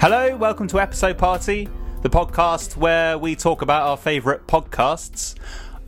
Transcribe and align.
Hello, 0.00 0.36
welcome 0.36 0.66
to 0.68 0.80
Episode 0.80 1.18
Party, 1.18 1.68
the 2.02 2.08
podcast 2.08 2.76
where 2.76 3.18
we 3.18 3.34
talk 3.34 3.60
about 3.60 3.82
our 3.82 3.96
favourite 3.96 4.46
podcasts. 4.46 5.34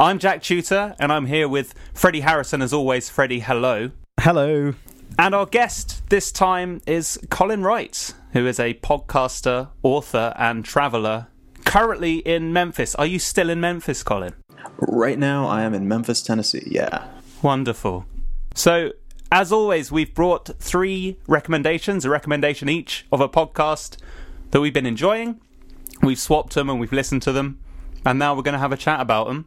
I'm 0.00 0.18
Jack 0.18 0.42
Chuter, 0.42 0.96
and 0.98 1.12
I'm 1.12 1.26
here 1.26 1.48
with 1.48 1.72
Freddie 1.94 2.22
Harrison, 2.22 2.62
as 2.62 2.72
always. 2.72 3.08
Freddie, 3.08 3.38
hello. 3.38 3.92
Hello. 4.18 4.74
And 5.16 5.34
our 5.36 5.46
guest 5.46 6.02
this 6.10 6.32
time 6.32 6.80
is 6.84 7.16
Colin 7.30 7.62
Wright, 7.62 8.12
who 8.32 8.44
is 8.48 8.58
a 8.58 8.74
podcaster, 8.74 9.68
author, 9.84 10.34
and 10.36 10.64
traveller 10.64 11.28
currently 11.64 12.16
in 12.16 12.52
Memphis. 12.52 12.96
Are 12.96 13.06
you 13.06 13.20
still 13.20 13.48
in 13.48 13.60
Memphis, 13.60 14.02
Colin? 14.02 14.34
Right 14.78 15.18
now, 15.18 15.46
I 15.46 15.62
am 15.62 15.74
in 15.74 15.86
Memphis, 15.86 16.22
Tennessee. 16.22 16.66
Yeah. 16.66 17.06
Wonderful. 17.40 18.04
So, 18.56 18.92
as 19.30 19.52
always, 19.52 19.92
we've 19.92 20.12
brought 20.12 20.50
three 20.58 21.18
recommendations, 21.28 22.04
a 22.04 22.10
recommendation 22.10 22.68
each 22.68 23.06
of 23.12 23.20
a 23.20 23.28
podcast 23.28 23.96
that 24.50 24.60
we've 24.60 24.74
been 24.74 24.86
enjoying. 24.86 25.40
We've 26.02 26.18
swapped 26.18 26.54
them 26.54 26.70
and 26.70 26.80
we've 26.80 26.92
listened 26.92 27.22
to 27.22 27.32
them, 27.32 27.60
and 28.04 28.18
now 28.18 28.34
we're 28.34 28.42
going 28.42 28.54
to 28.54 28.58
have 28.58 28.72
a 28.72 28.76
chat 28.76 29.00
about 29.00 29.26
them. 29.28 29.46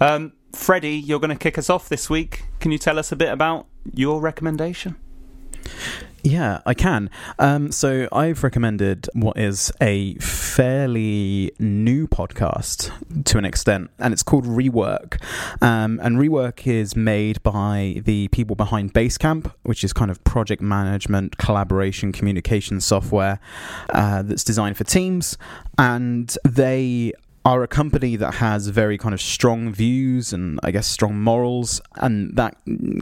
Um, 0.00 0.32
Freddie, 0.52 0.96
you're 0.96 1.20
going 1.20 1.30
to 1.30 1.36
kick 1.36 1.58
us 1.58 1.68
off 1.68 1.88
this 1.88 2.08
week. 2.08 2.44
Can 2.60 2.70
you 2.70 2.78
tell 2.78 2.98
us 2.98 3.12
a 3.12 3.16
bit 3.16 3.30
about 3.30 3.66
your 3.92 4.20
recommendation? 4.20 4.96
Yeah, 6.22 6.60
I 6.66 6.74
can. 6.74 7.10
Um, 7.38 7.70
so 7.70 8.08
I've 8.12 8.42
recommended 8.42 9.08
what 9.12 9.38
is 9.38 9.72
a 9.80 10.14
fairly 10.14 11.52
new 11.58 12.08
podcast 12.08 12.90
to 13.24 13.38
an 13.38 13.44
extent, 13.44 13.90
and 13.98 14.12
it's 14.12 14.22
called 14.22 14.44
Rework. 14.44 15.22
Um, 15.62 16.00
and 16.02 16.16
Rework 16.16 16.66
is 16.66 16.96
made 16.96 17.42
by 17.42 18.02
the 18.04 18.28
people 18.28 18.56
behind 18.56 18.92
Basecamp, 18.92 19.52
which 19.62 19.84
is 19.84 19.92
kind 19.92 20.10
of 20.10 20.22
project 20.24 20.60
management, 20.60 21.38
collaboration, 21.38 22.12
communication 22.12 22.80
software 22.80 23.38
uh, 23.90 24.22
that's 24.22 24.44
designed 24.44 24.76
for 24.76 24.84
teams. 24.84 25.38
And 25.78 26.36
they 26.44 27.12
are 27.44 27.62
a 27.62 27.68
company 27.68 28.16
that 28.16 28.34
has 28.34 28.68
very 28.68 28.98
kind 28.98 29.14
of 29.14 29.20
strong 29.20 29.72
views 29.72 30.32
and 30.32 30.58
I 30.62 30.70
guess 30.70 30.86
strong 30.86 31.20
morals, 31.20 31.80
and 31.96 32.36
that 32.36 32.56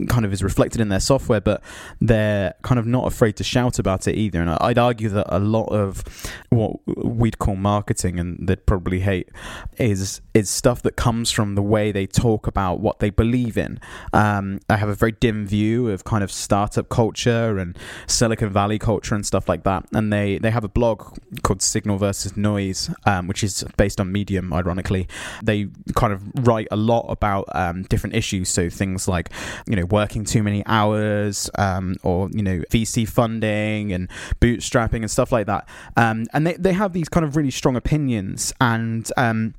kind 0.09 0.25
of 0.25 0.33
is 0.33 0.43
reflected 0.43 0.79
in 0.81 0.89
their 0.89 0.99
software, 0.99 1.41
but 1.41 1.61
they're 1.99 2.53
kind 2.61 2.79
of 2.79 2.85
not 2.85 3.07
afraid 3.07 3.35
to 3.37 3.43
shout 3.43 3.79
about 3.79 4.07
it 4.07 4.15
either. 4.15 4.41
And 4.41 4.49
I'd 4.49 4.77
argue 4.77 5.09
that 5.09 5.27
a 5.29 5.39
lot 5.39 5.65
of 5.65 6.03
what 6.49 6.77
we'd 6.85 7.39
call 7.39 7.55
marketing, 7.55 8.19
and 8.19 8.47
they'd 8.47 8.65
probably 8.65 9.01
hate, 9.01 9.29
is 9.77 10.21
is 10.33 10.49
stuff 10.49 10.81
that 10.83 10.95
comes 10.95 11.31
from 11.31 11.55
the 11.55 11.63
way 11.63 11.91
they 11.91 12.05
talk 12.05 12.47
about 12.47 12.79
what 12.79 12.99
they 12.99 13.09
believe 13.09 13.57
in. 13.57 13.79
Um, 14.13 14.59
I 14.69 14.77
have 14.77 14.89
a 14.89 14.95
very 14.95 15.13
dim 15.13 15.47
view 15.47 15.89
of 15.89 16.03
kind 16.03 16.23
of 16.23 16.31
startup 16.31 16.89
culture 16.89 17.57
and 17.57 17.77
Silicon 18.05 18.49
Valley 18.49 18.79
culture 18.79 19.15
and 19.15 19.25
stuff 19.25 19.49
like 19.49 19.63
that, 19.63 19.85
and 19.93 20.13
they 20.13 20.37
they 20.37 20.51
have 20.51 20.63
a 20.63 20.69
blog 20.69 21.17
called 21.43 21.61
Signal 21.61 21.97
versus 21.97 22.37
Noise, 22.37 22.89
um, 23.05 23.27
which 23.27 23.43
is 23.43 23.65
based 23.77 23.99
on 23.99 24.11
Medium 24.27 24.51
ironically. 24.51 25.07
They 25.41 25.67
kind 25.95 26.11
of 26.11 26.21
write 26.45 26.67
a 26.69 26.75
lot 26.75 27.05
about 27.07 27.45
um, 27.53 27.83
different 27.83 28.15
issues. 28.15 28.49
So 28.49 28.69
things 28.69 29.07
like 29.07 29.29
you 29.65 29.75
know 29.75 29.85
working 29.85 30.25
too 30.25 30.43
many 30.43 30.63
hours 30.65 31.49
um, 31.57 31.95
or 32.03 32.29
you 32.31 32.43
know 32.43 32.61
vc 32.69 33.07
funding 33.07 33.93
and 33.93 34.09
bootstrapping 34.41 34.97
and 34.97 35.09
stuff 35.09 35.31
like 35.31 35.47
that. 35.47 35.67
Um, 35.95 36.25
and 36.33 36.45
they, 36.45 36.53
they 36.53 36.73
have 36.73 36.93
these 36.93 37.07
kind 37.07 37.25
of 37.25 37.35
really 37.35 37.51
strong 37.51 37.75
opinions. 37.77 38.53
And 38.59 39.09
um, 39.15 39.53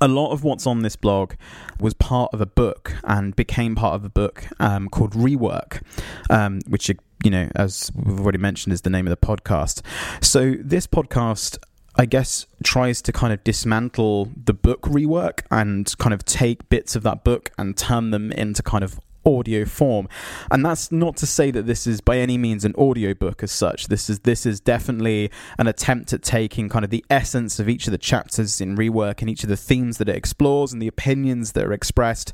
a 0.00 0.08
lot 0.08 0.32
of 0.32 0.44
what's 0.44 0.66
on 0.66 0.82
this 0.82 0.96
blog 0.96 1.34
was 1.80 1.94
part 1.94 2.32
of 2.32 2.40
a 2.40 2.46
book 2.46 2.94
and 3.04 3.34
became 3.34 3.74
part 3.74 3.94
of 3.94 4.04
a 4.04 4.08
book 4.08 4.44
um, 4.60 4.88
called 4.88 5.12
Rework, 5.12 5.82
um, 6.30 6.60
which, 6.68 6.90
you 7.24 7.30
know, 7.30 7.48
as 7.54 7.90
we've 7.94 8.20
already 8.20 8.38
mentioned, 8.38 8.72
is 8.72 8.82
the 8.82 8.90
name 8.90 9.06
of 9.06 9.10
the 9.10 9.26
podcast. 9.26 9.82
So, 10.22 10.54
this 10.60 10.86
podcast 10.86 11.58
I 11.96 12.06
guess 12.06 12.46
tries 12.64 13.02
to 13.02 13.12
kind 13.12 13.32
of 13.32 13.44
dismantle 13.44 14.30
the 14.44 14.54
book 14.54 14.82
rework 14.82 15.40
and 15.50 15.92
kind 15.98 16.14
of 16.14 16.24
take 16.24 16.68
bits 16.68 16.96
of 16.96 17.02
that 17.02 17.22
book 17.22 17.50
and 17.58 17.76
turn 17.76 18.10
them 18.10 18.32
into 18.32 18.62
kind 18.62 18.82
of 18.82 18.98
audio 19.24 19.64
form. 19.64 20.08
And 20.50 20.64
that's 20.64 20.90
not 20.90 21.16
to 21.18 21.26
say 21.26 21.50
that 21.50 21.66
this 21.66 21.86
is 21.86 22.00
by 22.00 22.18
any 22.18 22.38
means 22.38 22.64
an 22.64 22.74
audiobook 22.74 23.42
as 23.42 23.52
such. 23.52 23.88
This 23.88 24.10
is 24.10 24.20
this 24.20 24.46
is 24.46 24.60
definitely 24.60 25.30
an 25.58 25.66
attempt 25.66 26.12
at 26.12 26.22
taking 26.22 26.68
kind 26.68 26.84
of 26.84 26.90
the 26.90 27.04
essence 27.10 27.58
of 27.58 27.68
each 27.68 27.86
of 27.86 27.92
the 27.92 27.98
chapters 27.98 28.60
in 28.60 28.76
rework 28.76 29.20
and 29.20 29.30
each 29.30 29.42
of 29.42 29.48
the 29.48 29.56
themes 29.56 29.98
that 29.98 30.08
it 30.08 30.16
explores 30.16 30.72
and 30.72 30.80
the 30.80 30.88
opinions 30.88 31.52
that 31.52 31.64
are 31.64 31.72
expressed 31.72 32.32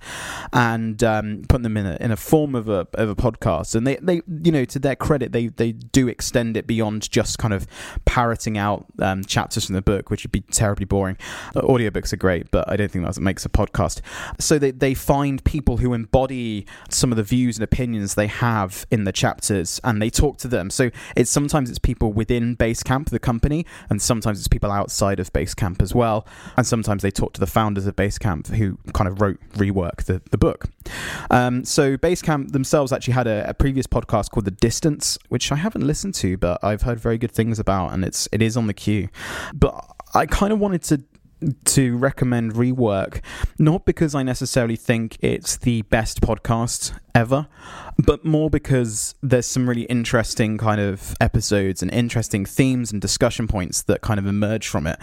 and 0.52 1.02
um, 1.02 1.42
putting 1.48 1.62
them 1.62 1.76
in 1.76 1.86
a, 1.86 1.96
in 2.00 2.10
a 2.10 2.16
form 2.16 2.54
of 2.54 2.68
a, 2.68 2.86
of 2.94 3.08
a 3.08 3.16
podcast. 3.16 3.74
And 3.74 3.86
they, 3.86 3.96
they 3.96 4.22
you 4.42 4.52
know 4.52 4.64
to 4.64 4.78
their 4.78 4.96
credit 4.96 5.32
they 5.32 5.48
they 5.48 5.72
do 5.72 6.08
extend 6.08 6.56
it 6.56 6.66
beyond 6.66 7.10
just 7.10 7.38
kind 7.38 7.54
of 7.54 7.66
parroting 8.04 8.58
out 8.58 8.86
um, 9.00 9.24
chapters 9.24 9.66
from 9.66 9.74
the 9.74 9.82
book 9.82 10.10
which 10.10 10.24
would 10.24 10.32
be 10.32 10.40
terribly 10.40 10.84
boring. 10.84 11.16
Uh, 11.54 11.62
audiobooks 11.62 12.12
are 12.12 12.16
great 12.16 12.50
but 12.50 12.68
I 12.68 12.76
don't 12.76 12.90
think 12.90 13.04
that 13.04 13.20
makes 13.20 13.44
a 13.44 13.48
podcast. 13.48 14.00
So 14.38 14.58
they, 14.58 14.70
they 14.70 14.94
find 14.94 15.42
people 15.44 15.78
who 15.78 15.94
embody 15.94 16.66
some 16.90 17.12
of 17.12 17.16
the 17.16 17.22
views 17.22 17.56
and 17.56 17.64
opinions 17.64 18.14
they 18.14 18.26
have 18.26 18.86
in 18.90 19.04
the 19.04 19.12
chapters 19.12 19.80
and 19.84 20.00
they 20.00 20.10
talk 20.10 20.38
to 20.38 20.48
them. 20.48 20.70
So 20.70 20.90
it's 21.16 21.30
sometimes 21.30 21.70
it's 21.70 21.78
people 21.78 22.12
within 22.12 22.56
Basecamp, 22.56 23.10
the 23.10 23.18
company, 23.18 23.66
and 23.90 24.00
sometimes 24.00 24.38
it's 24.38 24.48
people 24.48 24.70
outside 24.70 25.20
of 25.20 25.32
Basecamp 25.32 25.82
as 25.82 25.94
well. 25.94 26.26
And 26.56 26.66
sometimes 26.66 27.02
they 27.02 27.10
talk 27.10 27.32
to 27.34 27.40
the 27.40 27.46
founders 27.46 27.86
of 27.86 27.96
Basecamp 27.96 28.48
who 28.48 28.78
kind 28.92 29.08
of 29.08 29.20
wrote 29.20 29.38
rework 29.54 30.04
the, 30.04 30.22
the 30.30 30.38
book. 30.38 30.66
Um, 31.30 31.64
so 31.64 31.96
Basecamp 31.96 32.52
themselves 32.52 32.92
actually 32.92 33.14
had 33.14 33.26
a, 33.26 33.48
a 33.48 33.54
previous 33.54 33.86
podcast 33.86 34.30
called 34.30 34.44
The 34.44 34.50
Distance, 34.50 35.18
which 35.28 35.52
I 35.52 35.56
haven't 35.56 35.86
listened 35.86 36.14
to, 36.16 36.36
but 36.36 36.62
I've 36.62 36.82
heard 36.82 36.98
very 36.98 37.18
good 37.18 37.32
things 37.32 37.58
about, 37.58 37.92
and 37.92 38.04
it's 38.04 38.28
it 38.32 38.42
is 38.42 38.56
on 38.56 38.66
the 38.66 38.74
queue. 38.74 39.08
But 39.54 39.84
I 40.14 40.26
kind 40.26 40.52
of 40.52 40.58
wanted 40.58 40.82
to 40.84 41.02
to 41.64 41.96
recommend 41.96 42.54
rework 42.54 43.20
not 43.58 43.84
because 43.84 44.14
i 44.14 44.22
necessarily 44.22 44.76
think 44.76 45.16
it's 45.20 45.56
the 45.56 45.82
best 45.82 46.20
podcast 46.20 46.98
ever 47.14 47.46
but 47.98 48.24
more 48.24 48.48
because 48.48 49.16
there's 49.22 49.46
some 49.46 49.68
really 49.68 49.82
interesting 49.82 50.56
kind 50.56 50.80
of 50.80 51.14
episodes 51.20 51.82
and 51.82 51.90
interesting 51.90 52.44
themes 52.44 52.92
and 52.92 53.02
discussion 53.02 53.48
points 53.48 53.82
that 53.82 54.02
kind 54.02 54.20
of 54.20 54.26
emerge 54.26 54.68
from 54.68 54.86
it. 54.86 54.98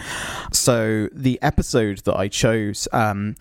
So 0.52 1.08
the 1.12 1.38
episode 1.42 1.98
that 1.98 2.16
i 2.16 2.28
chose 2.28 2.88
um, 2.92 3.36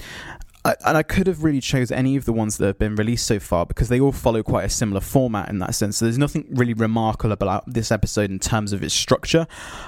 I, 0.65 0.75
and 0.83 0.97
I 0.97 1.03
could 1.03 1.27
have 1.27 1.43
really 1.43 1.61
chose 1.61 1.91
any 1.91 2.15
of 2.15 2.25
the 2.25 2.33
ones 2.33 2.57
that 2.57 2.65
have 2.65 2.79
been 2.79 2.95
released 2.95 3.27
so 3.27 3.39
far 3.39 3.67
because 3.67 3.87
they 3.87 3.99
all 3.99 4.11
follow 4.11 4.41
quite 4.41 4.65
a 4.65 4.69
similar 4.69 4.99
format 4.99 5.47
in 5.49 5.59
that 5.59 5.75
sense. 5.75 5.97
So 5.97 6.05
there's 6.05 6.17
nothing 6.17 6.47
really 6.49 6.73
remarkable 6.73 7.31
about 7.31 7.71
this 7.71 7.91
episode 7.91 8.31
in 8.31 8.39
terms 8.39 8.73
of 8.73 8.83
its 8.83 8.93
structure. 8.93 9.45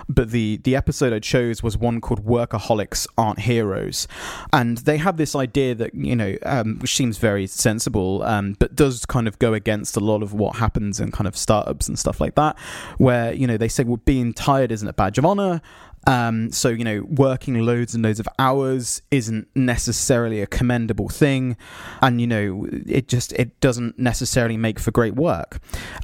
But 0.08 0.30
the 0.30 0.58
the 0.58 0.76
episode 0.76 1.14
I 1.14 1.20
chose 1.20 1.64
was 1.64 1.78
one 1.78 2.00
called 2.00 2.26
"Workaholics 2.26 3.08
Aren't 3.18 3.40
Heroes," 3.40 4.08
and 4.54 4.78
they 4.80 4.98
have 4.98 5.18
this 5.18 5.36
idea 5.36 5.74
that 5.74 5.96
you 5.96 6.16
know, 6.16 6.38
um, 6.46 6.78
which 6.78 6.96
seems 6.96 7.18
very 7.18 7.48
sensible, 7.48 8.22
um, 8.24 8.56
but 8.60 8.76
does 8.76 9.04
kind 9.06 9.28
of 9.28 9.40
go 9.40 9.54
against 9.56 9.98
a 9.98 10.00
lot 10.00 10.22
of 10.22 10.34
what 10.34 10.58
happens 10.58 11.00
in 11.00 11.12
kind 11.12 11.28
of 11.28 11.36
startups 11.36 11.88
and 11.88 11.98
stuff 11.98 12.22
like 12.22 12.36
that, 12.36 12.58
where 13.00 13.34
you 13.34 13.48
know 13.48 13.58
they 13.58 13.68
say, 13.68 13.84
well, 13.84 13.98
being 14.06 14.32
tired 14.32 14.72
isn't 14.72 14.88
a 14.88 14.94
badge 14.94 15.18
of 15.18 15.26
honor. 15.26 15.60
Um, 16.08 16.52
so 16.54 16.70
you 16.70 16.86
know, 16.86 17.06
working 17.10 17.60
loads 17.60 17.94
and 17.94 18.04
loads 18.04 18.20
of 18.20 18.28
hours 18.40 19.02
isn't 19.12 19.48
necessarily 19.56 20.42
a 20.42 20.48
commendable 20.48 21.10
thing, 21.10 21.58
and 22.02 22.22
you 22.22 22.28
know, 22.28 22.68
it 22.72 23.10
just 23.10 23.34
it 23.34 23.60
doesn't 23.60 24.00
necessarily 24.00 24.56
make 24.56 24.80
for 24.80 24.92
great 24.92 25.16
work. 25.16 25.60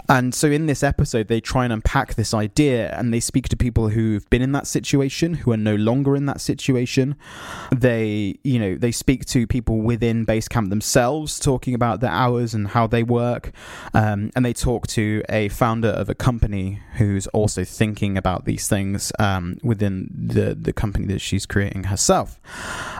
And 0.10 0.36
so 0.36 0.48
in 0.50 0.66
this 0.66 0.83
episode, 0.83 1.30
they 1.30 1.39
try 1.39 1.63
and 1.63 1.72
unpack 1.72 2.16
this 2.16 2.33
idea, 2.33 2.94
and 2.98 3.13
they 3.13 3.22
speak 3.22 3.48
to 3.50 3.56
people 3.56 3.89
who've 3.89 4.30
been 4.30 4.42
in 4.42 4.51
that 4.51 4.68
situation, 4.68 5.36
who 5.36 5.54
are 5.54 5.57
no 5.57 5.75
longer 5.75 6.18
in 6.18 6.25
that 6.25 6.42
situation. 6.42 7.16
They, 7.74 8.36
you 8.44 8.60
know, 8.60 8.75
they 8.75 8.92
speak 8.92 9.25
to 9.27 9.48
people 9.48 9.81
within 9.81 10.25
Basecamp 10.25 10.69
themselves, 10.69 11.39
talking 11.39 11.74
about 11.74 12.01
their 12.01 12.12
hours 12.12 12.54
and 12.54 12.68
how 12.68 12.88
they 12.88 13.04
work, 13.04 13.54
um, 13.94 14.31
and 14.36 14.44
they 14.45 14.54
talk 14.54 14.86
to 14.88 15.24
a 15.30 15.48
founder 15.48 15.89
of 15.89 16.10
a 16.10 16.16
company 16.16 16.81
who's 16.98 17.27
also 17.27 17.63
thinking 17.63 18.18
about 18.18 18.44
these 18.44 18.68
things 18.68 19.13
um, 19.18 19.57
within 19.63 19.93
the 20.12 20.56
the 20.56 20.74
company 20.74 21.07
that 21.07 21.19
she's 21.19 21.45
creating 21.45 21.86
herself. 21.86 22.40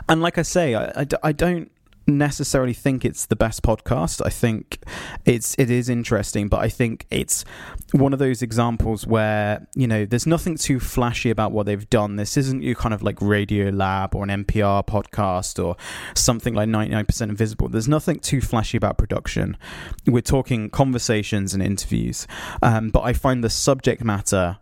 And 0.08 0.20
like 0.20 0.38
I 0.38 0.42
say, 0.42 0.74
I, 0.74 0.84
I, 1.02 1.06
I 1.22 1.32
don't 1.32 1.70
necessarily 2.06 2.74
think 2.74 3.04
it's 3.04 3.26
the 3.26 3.36
best 3.36 3.62
podcast. 3.62 4.24
I 4.24 4.28
think 4.28 4.78
it's 5.24 5.54
it 5.58 5.70
is 5.70 5.88
interesting, 5.88 6.48
but 6.48 6.60
I 6.60 6.68
think 6.68 7.06
it's 7.10 7.44
one 7.92 8.12
of 8.12 8.18
those 8.18 8.42
examples 8.42 9.06
where 9.06 9.66
you 9.74 9.86
know 9.86 10.04
there's 10.04 10.26
nothing 10.26 10.56
too 10.56 10.80
flashy 10.80 11.30
about 11.30 11.52
what 11.52 11.66
they've 11.66 11.88
done. 11.88 12.16
This 12.16 12.36
isn't 12.36 12.62
your 12.62 12.74
kind 12.74 12.94
of 12.94 13.02
like 13.02 13.16
Radiolab 13.16 14.14
or 14.14 14.24
an 14.24 14.44
NPR 14.44 14.86
podcast 14.86 15.62
or 15.62 15.76
something 16.14 16.54
like 16.54 16.68
99% 16.68 17.22
Invisible. 17.22 17.68
There's 17.68 17.88
nothing 17.88 18.20
too 18.20 18.40
flashy 18.40 18.76
about 18.76 18.98
production. 18.98 19.56
We're 20.06 20.20
talking 20.20 20.70
conversations 20.70 21.54
and 21.54 21.62
interviews, 21.62 22.26
um, 22.62 22.90
but 22.90 23.00
I 23.00 23.12
find 23.12 23.42
the 23.42 23.50
subject 23.50 24.04
matter 24.04 24.58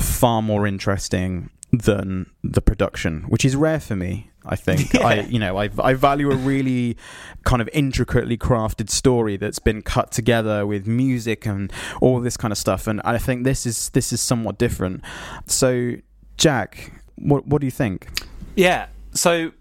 far 0.00 0.42
more 0.42 0.66
interesting 0.66 1.50
than 1.72 2.30
the 2.42 2.60
production, 2.60 3.22
which 3.22 3.44
is 3.44 3.56
rare 3.56 3.80
for 3.80 3.96
me. 3.96 4.30
I 4.46 4.56
think 4.56 4.94
I, 5.00 5.20
you 5.20 5.38
know, 5.38 5.56
I, 5.58 5.70
I 5.78 5.94
value 5.94 6.30
a 6.30 6.36
really 6.36 6.96
kind 7.44 7.62
of 7.62 7.68
intricately 7.72 8.36
crafted 8.36 8.90
story 8.90 9.36
that's 9.36 9.58
been 9.58 9.82
cut 9.82 10.10
together 10.10 10.66
with 10.66 10.86
music 10.86 11.46
and 11.46 11.72
all 12.00 12.20
this 12.20 12.36
kind 12.36 12.52
of 12.52 12.58
stuff, 12.58 12.86
and 12.86 13.00
I 13.04 13.18
think 13.18 13.44
this 13.44 13.66
is 13.66 13.90
this 13.90 14.12
is 14.12 14.20
somewhat 14.20 14.58
different. 14.58 15.02
So, 15.46 15.94
Jack, 16.36 16.92
what 17.16 17.46
what 17.46 17.60
do 17.60 17.66
you 17.66 17.70
think? 17.70 18.08
Yeah. 18.56 18.86
So 19.12 19.52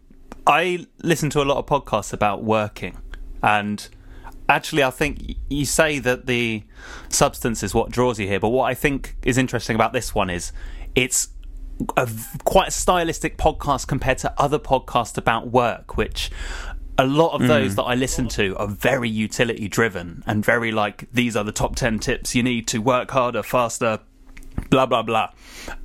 I 0.47 0.87
listen 1.03 1.29
to 1.31 1.41
a 1.41 1.45
lot 1.45 1.57
of 1.57 1.65
podcasts 1.65 2.11
about 2.11 2.43
working, 2.43 2.97
and 3.41 3.87
actually, 4.49 4.83
I 4.83 4.89
think 4.89 5.37
you 5.49 5.65
say 5.65 5.99
that 5.99 6.25
the 6.25 6.63
substance 7.09 7.63
is 7.63 7.73
what 7.73 7.91
draws 7.91 8.19
you 8.19 8.27
here. 8.27 8.39
But 8.39 8.49
what 8.49 8.65
I 8.65 8.73
think 8.73 9.15
is 9.23 9.37
interesting 9.37 9.75
about 9.75 9.93
this 9.93 10.13
one 10.13 10.29
is 10.29 10.51
it's 10.95 11.29
a 11.97 12.09
quite 12.43 12.69
a 12.69 12.71
stylistic 12.71 13.37
podcast 13.37 13.87
compared 13.87 14.19
to 14.19 14.33
other 14.37 14.59
podcasts 14.59 15.17
about 15.17 15.47
work, 15.47 15.97
which 15.97 16.31
a 16.97 17.05
lot 17.05 17.33
of 17.33 17.47
those 17.47 17.75
that 17.75 17.83
I 17.83 17.95
listen 17.95 18.27
to 18.29 18.55
are 18.57 18.67
very 18.67 19.09
utility 19.09 19.67
driven 19.67 20.23
and 20.27 20.45
very 20.45 20.71
like 20.71 21.11
these 21.11 21.35
are 21.35 21.43
the 21.43 21.51
top 21.51 21.75
10 21.75 21.97
tips 21.99 22.35
you 22.35 22.43
need 22.43 22.67
to 22.67 22.79
work 22.79 23.09
harder, 23.09 23.41
faster, 23.41 23.99
blah, 24.69 24.85
blah, 24.85 25.01
blah. 25.01 25.29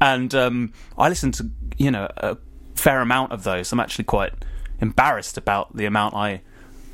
And 0.00 0.34
um, 0.34 0.72
I 0.98 1.08
listen 1.08 1.32
to, 1.32 1.50
you 1.78 1.90
know, 1.90 2.08
a 2.18 2.36
fair 2.74 3.00
amount 3.00 3.32
of 3.32 3.44
those. 3.44 3.72
I'm 3.72 3.80
actually 3.80 4.04
quite 4.04 4.32
embarrassed 4.80 5.38
about 5.38 5.74
the 5.74 5.86
amount 5.86 6.14
I 6.14 6.42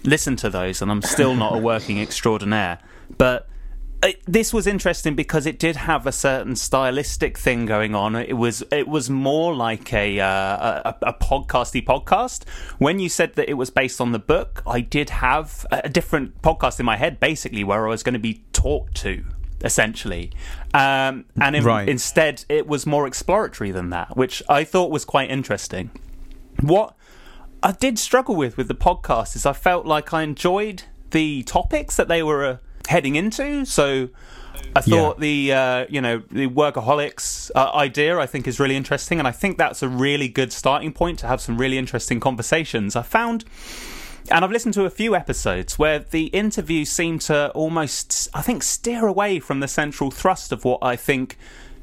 listen 0.05 0.37
to 0.37 0.51
those, 0.51 0.81
and 0.83 0.91
I'm 0.91 1.03
still 1.03 1.35
not 1.35 1.55
a 1.55 1.59
working 1.59 2.01
extraordinaire. 2.07 2.79
But 3.19 3.49
it, 4.03 4.21
this 4.27 4.53
was 4.53 4.67
interesting 4.67 5.15
because 5.15 5.47
it 5.47 5.59
did 5.59 5.77
have 5.77 6.07
a 6.07 6.13
certain 6.13 6.57
stylistic 6.57 7.39
thing 7.39 7.65
going 7.67 7.95
on. 7.95 8.15
It 8.17 8.35
was 8.37 8.63
it 8.71 8.87
was 8.87 9.09
more 9.09 9.55
like 9.55 9.93
a 9.93 10.21
uh, 10.21 10.93
a, 10.93 10.97
a 11.03 11.13
podcasty 11.15 11.85
podcast. 11.85 12.47
When 12.79 12.99
you 12.99 13.09
said 13.09 13.35
that 13.35 13.49
it 13.49 13.55
was 13.55 13.71
based 13.71 14.01
on 14.01 14.13
the 14.13 14.19
book, 14.19 14.63
I 14.67 14.81
did 14.81 15.11
have 15.11 15.65
a 15.71 15.89
different 15.89 16.43
podcast 16.43 16.79
in 16.81 16.87
my 16.87 16.97
head, 16.97 17.19
basically, 17.21 17.65
where 17.65 17.87
I 17.87 17.91
was 17.91 18.03
going 18.03 18.13
to 18.15 18.19
be 18.19 18.45
talked 18.53 18.95
to. 18.97 19.25
Essentially, 19.63 20.31
um, 20.75 21.25
and 21.41 21.57
in, 21.57 21.65
Right. 21.65 21.89
instead 21.89 22.45
it 22.51 22.67
was 22.67 22.85
more 22.85 23.07
exploratory 23.07 23.71
than 23.71 23.89
that, 23.91 24.15
which 24.15 24.43
I 24.47 24.63
thought 24.63 24.91
was 24.91 25.07
quite 25.07 25.31
interesting. 25.31 25.91
What 26.61 26.95
I 27.65 27.73
did 27.73 27.99
struggle 27.99 28.37
with 28.37 28.59
with 28.59 28.69
the 28.69 28.75
podcast 28.75 29.35
is 29.35 29.47
I 29.47 29.55
felt 29.55 29.87
like 29.87 30.13
I 30.13 30.23
enjoyed 30.23 30.83
the 31.13 31.43
topics 31.45 31.97
that 31.97 32.09
they 32.09 32.23
were 32.23 32.45
uh, 32.45 32.57
heading 32.89 33.17
into. 33.17 33.65
So 33.65 34.11
I 34.77 34.83
thought 34.83 35.19
the 35.19 35.51
uh, 35.51 35.87
you 35.89 36.03
know 36.03 36.23
the 36.31 36.47
workaholics 36.47 37.51
uh, 37.55 37.71
idea 37.75 38.19
I 38.19 38.27
think 38.27 38.47
is 38.47 38.61
really 38.61 38.77
interesting, 38.77 39.19
and 39.19 39.27
I 39.27 39.33
think 39.33 39.57
that's 39.57 39.83
a 39.83 39.89
really 39.89 40.29
good 40.29 40.53
starting 40.53 40.93
point 40.93 41.19
to 41.21 41.27
have 41.27 41.41
some 41.41 41.57
really 41.57 41.79
interesting 41.79 42.21
conversations. 42.21 42.95
I 42.97 43.03
found. 43.03 43.47
And 44.31 44.43
I've 44.43 44.51
listened 44.51 44.73
to 44.75 44.87
a 44.87 44.91
few 44.91 45.15
episodes 45.15 45.79
where 45.79 45.99
the 45.99 46.29
interviews 46.29 46.91
seem 46.91 47.19
to 47.21 47.51
almost, 47.51 48.31
I 48.33 48.41
think, 48.41 48.63
steer 48.63 49.07
away 49.07 49.39
from 49.39 49.61
the 49.61 49.69
central 49.69 50.11
thrust 50.11 50.51
of 50.51 50.65
what 50.65 50.79
I 50.81 50.97
think 50.97 51.37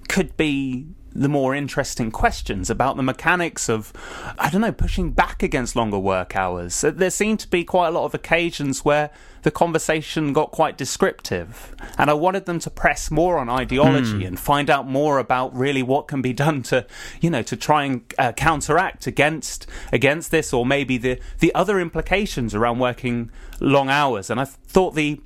could 0.09 0.35
be 0.37 0.87
the 1.13 1.29
more 1.29 1.53
interesting 1.53 2.11
questions 2.11 2.69
about 2.69 2.95
the 2.95 3.03
mechanics 3.03 3.69
of, 3.69 3.91
I 4.39 4.49
don't 4.49 4.61
know, 4.61 4.71
pushing 4.71 5.11
back 5.11 5.43
against 5.43 5.75
longer 5.75 5.99
work 5.99 6.35
hours. 6.35 6.81
There 6.81 7.09
seemed 7.09 7.39
to 7.41 7.47
be 7.47 7.63
quite 7.63 7.89
a 7.89 7.91
lot 7.91 8.05
of 8.05 8.13
occasions 8.13 8.85
where 8.85 9.09
the 9.43 9.51
conversation 9.51 10.33
got 10.33 10.51
quite 10.51 10.77
descriptive, 10.77 11.75
and 11.97 12.09
I 12.09 12.13
wanted 12.13 12.45
them 12.45 12.59
to 12.59 12.69
press 12.69 13.09
more 13.09 13.39
on 13.39 13.49
ideology 13.49 14.23
and 14.23 14.39
find 14.39 14.69
out 14.69 14.87
more 14.87 15.17
about 15.17 15.55
really 15.55 15.81
what 15.81 16.07
can 16.07 16.21
be 16.21 16.31
done 16.31 16.61
to, 16.63 16.85
you 17.19 17.29
know, 17.29 17.41
to 17.41 17.55
try 17.55 17.85
and 17.85 18.13
uh, 18.19 18.31
counteract 18.33 19.07
against 19.07 19.65
against 19.91 20.29
this, 20.29 20.53
or 20.53 20.65
maybe 20.65 20.97
the 20.97 21.19
the 21.39 21.53
other 21.55 21.79
implications 21.79 22.53
around 22.53 22.77
working 22.77 23.31
long 23.59 23.89
hours. 23.89 24.29
And 24.29 24.39
I 24.39 24.45
thought 24.45 24.93
the 24.93 25.19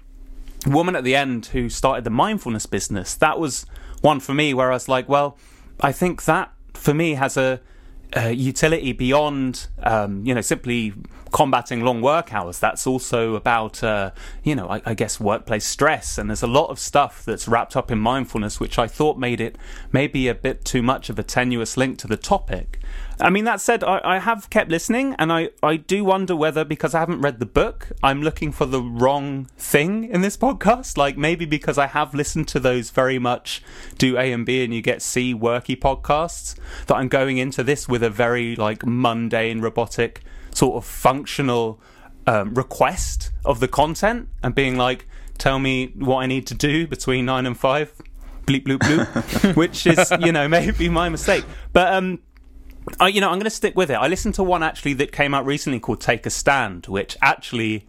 woman 0.65 0.95
at 0.95 1.03
the 1.03 1.15
end 1.15 1.47
who 1.47 1.69
started 1.69 2.05
the 2.05 2.09
mindfulness 2.09 2.65
business, 2.65 3.15
that 3.15 3.37
was 3.37 3.65
one 4.01 4.21
for 4.21 4.33
me 4.33 4.53
where 4.53 4.71
I 4.71 4.75
was 4.75 4.87
like, 4.87 5.09
well, 5.09 5.37
I 5.79 5.91
think 5.91 6.23
that 6.25 6.51
for 6.73 6.93
me 6.93 7.15
has 7.15 7.37
a, 7.37 7.59
a 8.13 8.31
utility 8.31 8.93
beyond, 8.93 9.67
um, 9.83 10.25
you 10.25 10.33
know, 10.33 10.41
simply 10.41 10.93
combating 11.31 11.81
long 11.81 12.01
work 12.01 12.33
hours. 12.33 12.59
That's 12.59 12.87
also 12.87 13.35
about, 13.35 13.83
uh, 13.83 14.11
you 14.43 14.55
know, 14.55 14.69
I, 14.69 14.81
I 14.85 14.93
guess 14.93 15.19
workplace 15.19 15.65
stress. 15.65 16.17
And 16.17 16.29
there's 16.29 16.43
a 16.43 16.47
lot 16.47 16.69
of 16.69 16.79
stuff 16.79 17.25
that's 17.25 17.47
wrapped 17.47 17.75
up 17.75 17.91
in 17.91 17.99
mindfulness, 17.99 18.59
which 18.59 18.79
I 18.79 18.87
thought 18.87 19.17
made 19.17 19.41
it 19.41 19.57
maybe 19.91 20.29
a 20.29 20.35
bit 20.35 20.63
too 20.63 20.81
much 20.81 21.09
of 21.09 21.19
a 21.19 21.23
tenuous 21.23 21.75
link 21.75 21.97
to 21.99 22.07
the 22.07 22.17
topic. 22.17 22.79
I 23.19 23.29
mean, 23.29 23.45
that 23.45 23.61
said, 23.61 23.83
I, 23.83 24.01
I 24.03 24.19
have 24.19 24.49
kept 24.49 24.69
listening, 24.69 25.15
and 25.17 25.31
I, 25.31 25.49
I 25.63 25.77
do 25.77 26.03
wonder 26.03 26.35
whether, 26.35 26.65
because 26.65 26.93
I 26.93 26.99
haven't 26.99 27.21
read 27.21 27.39
the 27.39 27.45
book, 27.45 27.91
I'm 28.03 28.21
looking 28.21 28.51
for 28.51 28.65
the 28.65 28.81
wrong 28.81 29.45
thing 29.57 30.05
in 30.05 30.21
this 30.21 30.35
podcast. 30.35 30.97
Like, 30.97 31.17
maybe 31.17 31.45
because 31.45 31.77
I 31.77 31.87
have 31.87 32.13
listened 32.13 32.47
to 32.49 32.59
those 32.59 32.89
very 32.89 33.17
much 33.17 33.63
do 33.97 34.17
A 34.17 34.31
and 34.33 34.45
B 34.45 34.63
and 34.63 34.73
you 34.73 34.81
get 34.81 35.01
C 35.01 35.33
worky 35.33 35.79
podcasts, 35.79 36.55
that 36.87 36.95
I'm 36.95 37.07
going 37.07 37.37
into 37.37 37.63
this 37.63 37.87
with 37.87 38.03
a 38.03 38.09
very, 38.09 38.55
like, 38.55 38.85
mundane, 38.85 39.61
robotic, 39.61 40.21
sort 40.51 40.75
of 40.75 40.85
functional 40.85 41.79
um, 42.27 42.53
request 42.53 43.31
of 43.45 43.61
the 43.61 43.67
content 43.67 44.27
and 44.43 44.53
being 44.53 44.75
like, 44.75 45.07
tell 45.37 45.59
me 45.59 45.93
what 45.95 46.17
I 46.17 46.25
need 46.25 46.47
to 46.47 46.53
do 46.53 46.85
between 46.85 47.25
nine 47.25 47.45
and 47.45 47.57
five. 47.57 47.93
Bleep, 48.45 48.65
bloop, 48.65 48.79
bloop. 48.79 49.55
which 49.55 49.87
is, 49.87 50.11
you 50.19 50.31
know, 50.33 50.47
maybe 50.49 50.89
my 50.89 51.07
mistake. 51.07 51.45
But, 51.71 51.93
um, 51.93 52.19
I, 52.99 53.07
you 53.07 53.21
know, 53.21 53.27
I'm 53.29 53.35
going 53.35 53.45
to 53.45 53.49
stick 53.49 53.75
with 53.75 53.89
it. 53.89 53.95
I 53.95 54.07
listened 54.07 54.35
to 54.35 54.43
one 54.43 54.63
actually 54.63 54.93
that 54.95 55.11
came 55.11 55.33
out 55.33 55.45
recently 55.45 55.79
called 55.79 56.01
"Take 56.01 56.25
a 56.25 56.29
Stand," 56.29 56.85
which 56.87 57.17
actually, 57.21 57.85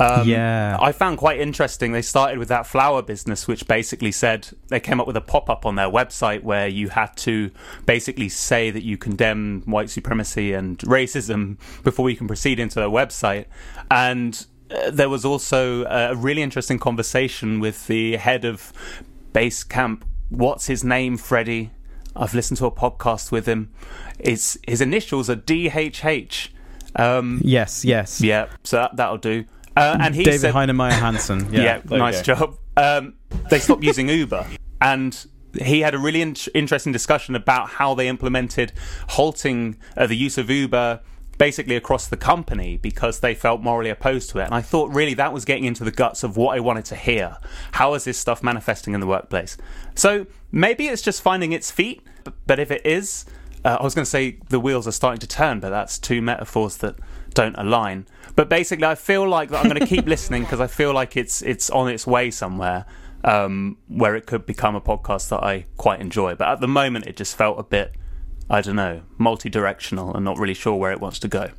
um, 0.00 0.26
Yeah. 0.28 0.76
I 0.80 0.92
found 0.92 1.18
quite 1.18 1.38
interesting. 1.40 1.92
They 1.92 2.02
started 2.02 2.38
with 2.38 2.48
that 2.48 2.66
flower 2.66 3.02
business, 3.02 3.46
which 3.46 3.68
basically 3.68 4.12
said 4.12 4.48
they 4.68 4.80
came 4.80 5.00
up 5.00 5.06
with 5.06 5.16
a 5.16 5.20
pop 5.20 5.48
up 5.50 5.64
on 5.66 5.76
their 5.76 5.88
website 5.88 6.42
where 6.42 6.66
you 6.66 6.88
had 6.88 7.16
to 7.18 7.50
basically 7.86 8.28
say 8.28 8.70
that 8.70 8.82
you 8.82 8.96
condemn 8.96 9.62
white 9.66 9.90
supremacy 9.90 10.52
and 10.52 10.78
racism 10.78 11.58
before 11.82 12.10
you 12.10 12.16
can 12.16 12.26
proceed 12.26 12.58
into 12.58 12.76
their 12.76 12.88
website. 12.88 13.44
And 13.90 14.46
uh, 14.70 14.90
there 14.90 15.08
was 15.10 15.24
also 15.24 15.84
a 15.84 16.16
really 16.16 16.42
interesting 16.42 16.78
conversation 16.78 17.60
with 17.60 17.86
the 17.86 18.16
head 18.16 18.44
of 18.44 18.72
Basecamp. 19.32 20.02
What's 20.30 20.66
his 20.66 20.82
name, 20.82 21.18
Freddie? 21.18 21.70
I've 22.16 22.34
listened 22.34 22.58
to 22.58 22.66
a 22.66 22.70
podcast 22.70 23.30
with 23.32 23.46
him. 23.46 23.72
His 24.20 24.58
his 24.66 24.80
initials 24.80 25.28
are 25.30 25.36
DHH. 25.36 26.48
Um, 26.96 27.40
Yes, 27.42 27.84
yes. 27.84 28.20
yeah, 28.20 28.46
so 28.62 28.76
that, 28.76 28.96
that'll 28.96 29.18
do. 29.18 29.44
Uh, 29.76 29.96
and 30.00 30.14
he 30.14 30.22
David 30.22 30.40
said, 30.40 30.54
Heinemeier 30.54 30.92
Hansen. 30.92 31.48
Yeah, 31.52 31.80
yeah, 31.88 31.96
nice 31.98 32.22
go. 32.22 32.34
job. 32.34 32.58
Um, 32.76 33.14
they 33.50 33.58
stopped 33.58 33.82
using 33.82 34.08
Uber, 34.08 34.46
and 34.80 35.26
he 35.60 35.80
had 35.80 35.94
a 35.94 35.98
really 35.98 36.22
in- 36.22 36.36
interesting 36.54 36.92
discussion 36.92 37.34
about 37.34 37.68
how 37.68 37.94
they 37.94 38.06
implemented 38.08 38.72
halting 39.10 39.76
uh, 39.96 40.06
the 40.06 40.16
use 40.16 40.38
of 40.38 40.50
Uber 40.50 41.00
basically 41.36 41.74
across 41.74 42.06
the 42.06 42.16
company 42.16 42.76
because 42.76 43.18
they 43.18 43.34
felt 43.34 43.60
morally 43.60 43.90
opposed 43.90 44.30
to 44.30 44.38
it. 44.38 44.44
And 44.44 44.54
I 44.54 44.62
thought 44.62 44.94
really 44.94 45.14
that 45.14 45.32
was 45.32 45.44
getting 45.44 45.64
into 45.64 45.82
the 45.82 45.90
guts 45.90 46.22
of 46.22 46.36
what 46.36 46.56
I 46.56 46.60
wanted 46.60 46.84
to 46.86 46.96
hear. 46.96 47.36
How 47.72 47.94
is 47.94 48.04
this 48.04 48.16
stuff 48.18 48.40
manifesting 48.40 48.94
in 48.94 49.00
the 49.00 49.06
workplace? 49.08 49.56
So 49.96 50.26
maybe 50.54 50.86
it's 50.86 51.02
just 51.02 51.20
finding 51.20 51.52
its 51.52 51.70
feet, 51.70 52.00
but 52.46 52.58
if 52.58 52.70
it 52.70 52.86
is, 52.86 53.26
uh, 53.64 53.76
I 53.80 53.82
was 53.82 53.94
going 53.94 54.04
to 54.04 54.10
say 54.10 54.38
the 54.48 54.60
wheels 54.60 54.86
are 54.86 54.92
starting 54.92 55.18
to 55.18 55.26
turn, 55.26 55.60
but 55.60 55.70
that's 55.70 55.98
two 55.98 56.22
metaphors 56.22 56.76
that 56.78 56.94
don't 57.34 57.56
align. 57.58 58.06
But 58.36 58.48
basically, 58.48 58.86
I 58.86 58.94
feel 58.94 59.28
like 59.28 59.50
that 59.50 59.64
I'm 59.64 59.68
going 59.68 59.80
to 59.80 59.86
keep 59.86 60.06
listening 60.14 60.42
because 60.42 60.60
I 60.60 60.68
feel 60.68 60.94
like 60.94 61.16
it's 61.16 61.42
it's 61.42 61.68
on 61.70 61.88
its 61.88 62.06
way 62.06 62.30
somewhere 62.30 62.86
um, 63.24 63.78
where 63.88 64.14
it 64.14 64.26
could 64.26 64.46
become 64.46 64.76
a 64.76 64.80
podcast 64.80 65.28
that 65.30 65.42
I 65.42 65.66
quite 65.76 66.00
enjoy. 66.00 66.34
But 66.34 66.48
at 66.48 66.60
the 66.60 66.68
moment, 66.68 67.06
it 67.06 67.16
just 67.16 67.36
felt 67.36 67.58
a 67.58 67.62
bit, 67.64 67.94
I 68.48 68.60
don't 68.60 68.76
know, 68.76 69.02
multi-directional 69.18 70.14
and 70.14 70.24
not 70.24 70.38
really 70.38 70.54
sure 70.54 70.76
where 70.76 70.92
it 70.92 71.00
wants 71.00 71.18
to 71.20 71.28
go. 71.28 71.50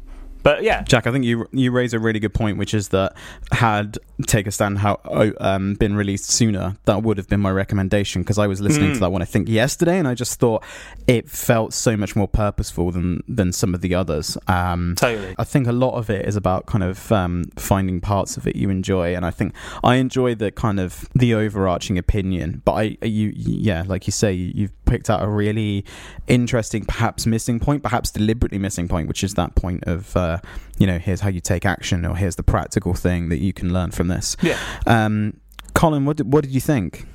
But 0.45 0.61
yeah, 0.61 0.83
Jack, 0.83 1.07
I 1.07 1.11
think 1.11 1.25
you 1.25 1.47
you 1.51 1.71
raise 1.71 1.93
a 1.95 1.99
really 1.99 2.19
good 2.19 2.35
point, 2.35 2.59
which 2.59 2.75
is 2.75 2.89
that 2.89 3.13
had 3.51 3.97
Take 4.27 4.45
a 4.45 4.51
Stand 4.51 4.77
how 4.77 4.99
um, 5.39 5.73
been 5.73 5.95
released 5.95 6.29
sooner, 6.29 6.77
that 6.85 7.01
would 7.01 7.17
have 7.17 7.27
been 7.27 7.39
my 7.39 7.49
recommendation 7.49 8.21
because 8.21 8.37
I 8.37 8.45
was 8.45 8.61
listening 8.61 8.91
Mm. 8.91 8.93
to 8.93 8.99
that 8.99 9.11
one 9.11 9.23
I 9.23 9.25
think 9.25 9.49
yesterday, 9.49 9.97
and 9.97 10.07
I 10.07 10.13
just 10.13 10.39
thought 10.39 10.63
it 11.07 11.27
felt 11.27 11.73
so 11.73 11.97
much 11.97 12.15
more 12.15 12.27
purposeful 12.27 12.91
than 12.91 13.23
than 13.27 13.51
some 13.53 13.73
of 13.73 13.81
the 13.81 13.95
others. 13.95 14.37
Um, 14.47 14.93
totally. 14.97 15.33
I 15.39 15.43
think 15.45 15.65
a 15.67 15.71
lot 15.71 15.95
of 15.95 16.11
it 16.11 16.27
is 16.27 16.35
about 16.35 16.67
kind 16.67 16.83
of 16.83 17.11
um, 17.11 17.45
finding 17.57 17.99
parts 17.99 18.37
of 18.37 18.45
it 18.45 18.55
you 18.55 18.69
enjoy, 18.69 19.15
and 19.15 19.25
I 19.25 19.31
think 19.31 19.51
I 19.83 19.95
enjoy 19.95 20.35
the 20.35 20.51
kind 20.51 20.79
of 20.79 21.09
the 21.15 21.33
overarching 21.33 21.97
opinion. 21.97 22.61
But 22.65 22.73
I, 22.73 22.97
you, 23.01 23.33
yeah, 23.35 23.83
like 23.87 24.05
you 24.05 24.11
say, 24.11 24.31
you- 24.31 24.51
you've 24.53 24.84
picked 24.95 25.09
out 25.09 25.21
a 25.21 25.27
really 25.27 25.83
interesting, 26.27 26.85
perhaps 26.85 27.25
missing 27.25 27.59
point, 27.59 27.83
perhaps 27.83 28.11
deliberately 28.11 28.57
missing 28.57 28.87
point, 28.87 29.07
which 29.07 29.23
is 29.23 29.33
that 29.33 29.53
point 29.55 29.83
of, 29.85 30.15
uh, 30.15 30.37
you 30.77 30.87
know, 30.87 30.97
here's 30.99 31.19
how 31.21 31.29
you 31.29 31.41
take 31.41 31.65
action, 31.65 32.05
or 32.05 32.15
here's 32.15 32.35
the 32.37 32.43
practical 32.43 32.93
thing 32.93 33.27
that 33.29 33.39
you 33.39 33.51
can 33.51 33.73
learn 33.73 33.91
from 33.91 34.07
this. 34.07 34.37
Yeah. 34.41 34.57
Um, 34.87 35.39
Colin, 35.73 36.05
what 36.05 36.17
did, 36.17 36.31
what 36.31 36.43
did 36.45 36.53
you 36.53 36.61
think? 36.61 37.05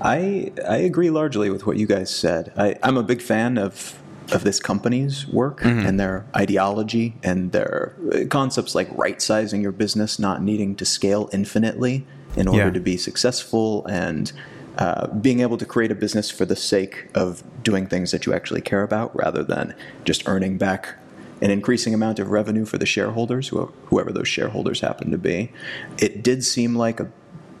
I 0.00 0.52
I 0.68 0.78
agree 0.78 1.10
largely 1.10 1.48
with 1.50 1.66
what 1.66 1.76
you 1.76 1.86
guys 1.86 2.10
said. 2.14 2.52
I, 2.56 2.74
I'm 2.82 2.96
a 2.96 3.02
big 3.02 3.22
fan 3.22 3.56
of 3.58 3.98
of 4.32 4.42
this 4.42 4.58
company's 4.58 5.24
work 5.28 5.64
and 5.64 6.00
their 6.00 6.26
ideology 6.34 7.14
and 7.22 7.52
their 7.52 7.94
uh, 8.12 8.24
concepts 8.28 8.74
like 8.74 8.88
right 8.98 9.22
sizing 9.22 9.62
your 9.62 9.70
business, 9.72 10.18
not 10.18 10.42
needing 10.42 10.74
to 10.76 10.84
scale 10.84 11.28
infinitely 11.32 12.04
in 12.36 12.48
order 12.48 12.64
Yeah. 12.66 12.70
to 12.72 12.80
be 12.80 12.96
successful, 12.96 13.86
and 13.86 14.32
uh, 14.78 15.06
being 15.08 15.40
able 15.40 15.56
to 15.56 15.66
create 15.66 15.90
a 15.90 15.94
business 15.94 16.30
for 16.30 16.44
the 16.44 16.56
sake 16.56 17.08
of 17.14 17.42
doing 17.62 17.86
things 17.86 18.10
that 18.10 18.26
you 18.26 18.34
actually 18.34 18.60
care 18.60 18.82
about, 18.82 19.14
rather 19.16 19.42
than 19.42 19.74
just 20.04 20.28
earning 20.28 20.58
back 20.58 20.94
an 21.42 21.50
increasing 21.50 21.92
amount 21.92 22.18
of 22.18 22.30
revenue 22.30 22.64
for 22.64 22.78
the 22.78 22.86
shareholders, 22.86 23.48
whoever 23.48 24.12
those 24.12 24.28
shareholders 24.28 24.80
happen 24.80 25.10
to 25.10 25.18
be. 25.18 25.52
It 25.98 26.22
did 26.22 26.44
seem 26.44 26.74
like 26.74 26.98
a 26.98 27.10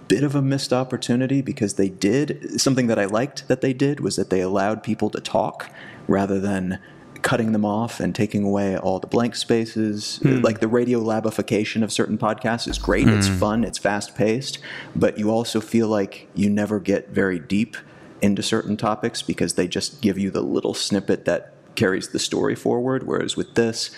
bit 0.08 0.22
of 0.22 0.34
a 0.34 0.42
missed 0.42 0.72
opportunity 0.72 1.42
because 1.42 1.74
they 1.74 1.88
did 1.88 2.60
something 2.60 2.86
that 2.86 2.98
I 2.98 3.06
liked 3.06 3.48
that 3.48 3.60
they 3.60 3.72
did 3.72 4.00
was 4.00 4.16
that 4.16 4.30
they 4.30 4.40
allowed 4.40 4.82
people 4.82 5.10
to 5.10 5.20
talk 5.20 5.70
rather 6.08 6.40
than 6.40 6.78
cutting 7.26 7.50
them 7.50 7.64
off 7.64 7.98
and 7.98 8.14
taking 8.14 8.44
away 8.44 8.78
all 8.78 9.00
the 9.00 9.06
blank 9.08 9.34
spaces. 9.34 10.18
Hmm. 10.18 10.42
Like 10.42 10.60
the 10.60 10.68
radio 10.68 11.00
labification 11.00 11.82
of 11.82 11.92
certain 11.92 12.16
podcasts 12.16 12.68
is 12.68 12.78
great. 12.78 13.08
It's 13.08 13.26
hmm. 13.26 13.34
fun. 13.34 13.64
It's 13.64 13.78
fast 13.78 14.14
paced, 14.14 14.60
but 14.94 15.18
you 15.18 15.28
also 15.28 15.60
feel 15.60 15.88
like 15.88 16.28
you 16.36 16.48
never 16.48 16.78
get 16.78 17.08
very 17.08 17.40
deep 17.40 17.76
into 18.22 18.44
certain 18.44 18.76
topics 18.76 19.22
because 19.22 19.54
they 19.54 19.66
just 19.66 20.00
give 20.00 20.16
you 20.16 20.30
the 20.30 20.40
little 20.40 20.72
snippet 20.72 21.24
that 21.24 21.52
carries 21.74 22.10
the 22.10 22.20
story 22.20 22.54
forward. 22.54 23.08
Whereas 23.08 23.36
with 23.36 23.56
this, 23.56 23.90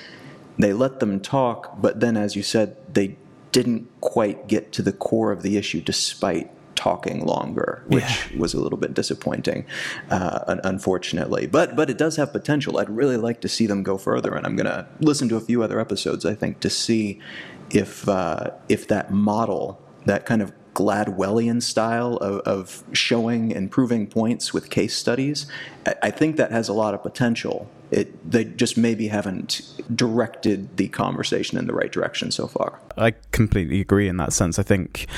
they 0.58 0.72
let 0.72 0.98
them 0.98 1.20
talk, 1.20 1.78
but 1.78 2.00
then, 2.00 2.16
as 2.16 2.34
you 2.34 2.42
said, 2.42 2.78
they 2.94 3.18
didn't 3.52 3.88
quite 4.00 4.48
get 4.48 4.72
to 4.72 4.80
the 4.80 4.92
core 4.92 5.32
of 5.32 5.42
the 5.42 5.58
issue 5.58 5.82
despite 5.82 6.50
talking 6.78 7.26
longer, 7.26 7.82
which 7.88 8.32
was 8.38 8.54
a 8.54 8.60
little 8.60 8.78
bit 8.78 8.94
disappointing, 8.94 9.66
uh, 10.10 10.56
unfortunately. 10.62 11.48
But 11.48 11.74
but 11.74 11.90
it 11.90 11.98
does 11.98 12.16
have 12.16 12.32
potential. 12.32 12.78
I'd 12.78 12.88
really 12.88 13.16
like 13.16 13.40
to 13.40 13.48
see 13.48 13.66
them 13.66 13.82
go 13.82 13.98
further, 13.98 14.32
and 14.34 14.46
I'm 14.46 14.54
going 14.54 14.66
to 14.66 14.86
listen 15.00 15.28
to 15.30 15.36
a 15.36 15.40
few 15.40 15.62
other 15.62 15.80
episodes. 15.80 16.24
I 16.24 16.34
think 16.34 16.60
to 16.60 16.70
see 16.70 17.20
if 17.70 18.08
uh, 18.08 18.50
if 18.68 18.86
that 18.88 19.12
model, 19.12 19.82
that 20.06 20.24
kind 20.24 20.40
of 20.40 20.52
Gladwellian 20.74 21.60
style 21.60 22.16
of, 22.18 22.38
of 22.42 22.84
showing 22.92 23.52
and 23.52 23.68
proving 23.68 24.06
points 24.06 24.54
with 24.54 24.70
case 24.70 24.94
studies, 24.94 25.48
I, 25.84 25.94
I 26.04 26.10
think 26.12 26.36
that 26.36 26.52
has 26.52 26.68
a 26.68 26.72
lot 26.72 26.94
of 26.94 27.02
potential. 27.02 27.68
It 27.90 28.30
they 28.30 28.44
just 28.44 28.76
maybe 28.78 29.08
haven't 29.08 29.62
directed 29.92 30.76
the 30.76 30.86
conversation 30.88 31.58
in 31.58 31.66
the 31.66 31.74
right 31.74 31.90
direction 31.90 32.30
so 32.30 32.46
far. 32.46 32.78
I 32.96 33.14
completely 33.32 33.80
agree 33.80 34.06
in 34.06 34.18
that 34.18 34.32
sense. 34.32 34.60
I 34.60 34.62
think 34.62 35.08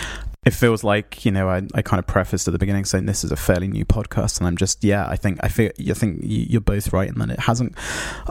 it 0.47 0.54
feels 0.54 0.82
like 0.82 1.25
you 1.26 1.30
know 1.30 1.49
I, 1.50 1.62
I 1.75 1.82
kind 1.82 1.99
of 1.99 2.06
prefaced 2.06 2.49
at 2.49 2.52
the 2.52 2.59
beginning 2.59 2.85
saying 2.87 3.04
this 3.06 3.25
is 3.25 3.30
a 3.32 3.37
fairly 3.37 3.68
new 3.68 3.85
podcast, 3.85 4.38
and 4.38 4.47
I'm 4.47 4.56
just 4.56 4.82
yeah 4.82 5.06
I 5.09 5.16
think 5.16 5.38
I 5.42 5.49
feel 5.49 5.70
I 5.88 5.92
think 5.92 6.20
you- 6.23 6.47
you're 6.49 6.61
both 6.62 6.92
right 6.92 7.09
and 7.09 7.20
that 7.20 7.30
it 7.30 7.40
hasn't 7.40 7.75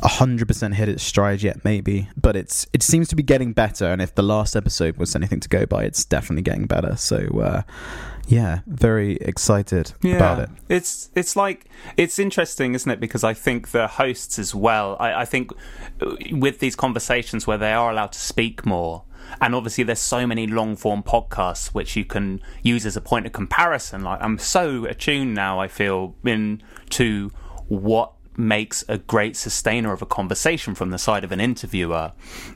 hundred 0.01 0.47
percent 0.47 0.75
hit 0.75 0.89
its 0.89 1.03
stride 1.03 1.41
yet, 1.43 1.63
maybe, 1.63 2.09
but 2.19 2.35
it's 2.35 2.65
it 2.73 2.81
seems 2.83 3.07
to 3.09 3.15
be 3.15 3.23
getting 3.23 3.53
better. 3.53 3.85
And 3.85 4.01
if 4.01 4.15
the 4.15 4.23
last 4.23 4.55
episode 4.55 4.97
was 4.97 5.15
anything 5.15 5.39
to 5.41 5.49
go 5.49 5.65
by, 5.65 5.83
it's 5.83 6.03
definitely 6.03 6.41
getting 6.43 6.65
better. 6.65 6.95
So 6.95 7.17
uh, 7.41 7.61
yeah, 8.27 8.59
very 8.67 9.17
excited 9.17 9.93
about 10.17 10.39
it. 10.39 10.49
It's 10.67 11.09
it's 11.15 11.35
like 11.35 11.65
it's 11.97 12.17
interesting, 12.19 12.73
isn't 12.73 12.89
it? 12.91 12.99
Because 12.99 13.23
I 13.23 13.33
think 13.35 13.69
the 13.69 13.87
hosts 13.87 14.39
as 14.39 14.53
well. 14.55 14.97
I, 14.99 15.21
I 15.21 15.25
think 15.25 15.51
uh, 16.01 16.15
with 16.31 16.59
these 16.59 16.75
conversations 16.75 17.45
where 17.45 17.57
they 17.57 17.73
are 17.73 17.91
allowed 17.91 18.11
to 18.13 18.19
speak 18.19 18.65
more, 18.65 19.03
and 19.41 19.55
obviously 19.55 19.83
there's 19.83 19.99
so 19.99 20.25
many 20.25 20.47
long 20.47 20.75
form 20.75 21.03
podcasts 21.03 21.67
which 21.67 21.95
you 21.95 22.05
can 22.05 22.41
use 22.63 22.85
as 22.85 22.95
a 22.95 23.01
point 23.01 23.25
of 23.25 23.31
comparison. 23.31 24.03
Like 24.03 24.21
I'm 24.21 24.37
so 24.37 24.85
attuned 24.85 25.33
now. 25.33 25.59
I 25.59 25.67
feel 25.67 26.15
in 26.23 26.61
to 26.91 27.31
what 27.67 28.13
makes 28.37 28.85
a 28.87 28.97
great 28.97 29.35
sustainer 29.35 29.91
of 29.91 30.01
a 30.01 30.05
conversation 30.05 30.73
from 30.73 30.91
the 30.91 30.97
side 30.97 31.23
of 31.23 31.31
an 31.31 31.41
interviewer, 31.41 32.13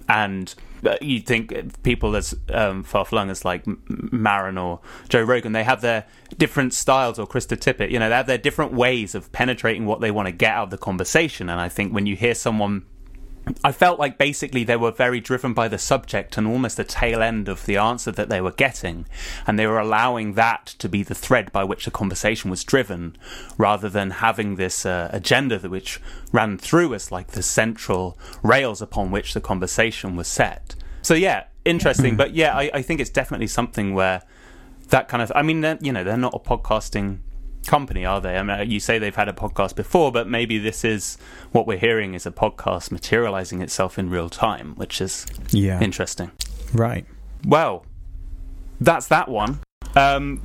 and 0.08 0.56
uh, 0.86 0.98
you 1.01 1.20
think 1.20 1.82
people 1.84 2.15
as 2.15 2.36
um, 2.50 2.84
far 2.84 3.06
flung 3.06 3.30
as 3.30 3.46
like 3.46 3.68
M- 3.68 4.10
Maron 4.12 4.58
or 4.58 4.80
Joe 5.10 5.22
Rogan, 5.22 5.51
they 5.51 5.63
have 5.63 5.82
their 5.82 6.06
different 6.38 6.74
styles, 6.74 7.20
or 7.20 7.27
Krista 7.27 7.58
Tippett, 7.58 7.92
you 7.92 8.00
know, 8.00 8.10
they 8.10 8.15
have 8.15 8.27
their 8.27 8.38
different 8.38 8.74
ways 8.74 9.15
of 9.15 9.32
penetrating 9.32 9.86
what 9.86 10.01
they 10.01 10.12
want 10.12 10.27
to 10.27 10.32
get 10.32 10.53
out 10.53 10.63
of 10.65 10.70
the 10.72 10.77
conversation. 10.77 11.50
And 11.50 11.60
I 11.60 11.70
think 11.70 11.94
when 11.94 12.06
you 12.06 12.15
hear 12.15 12.36
someone 12.36 12.86
I 13.63 13.71
felt 13.71 14.00
like 14.00 14.17
basically 14.17 14.63
they 14.63 14.75
were 14.75 14.91
very 14.91 15.19
driven 15.19 15.53
by 15.53 15.67
the 15.67 15.77
subject 15.77 16.38
and 16.38 16.47
almost 16.47 16.77
the 16.77 16.83
tail 16.83 17.21
end 17.21 17.50
of 17.50 17.65
the 17.65 17.77
answer 17.77 18.12
that 18.12 18.29
they 18.29 18.41
were 18.41 18.51
getting. 18.51 19.05
And 19.45 19.59
they 19.59 19.67
were 19.67 19.79
allowing 19.79 20.33
that 20.33 20.67
to 20.79 20.88
be 20.88 21.03
the 21.03 21.15
thread 21.15 21.51
by 21.51 21.63
which 21.63 21.85
the 21.85 21.91
conversation 21.91 22.50
was 22.50 22.63
driven 22.63 23.17
rather 23.57 23.89
than 23.89 24.12
having 24.12 24.55
this 24.55 24.85
uh, 24.85 25.09
agenda 25.12 25.59
that 25.59 25.69
which 25.69 26.00
ran 26.31 26.57
through 26.57 26.93
as 26.93 27.12
like 27.12 27.27
the 27.27 27.43
central 27.43 28.17
rails 28.43 28.81
upon 28.81 29.12
which 29.12 29.33
the 29.33 29.41
conversation 29.41 30.15
was 30.15 30.27
set. 30.27 30.75
So, 31.01 31.13
yeah, 31.13 31.45
interesting. 31.65 32.15
but 32.15 32.33
yeah, 32.33 32.55
I, 32.55 32.71
I 32.73 32.81
think 32.81 33.01
it's 33.01 33.09
definitely 33.09 33.47
something 33.47 33.93
where 33.93 34.21
that 34.89 35.09
kind 35.09 35.21
of, 35.21 35.31
I 35.35 35.41
mean, 35.41 35.77
you 35.81 35.91
know, 35.91 36.03
they're 36.03 36.17
not 36.17 36.33
a 36.33 36.39
podcasting 36.39 37.19
company, 37.67 38.05
are 38.05 38.20
they? 38.22 38.38
I 38.38 38.43
mean, 38.43 38.70
you 38.70 38.79
say 38.79 39.00
they've 39.00 39.15
had 39.15 39.29
a 39.29 39.34
podcast 39.34 39.75
before, 39.75 40.12
but 40.12 40.27
maybe 40.27 40.58
this 40.58 40.84
is 40.84 41.17
what 41.51 41.65
we're 41.67 41.77
hearing 41.77 42.13
is 42.13 42.25
a 42.25 42.32
podcast 42.32 42.91
materializing 42.91 43.62
itself 43.62 43.98
in 43.98 44.10
real 44.10 44.29
time, 44.29 44.74
which 44.75 45.00
is 45.01 45.25
Yeah, 45.51 45.82
interesting. 45.82 46.32
right. 46.74 47.05
Well, 47.46 47.86
that's 48.79 49.08
that 49.08 49.29
one. 49.29 49.60
Um, 49.96 50.41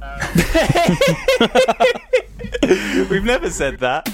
we've 3.11 3.25
never 3.25 3.51
said 3.51 3.79
that. 3.81 4.09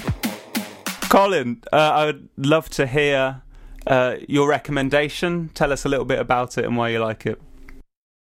Colin, 1.10 1.62
uh, 1.72 1.76
I 1.76 2.04
would 2.06 2.28
love 2.36 2.68
to 2.70 2.86
hear 2.86 3.42
uh, 3.86 4.16
your 4.28 4.48
recommendation. 4.48 5.50
Tell 5.54 5.72
us 5.72 5.84
a 5.84 5.88
little 5.88 6.04
bit 6.04 6.18
about 6.18 6.58
it 6.58 6.64
and 6.64 6.76
why 6.76 6.88
you 6.90 6.98
like 7.00 7.26
it. 7.26 7.40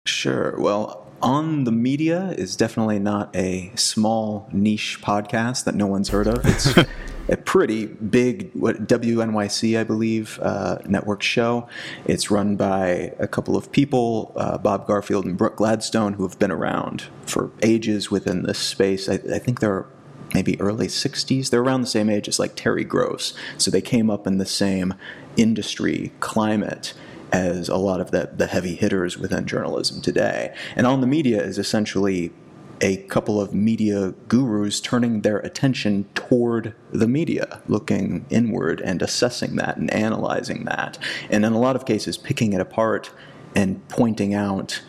Sure. 0.06 0.58
Well, 0.58 1.06
On 1.22 1.64
the 1.64 1.72
Media 1.72 2.34
is 2.38 2.56
definitely 2.56 2.98
not 2.98 3.34
a 3.36 3.72
small 3.74 4.48
niche 4.52 5.00
podcast 5.02 5.64
that 5.64 5.74
no 5.74 5.86
one's 5.86 6.08
heard 6.08 6.26
of. 6.26 6.40
It's 6.46 6.74
a 7.28 7.36
pretty 7.36 7.86
big 7.86 8.50
what 8.54 8.86
WNYC, 8.86 9.78
I 9.78 9.84
believe, 9.84 10.38
uh, 10.40 10.78
network 10.86 11.22
show. 11.22 11.68
It's 12.06 12.30
run 12.30 12.56
by 12.56 13.12
a 13.18 13.28
couple 13.28 13.54
of 13.54 13.70
people, 13.70 14.32
uh, 14.34 14.56
Bob 14.56 14.86
Garfield 14.86 15.26
and 15.26 15.36
Brooke 15.36 15.56
Gladstone, 15.56 16.14
who 16.14 16.22
have 16.26 16.38
been 16.38 16.50
around 16.50 17.04
for 17.26 17.50
ages 17.62 18.10
within 18.10 18.44
this 18.44 18.58
space. 18.58 19.06
I, 19.06 19.14
I 19.14 19.38
think 19.38 19.60
they're 19.60 19.86
maybe 20.32 20.58
early 20.58 20.86
60s. 20.86 21.50
They're 21.50 21.62
around 21.62 21.82
the 21.82 21.86
same 21.86 22.08
age 22.08 22.28
as 22.28 22.38
like 22.38 22.56
Terry 22.56 22.84
Gross. 22.84 23.34
So 23.58 23.70
they 23.70 23.82
came 23.82 24.08
up 24.08 24.26
in 24.26 24.38
the 24.38 24.46
same 24.46 24.94
industry 25.36 26.12
climate 26.20 26.94
as 27.32 27.68
a 27.68 27.76
lot 27.76 28.00
of 28.00 28.10
the, 28.10 28.30
the 28.34 28.46
heavy 28.46 28.74
hitters 28.74 29.18
within 29.18 29.46
journalism 29.46 30.00
today. 30.00 30.54
And 30.76 30.86
On 30.86 31.00
the 31.00 31.06
Media 31.06 31.42
is 31.42 31.58
essentially 31.58 32.32
a 32.80 32.96
couple 32.96 33.40
of 33.40 33.52
media 33.52 34.14
gurus 34.28 34.80
turning 34.80 35.20
their 35.20 35.38
attention 35.38 36.04
toward 36.14 36.74
the 36.90 37.06
media, 37.06 37.60
looking 37.68 38.24
inward 38.30 38.80
and 38.80 39.02
assessing 39.02 39.56
that 39.56 39.76
and 39.76 39.92
analyzing 39.92 40.64
that. 40.64 40.98
And 41.28 41.44
in 41.44 41.52
a 41.52 41.58
lot 41.58 41.76
of 41.76 41.84
cases, 41.84 42.16
picking 42.16 42.52
it 42.52 42.60
apart 42.60 43.10
and 43.54 43.86
pointing 43.88 44.34
out 44.34 44.80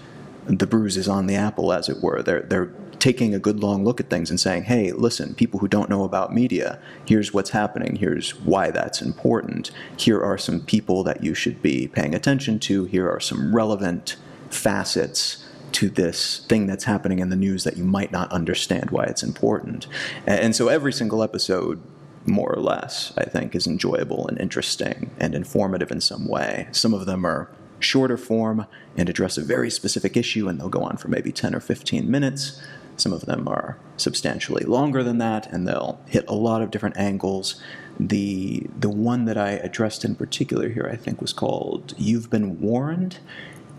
the 0.45 0.67
bruises 0.67 1.07
on 1.07 1.27
the 1.27 1.35
apple, 1.35 1.73
as 1.73 1.89
it 1.89 2.01
were. 2.01 2.21
They're, 2.23 2.41
they're 2.41 2.73
taking 3.01 3.33
a 3.33 3.39
good 3.39 3.59
long 3.59 3.83
look 3.83 3.99
at 3.99 4.11
things 4.11 4.29
and 4.29 4.39
saying, 4.39 4.63
hey, 4.63 4.91
listen, 4.91 5.33
people 5.33 5.59
who 5.59 5.67
don't 5.67 5.89
know 5.89 6.03
about 6.03 6.33
media, 6.33 6.79
here's 7.03 7.33
what's 7.33 7.49
happening, 7.49 7.95
here's 7.95 8.35
why 8.41 8.69
that's 8.69 9.01
important. 9.01 9.71
Here 9.97 10.23
are 10.23 10.37
some 10.37 10.61
people 10.61 11.03
that 11.03 11.23
you 11.23 11.33
should 11.33 11.63
be 11.63 11.87
paying 11.87 12.13
attention 12.13 12.59
to, 12.59 12.85
here 12.85 13.09
are 13.09 13.19
some 13.19 13.55
relevant 13.55 14.17
facets 14.51 15.43
to 15.71 15.89
this 15.89 16.45
thing 16.47 16.67
that's 16.67 16.83
happening 16.83 17.17
in 17.17 17.29
the 17.29 17.35
news 17.35 17.63
that 17.63 17.75
you 17.75 17.83
might 17.83 18.11
not 18.11 18.31
understand 18.31 18.91
why 18.91 19.05
it's 19.05 19.23
important. 19.23 19.87
And 20.27 20.55
so 20.55 20.67
every 20.67 20.93
single 20.93 21.23
episode 21.23 21.81
more 22.27 22.53
or 22.53 22.61
less, 22.61 23.13
I 23.17 23.23
think, 23.23 23.55
is 23.55 23.65
enjoyable 23.65 24.27
and 24.27 24.39
interesting 24.39 25.09
and 25.17 25.33
informative 25.33 25.89
in 25.89 26.01
some 26.01 26.27
way. 26.27 26.67
Some 26.71 26.93
of 26.93 27.07
them 27.07 27.25
are 27.25 27.49
shorter 27.79 28.17
form 28.17 28.67
and 28.95 29.09
address 29.09 29.39
a 29.39 29.41
very 29.41 29.71
specific 29.71 30.15
issue, 30.15 30.47
and 30.47 30.59
they'll 30.59 30.69
go 30.69 30.83
on 30.83 30.97
for 30.97 31.07
maybe 31.07 31.31
10 31.31 31.55
or 31.55 31.59
15 31.59 32.11
minutes. 32.11 32.61
Some 33.01 33.13
of 33.13 33.25
them 33.25 33.47
are 33.47 33.77
substantially 33.97 34.63
longer 34.63 35.03
than 35.03 35.17
that, 35.17 35.51
and 35.51 35.67
they'll 35.67 35.99
hit 36.07 36.23
a 36.27 36.35
lot 36.35 36.61
of 36.61 36.69
different 36.69 36.97
angles. 36.97 37.59
The 37.99 38.67
the 38.79 38.89
one 38.89 39.25
that 39.25 39.37
I 39.37 39.51
addressed 39.51 40.05
in 40.05 40.13
particular 40.15 40.69
here, 40.69 40.87
I 40.91 40.95
think, 40.97 41.19
was 41.19 41.33
called 41.33 41.95
"You've 41.97 42.29
Been 42.29 42.61
Warned," 42.61 43.17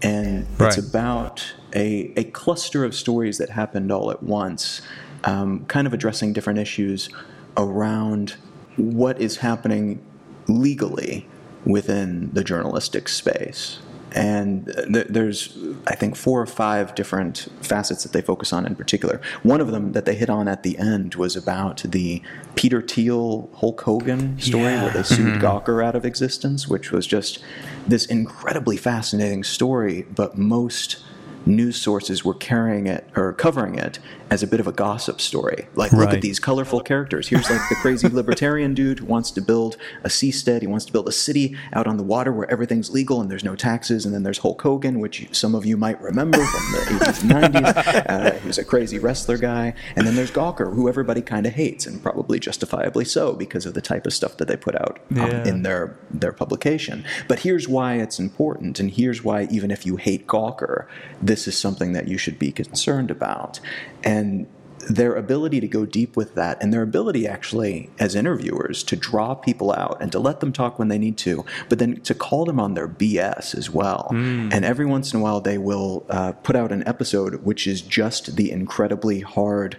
and 0.02 0.46
Right. 0.58 0.76
it's 0.76 0.88
about 0.88 1.54
a 1.72 2.12
a 2.16 2.24
cluster 2.24 2.84
of 2.84 2.96
stories 2.96 3.38
that 3.38 3.50
happened 3.50 3.92
all 3.92 4.10
at 4.10 4.24
once, 4.24 4.82
um, 5.22 5.66
kind 5.68 5.86
of 5.86 5.92
addressing 5.94 6.32
different 6.32 6.58
issues 6.58 7.08
around 7.56 8.34
what 8.76 9.20
is 9.20 9.36
happening 9.36 10.00
legally 10.48 11.26
within 11.64 12.30
the 12.32 12.42
journalistic 12.42 13.08
space. 13.08 13.78
And 14.14 14.66
th- 14.92 15.06
there's, 15.08 15.56
I 15.86 15.94
think, 15.94 16.16
four 16.16 16.40
or 16.40 16.46
five 16.46 16.94
different 16.94 17.48
facets 17.60 18.02
that 18.02 18.12
they 18.12 18.22
focus 18.22 18.52
on 18.52 18.66
in 18.66 18.76
particular. 18.76 19.20
One 19.42 19.60
of 19.60 19.70
them 19.70 19.92
that 19.92 20.04
they 20.04 20.14
hit 20.14 20.30
on 20.30 20.48
at 20.48 20.62
the 20.62 20.78
end 20.78 21.14
was 21.14 21.36
about 21.36 21.78
the 21.78 22.22
Peter 22.54 22.82
Thiel 22.82 23.50
Hulk 23.54 23.80
Hogan 23.80 24.38
story 24.38 24.64
where 24.64 24.90
they 24.90 25.02
sued 25.02 25.34
mm-hmm. 25.34 25.44
Gawker 25.44 25.84
out 25.84 25.96
of 25.96 26.04
existence, 26.04 26.68
which 26.68 26.92
was 26.92 27.06
just 27.06 27.42
this 27.86 28.06
incredibly 28.06 28.76
fascinating 28.76 29.44
story, 29.44 30.06
but 30.14 30.36
most 30.36 31.02
news 31.46 31.80
sources 31.80 32.24
were 32.24 32.34
carrying 32.34 32.86
it 32.86 33.06
or 33.16 33.32
covering 33.32 33.74
it 33.76 33.98
as 34.30 34.42
a 34.42 34.46
bit 34.46 34.60
of 34.60 34.66
a 34.66 34.72
gossip 34.72 35.20
story. 35.20 35.66
Like, 35.74 35.92
look 35.92 36.10
at 36.10 36.22
these 36.22 36.38
colorful 36.40 36.80
characters. 36.80 37.28
Here's 37.28 37.50
like 37.50 37.60
the 37.68 37.74
crazy 37.76 38.08
libertarian 38.12 38.72
dude 38.72 39.00
who 39.00 39.04
wants 39.06 39.30
to 39.32 39.42
build 39.42 39.76
a 40.04 40.08
seastead. 40.08 40.62
He 40.62 40.66
wants 40.66 40.86
to 40.86 40.92
build 40.92 41.06
a 41.06 41.12
city 41.12 41.54
out 41.74 41.86
on 41.86 41.98
the 41.98 42.02
water 42.02 42.32
where 42.32 42.50
everything's 42.50 42.90
legal 42.90 43.20
and 43.20 43.30
there's 43.30 43.44
no 43.44 43.54
taxes. 43.56 44.06
And 44.06 44.14
then 44.14 44.22
there's 44.22 44.38
Hulk 44.38 44.62
Hogan, 44.62 45.00
which 45.00 45.28
some 45.32 45.54
of 45.54 45.66
you 45.66 45.76
might 45.76 46.00
remember 46.00 46.38
from 46.38 46.72
the 46.72 47.04
80s 47.04 47.22
and 47.22 47.54
90s. 47.54 48.02
Uh, 48.12 48.32
he 48.38 48.46
was 48.46 48.58
a 48.58 48.64
crazy 48.64 48.98
wrestler 48.98 49.36
guy. 49.38 49.74
And 49.96 50.06
then 50.06 50.16
there's 50.16 50.30
Gawker, 50.30 50.74
who 50.74 50.88
everybody 50.88 51.20
kind 51.22 51.46
of 51.46 51.52
hates, 51.52 51.86
and 51.86 52.02
probably 52.02 52.38
justifiably 52.38 53.04
so 53.04 53.32
because 53.34 53.64
of 53.66 53.74
the 53.74 53.80
type 53.80 54.06
of 54.06 54.12
stuff 54.12 54.36
that 54.38 54.48
they 54.48 54.56
put 54.56 54.74
out 54.74 54.98
um, 55.10 55.16
Yeah. 55.16 55.44
in 55.48 55.62
their 55.62 55.96
their 56.10 56.32
publication. 56.32 57.04
But 57.28 57.40
here's 57.40 57.68
why 57.68 57.94
it's 57.96 58.18
important, 58.18 58.80
and 58.80 58.90
here's 58.90 59.22
why 59.22 59.46
even 59.50 59.70
if 59.70 59.84
you 59.86 59.96
hate 59.96 60.26
Gawker, 60.26 60.86
this 61.32 61.48
is 61.48 61.56
something 61.56 61.94
that 61.94 62.08
you 62.08 62.18
should 62.18 62.38
be 62.38 62.52
concerned 62.52 63.10
about. 63.10 63.58
And 64.04 64.46
their 64.88 65.14
ability 65.14 65.60
to 65.60 65.68
go 65.68 65.86
deep 65.86 66.16
with 66.16 66.34
that 66.34 66.60
and 66.62 66.72
their 66.72 66.82
ability 66.82 67.26
actually 67.26 67.90
as 67.98 68.14
interviewers 68.14 68.82
to 68.82 68.96
draw 68.96 69.34
people 69.34 69.72
out 69.72 69.96
and 70.00 70.10
to 70.12 70.18
let 70.18 70.40
them 70.40 70.52
talk 70.52 70.78
when 70.78 70.88
they 70.88 70.98
need 70.98 71.16
to 71.16 71.44
but 71.68 71.78
then 71.78 72.00
to 72.00 72.14
call 72.14 72.44
them 72.44 72.58
on 72.58 72.74
their 72.74 72.88
bs 72.88 73.54
as 73.56 73.70
well. 73.70 74.08
And 74.52 74.64
every 74.64 74.86
once 74.86 75.12
in 75.12 75.20
a 75.20 75.22
while 75.22 75.40
they 75.40 75.58
will 75.58 76.04
uh, 76.08 76.32
put 76.32 76.56
out 76.56 76.72
an 76.72 76.86
episode 76.86 77.44
which 77.44 77.66
is 77.66 77.80
just 77.80 78.36
the 78.36 78.50
incredibly 78.50 79.20
hard 79.20 79.76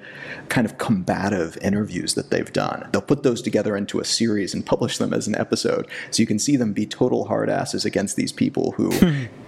kind 0.49 0.65
of 0.65 0.77
combative 0.77 1.57
interviews 1.61 2.13
that 2.13 2.29
they've 2.29 2.51
done. 2.53 2.87
They'll 2.91 3.01
put 3.01 3.23
those 3.23 3.41
together 3.41 3.75
into 3.75 3.99
a 3.99 4.05
series 4.05 4.53
and 4.53 4.65
publish 4.65 4.97
them 4.97 5.13
as 5.13 5.27
an 5.27 5.35
episode 5.35 5.87
so 6.11 6.21
you 6.21 6.27
can 6.27 6.39
see 6.39 6.55
them 6.55 6.73
be 6.73 6.85
total 6.85 7.25
hard 7.25 7.49
asses 7.49 7.85
against 7.85 8.15
these 8.15 8.31
people 8.31 8.71
who 8.73 8.91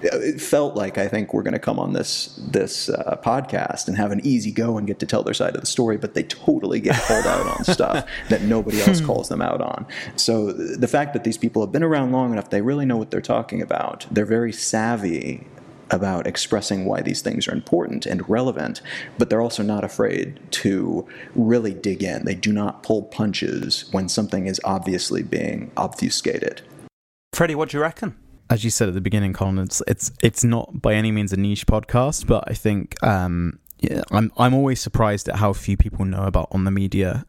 it 0.02 0.42
felt 0.42 0.76
like 0.76 0.98
I 0.98 1.08
think 1.08 1.34
we're 1.34 1.44
going 1.44 1.54
to 1.54 1.60
come 1.60 1.80
on 1.80 1.94
this 1.94 2.38
this 2.38 2.90
uh, 2.90 3.20
podcast 3.24 3.88
and 3.88 3.98
have 3.98 4.12
an 4.12 4.22
easy 4.26 4.52
go 4.52 4.78
and 4.78 4.88
get 4.88 5.00
to 5.00 5.06
tell 5.06 5.24
their 5.24 5.34
side 5.34 5.45
of 5.54 5.62
the 5.62 5.68
story, 5.68 5.98
but 5.98 6.14
they 6.14 6.24
totally 6.24 6.80
get 6.80 6.96
called 7.04 7.26
out 7.26 7.46
on 7.46 7.64
stuff 7.66 8.08
that 8.30 8.42
nobody 8.42 8.82
else 8.82 9.02
calls 9.02 9.30
them 9.30 9.42
out 9.42 9.62
on. 9.62 9.86
So 10.16 10.52
the 10.52 10.88
fact 10.88 11.14
that 11.14 11.24
these 11.24 11.38
people 11.38 11.62
have 11.62 11.72
been 11.72 11.84
around 11.84 12.12
long 12.12 12.32
enough, 12.32 12.50
they 12.50 12.62
really 12.62 12.86
know 12.86 12.98
what 12.98 13.12
they're 13.12 13.22
talking 13.22 13.62
about. 13.62 14.08
They're 14.10 14.26
very 14.26 14.54
savvy 14.54 15.46
about 15.92 16.26
expressing 16.26 16.86
why 16.86 17.02
these 17.02 17.22
things 17.22 17.48
are 17.48 17.54
important 17.54 18.08
and 18.08 18.28
relevant, 18.28 18.82
but 19.20 19.30
they're 19.30 19.42
also 19.42 19.62
not 19.62 19.84
afraid 19.84 20.40
to 20.50 21.08
really 21.36 21.74
dig 21.74 22.02
in. 22.02 22.26
They 22.26 22.34
do 22.34 22.52
not 22.52 22.82
pull 22.82 23.04
punches 23.04 23.86
when 23.92 24.10
something 24.10 24.48
is 24.48 24.60
obviously 24.64 25.22
being 25.22 25.72
obfuscated. 25.78 26.62
Freddie, 27.34 27.54
what 27.54 27.70
do 27.70 27.78
you 27.78 27.82
reckon? 27.82 28.16
as 28.50 28.64
you 28.64 28.70
said 28.70 28.88
at 28.88 28.94
the 28.94 29.02
beginning, 29.02 29.34
Colin, 29.34 29.60
it's 29.60 29.82
it's 29.88 30.12
it's 30.22 30.44
not 30.44 30.82
by 30.82 30.94
any 30.94 31.12
means 31.12 31.34
a 31.34 31.38
niche 31.38 31.66
podcast, 31.66 32.28
but 32.28 32.44
I 32.48 32.54
think 32.54 33.02
um, 33.04 33.60
yeah, 33.80 34.04
I'm 34.12 34.32
I'm 34.38 34.54
always 34.54 34.82
surprised 34.82 35.28
at 35.28 35.36
how 35.36 35.54
few 35.54 35.78
people 35.78 36.06
know 36.06 36.24
about 36.24 36.48
on 36.52 36.64
the 36.64 36.72
media, 36.72 37.26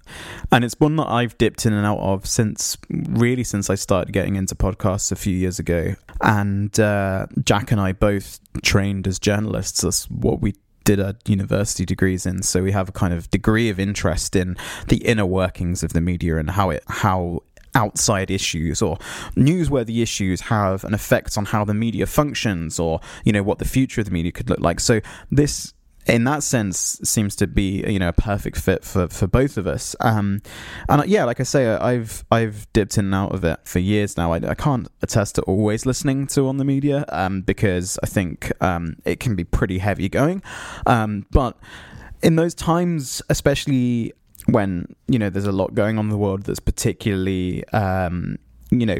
and 0.52 0.64
it's 0.64 0.78
one 0.78 0.96
that 0.96 1.08
I've 1.08 1.36
dipped 1.38 1.66
in 1.66 1.72
and 1.72 1.84
out 1.84 1.98
of 1.98 2.26
since 2.26 2.78
really 2.88 3.44
since 3.44 3.68
I 3.68 3.74
started 3.74 4.12
getting 4.12 4.36
into 4.36 4.54
podcasts 4.54 5.10
a 5.10 5.16
few 5.16 5.34
years 5.34 5.58
ago. 5.58 5.96
And 6.20 6.78
uh, 6.78 7.26
Jack 7.44 7.72
and 7.72 7.80
I 7.80 7.92
both 7.92 8.40
trained 8.62 9.06
as 9.06 9.18
journalists. 9.18 9.82
That's 9.82 10.08
what 10.10 10.40
we 10.40 10.54
did 10.84 11.00
our 11.00 11.14
university 11.26 11.84
degrees 11.84 12.26
in 12.26 12.44
so 12.44 12.62
we 12.62 12.70
have 12.70 12.88
a 12.88 12.92
kind 12.92 13.12
of 13.12 13.28
degree 13.32 13.68
of 13.68 13.80
interest 13.80 14.36
in 14.36 14.56
the 14.86 14.98
inner 14.98 15.26
workings 15.26 15.82
of 15.82 15.92
the 15.92 16.00
media 16.00 16.36
and 16.36 16.50
how 16.50 16.70
it 16.70 16.84
how 16.86 17.42
outside 17.74 18.30
issues 18.30 18.80
or 18.80 18.96
newsworthy 19.34 20.00
issues 20.00 20.42
have 20.42 20.84
an 20.84 20.94
effect 20.94 21.36
on 21.36 21.44
how 21.44 21.64
the 21.64 21.74
media 21.74 22.06
functions 22.06 22.78
or 22.78 23.00
you 23.24 23.32
know 23.32 23.42
what 23.42 23.58
the 23.58 23.64
future 23.64 24.00
of 24.00 24.04
the 24.04 24.12
media 24.12 24.30
could 24.30 24.48
look 24.48 24.60
like 24.60 24.78
so 24.78 25.00
this 25.30 25.74
in 26.06 26.24
that 26.24 26.42
sense 26.42 27.00
seems 27.02 27.34
to 27.36 27.46
be 27.46 27.84
you 27.86 27.98
know 27.98 28.08
a 28.08 28.12
perfect 28.12 28.58
fit 28.58 28.84
for 28.84 29.08
for 29.08 29.26
both 29.26 29.56
of 29.56 29.66
us. 29.66 29.96
Um 30.00 30.40
and 30.88 31.06
yeah 31.08 31.24
like 31.24 31.40
i 31.40 31.42
say 31.42 31.66
i've 31.66 32.24
i've 32.30 32.70
dipped 32.72 32.98
in 32.98 33.06
and 33.06 33.14
out 33.14 33.34
of 33.34 33.44
it 33.44 33.60
for 33.64 33.78
years 33.78 34.16
now. 34.16 34.32
I, 34.32 34.36
I 34.50 34.54
can't 34.54 34.88
attest 35.02 35.34
to 35.36 35.42
always 35.42 35.86
listening 35.86 36.26
to 36.28 36.46
on 36.48 36.56
the 36.58 36.64
media 36.64 37.04
um 37.08 37.42
because 37.42 37.98
i 38.02 38.06
think 38.06 38.52
um 38.62 38.96
it 39.04 39.20
can 39.20 39.34
be 39.34 39.44
pretty 39.44 39.78
heavy 39.78 40.08
going. 40.08 40.42
Um 40.86 41.26
but 41.30 41.58
in 42.22 42.36
those 42.36 42.54
times 42.54 43.22
especially 43.28 44.12
when 44.46 44.86
you 45.08 45.18
know 45.18 45.28
there's 45.28 45.46
a 45.46 45.52
lot 45.52 45.74
going 45.74 45.98
on 45.98 46.06
in 46.06 46.10
the 46.10 46.16
world 46.16 46.44
that's 46.44 46.60
particularly 46.60 47.66
um 47.68 48.38
you 48.70 48.84
know 48.84 48.96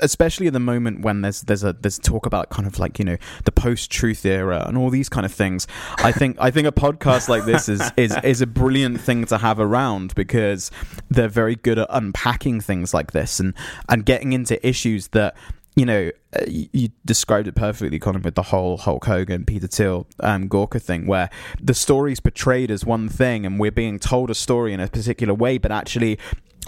especially 0.00 0.46
at 0.46 0.52
the 0.52 0.60
moment 0.60 1.02
when 1.02 1.20
there's 1.20 1.42
there's 1.42 1.62
a 1.62 1.74
there's 1.74 1.98
talk 1.98 2.24
about 2.24 2.48
kind 2.48 2.66
of 2.66 2.78
like 2.78 2.98
you 2.98 3.04
know 3.04 3.16
the 3.44 3.52
post 3.52 3.90
truth 3.90 4.24
era 4.24 4.64
and 4.66 4.78
all 4.78 4.90
these 4.90 5.08
kind 5.08 5.26
of 5.26 5.32
things. 5.32 5.66
I 5.98 6.12
think 6.12 6.36
i 6.40 6.50
think 6.50 6.66
a 6.66 6.72
podcast 6.72 7.28
like 7.28 7.44
this 7.44 7.68
is 7.68 7.82
is 7.96 8.16
is 8.24 8.40
a 8.40 8.46
brilliant 8.46 9.00
thing 9.00 9.24
to 9.26 9.38
have 9.38 9.60
around 9.60 10.14
because 10.14 10.70
they're 11.10 11.28
very 11.28 11.56
good 11.56 11.78
at 11.78 11.86
unpacking 11.90 12.60
things 12.60 12.94
like 12.94 13.12
this 13.12 13.40
and 13.40 13.54
and 13.88 14.06
getting 14.06 14.32
into 14.32 14.66
issues 14.66 15.08
that 15.08 15.36
you 15.76 15.86
know, 15.86 16.10
uh, 16.34 16.44
you, 16.46 16.88
described 17.04 17.48
it 17.48 17.54
perfectly, 17.54 17.98
Colin, 17.98 18.22
with 18.22 18.34
the 18.34 18.42
whole 18.42 18.76
Hulk 18.76 19.04
Hogan, 19.04 19.44
Peter 19.44 19.66
Thiel, 19.66 20.06
um, 20.18 20.48
Gawker 20.48 20.82
thing, 20.82 21.06
where 21.06 21.30
the 21.60 21.74
story's 21.74 22.20
portrayed 22.20 22.70
as 22.70 22.84
one 22.84 23.08
thing 23.08 23.46
and 23.46 23.58
we're 23.58 23.70
being 23.70 23.98
told 23.98 24.30
a 24.30 24.34
story 24.34 24.72
in 24.72 24.80
a 24.80 24.88
particular 24.88 25.32
way, 25.32 25.58
but 25.58 25.70
actually, 25.72 26.18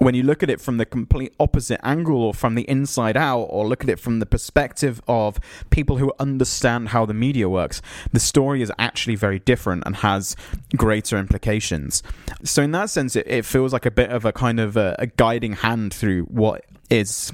when 0.03 0.15
you 0.15 0.23
look 0.23 0.43
at 0.43 0.51
it 0.51 0.61
from 0.61 0.79
the 0.79 0.85
complete 0.85 1.33
opposite 1.39 1.81
angle 1.85 2.23
or 2.23 2.35
from 2.35 2.55
the 2.55 2.69
inside 2.69 3.17
out, 3.17 3.43
or 3.43 3.67
look 3.67 3.85
at 3.85 3.91
it 3.91 4.01
from 4.01 4.19
the 4.19 4.27
perspective 4.27 5.01
of 5.07 5.39
people 5.71 5.97
who 5.99 6.13
understand 6.19 6.89
how 6.89 7.07
the 7.07 7.15
media 7.15 7.49
works, 7.49 7.81
the 8.13 8.21
story 8.21 8.63
is 8.63 8.73
actually 8.79 9.15
very 9.15 9.39
different 9.39 9.83
and 9.87 9.97
has 9.97 10.37
greater 10.77 11.19
implications. 11.19 12.03
So, 12.43 12.63
in 12.63 12.73
that 12.73 12.91
sense, 12.91 13.17
it, 13.17 13.27
it 13.29 13.45
feels 13.45 13.73
like 13.73 13.87
a 13.87 13.91
bit 13.91 14.11
of 14.11 14.25
a 14.25 14.33
kind 14.33 14.59
of 14.59 14.77
a, 14.77 14.97
a 14.99 15.07
guiding 15.07 15.55
hand 15.55 15.95
through 15.95 16.25
what 16.25 16.65
is 16.91 17.33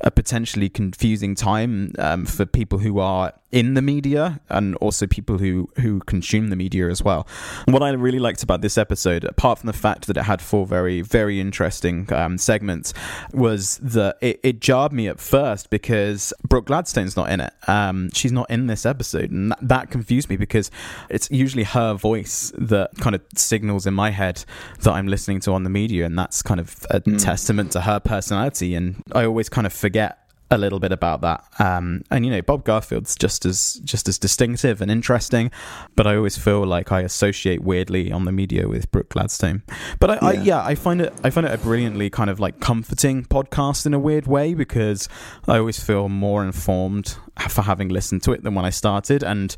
a 0.00 0.10
potentially 0.10 0.68
confusing 0.68 1.34
time 1.34 1.92
um, 1.98 2.26
for 2.26 2.44
people 2.44 2.78
who 2.78 2.98
are 2.98 3.32
in 3.52 3.74
the 3.74 3.82
media 3.82 4.40
and 4.48 4.74
also 4.76 5.06
people 5.06 5.38
who 5.38 5.70
who 5.76 6.00
consume 6.00 6.48
the 6.48 6.56
media 6.56 6.88
as 6.88 7.02
well. 7.02 7.26
What 7.66 7.82
I 7.82 7.90
really 7.90 8.18
liked 8.18 8.42
about 8.42 8.60
this 8.60 8.76
episode, 8.76 9.24
apart 9.24 9.60
from 9.60 9.68
the 9.68 9.72
fact 9.72 10.06
that 10.08 10.16
it 10.16 10.24
had 10.24 10.42
four 10.42 10.66
very 10.66 11.00
very 11.00 11.40
interesting 11.40 12.12
um, 12.12 12.38
segments, 12.38 12.92
was 13.32 13.78
that 13.78 14.16
it, 14.20 14.40
it 14.42 14.60
jarred 14.60 14.92
me 14.92 15.08
at 15.08 15.20
first 15.20 15.70
because 15.70 16.32
Brooke 16.42 16.66
Gladstone's 16.66 17.16
not 17.16 17.30
in 17.30 17.40
it. 17.40 17.52
Um, 17.68 18.10
she's 18.12 18.32
not 18.32 18.50
in 18.50 18.66
this 18.66 18.84
episode, 18.84 19.30
and 19.30 19.52
that, 19.52 19.58
that 19.62 19.90
confused 19.90 20.28
me 20.28 20.36
because 20.36 20.70
it's 21.08 21.30
usually 21.30 21.64
her 21.64 21.94
voice 21.94 22.52
that 22.58 22.90
kind 22.98 23.14
of 23.14 23.22
signals 23.36 23.86
in 23.86 23.94
my 23.94 24.10
head 24.10 24.44
that 24.80 24.92
I'm 24.92 25.06
listening 25.06 25.40
to 25.40 25.52
on 25.52 25.62
the 25.62 25.70
media, 25.70 26.04
and 26.04 26.18
that's 26.18 26.42
kind 26.42 26.58
of 26.58 26.84
a 26.90 27.00
testament 27.00 27.72
to 27.72 27.82
her 27.82 28.00
personality. 28.00 28.74
And 28.74 29.02
I 29.12 29.24
always 29.24 29.48
kind 29.48 29.66
of 29.66 29.72
forget 29.72 30.25
a 30.50 30.58
little 30.58 30.78
bit 30.78 30.92
about 30.92 31.22
that. 31.22 31.44
Um, 31.58 32.02
and 32.10 32.24
you 32.24 32.30
know, 32.30 32.40
Bob 32.42 32.64
Garfield's 32.64 33.16
just 33.16 33.44
as 33.44 33.80
just 33.84 34.08
as 34.08 34.18
distinctive 34.18 34.80
and 34.80 34.90
interesting, 34.90 35.50
but 35.96 36.06
I 36.06 36.16
always 36.16 36.38
feel 36.38 36.64
like 36.64 36.92
I 36.92 37.00
associate 37.00 37.62
weirdly 37.62 38.12
on 38.12 38.24
the 38.24 38.32
media 38.32 38.68
with 38.68 38.90
Brooke 38.92 39.08
Gladstone. 39.08 39.62
But 39.98 40.10
I, 40.22 40.28
I 40.28 40.32
Yeah. 40.34 40.42
yeah, 40.42 40.64
I 40.64 40.74
find 40.74 41.00
it 41.00 41.12
I 41.24 41.30
find 41.30 41.46
it 41.46 41.52
a 41.52 41.58
brilliantly 41.58 42.10
kind 42.10 42.30
of 42.30 42.38
like 42.38 42.60
comforting 42.60 43.24
podcast 43.24 43.86
in 43.86 43.94
a 43.94 43.98
weird 43.98 44.26
way 44.26 44.54
because 44.54 45.08
I 45.48 45.58
always 45.58 45.82
feel 45.82 46.08
more 46.08 46.44
informed 46.44 47.16
for 47.48 47.62
having 47.62 47.88
listened 47.88 48.22
to 48.22 48.32
it 48.32 48.42
than 48.44 48.54
when 48.54 48.64
I 48.64 48.70
started 48.70 49.22
and 49.22 49.54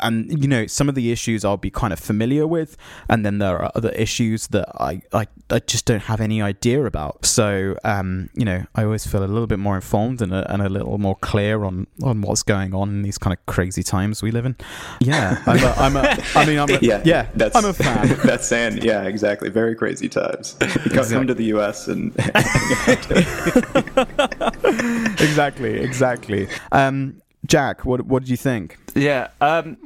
and 0.00 0.42
you 0.42 0.48
know 0.48 0.66
some 0.66 0.88
of 0.88 0.94
the 0.94 1.12
issues 1.12 1.44
I'll 1.44 1.56
be 1.56 1.70
kind 1.70 1.92
of 1.92 1.98
familiar 1.98 2.46
with, 2.46 2.76
and 3.08 3.24
then 3.24 3.38
there 3.38 3.58
are 3.58 3.70
other 3.74 3.90
issues 3.90 4.48
that 4.48 4.68
I 4.80 5.02
I, 5.12 5.26
I 5.50 5.58
just 5.60 5.84
don't 5.84 6.02
have 6.02 6.20
any 6.20 6.42
idea 6.42 6.84
about. 6.84 7.24
So 7.24 7.76
um, 7.84 8.30
you 8.34 8.44
know 8.44 8.64
I 8.74 8.84
always 8.84 9.06
feel 9.06 9.22
a 9.22 9.26
little 9.26 9.46
bit 9.46 9.58
more 9.58 9.76
informed 9.76 10.22
and 10.22 10.32
a, 10.32 10.50
and 10.52 10.62
a 10.62 10.68
little 10.68 10.98
more 10.98 11.16
clear 11.16 11.64
on 11.64 11.86
on 12.02 12.22
what's 12.22 12.42
going 12.42 12.74
on 12.74 12.88
in 12.88 13.02
these 13.02 13.18
kind 13.18 13.36
of 13.36 13.44
crazy 13.46 13.82
times 13.82 14.22
we 14.22 14.30
live 14.30 14.46
in. 14.46 14.56
Yeah, 15.00 15.42
I'm 15.46 15.62
a, 15.62 15.70
I'm 15.72 15.96
a 15.96 16.18
I 16.34 16.46
mean 16.46 16.58
I'm 16.58 16.70
a, 16.70 16.78
yeah 16.82 17.02
yeah 17.04 17.28
that's, 17.34 17.56
I'm 17.56 17.64
a 17.64 17.72
fan. 17.72 18.18
that's 18.24 18.46
saying, 18.46 18.82
yeah, 18.82 19.02
exactly. 19.04 19.50
Very 19.50 19.74
crazy 19.74 20.08
times. 20.08 20.56
Come, 20.60 21.04
come 21.04 21.26
to 21.26 21.34
the 21.34 21.44
U.S. 21.44 21.88
and 21.88 22.14
exactly 25.20 25.80
exactly. 25.80 26.48
Um, 26.72 27.20
Jack, 27.44 27.84
what 27.84 28.06
what 28.06 28.22
did 28.22 28.28
you 28.28 28.36
think? 28.36 28.78
Yeah. 28.94 29.28
Um, 29.40 29.76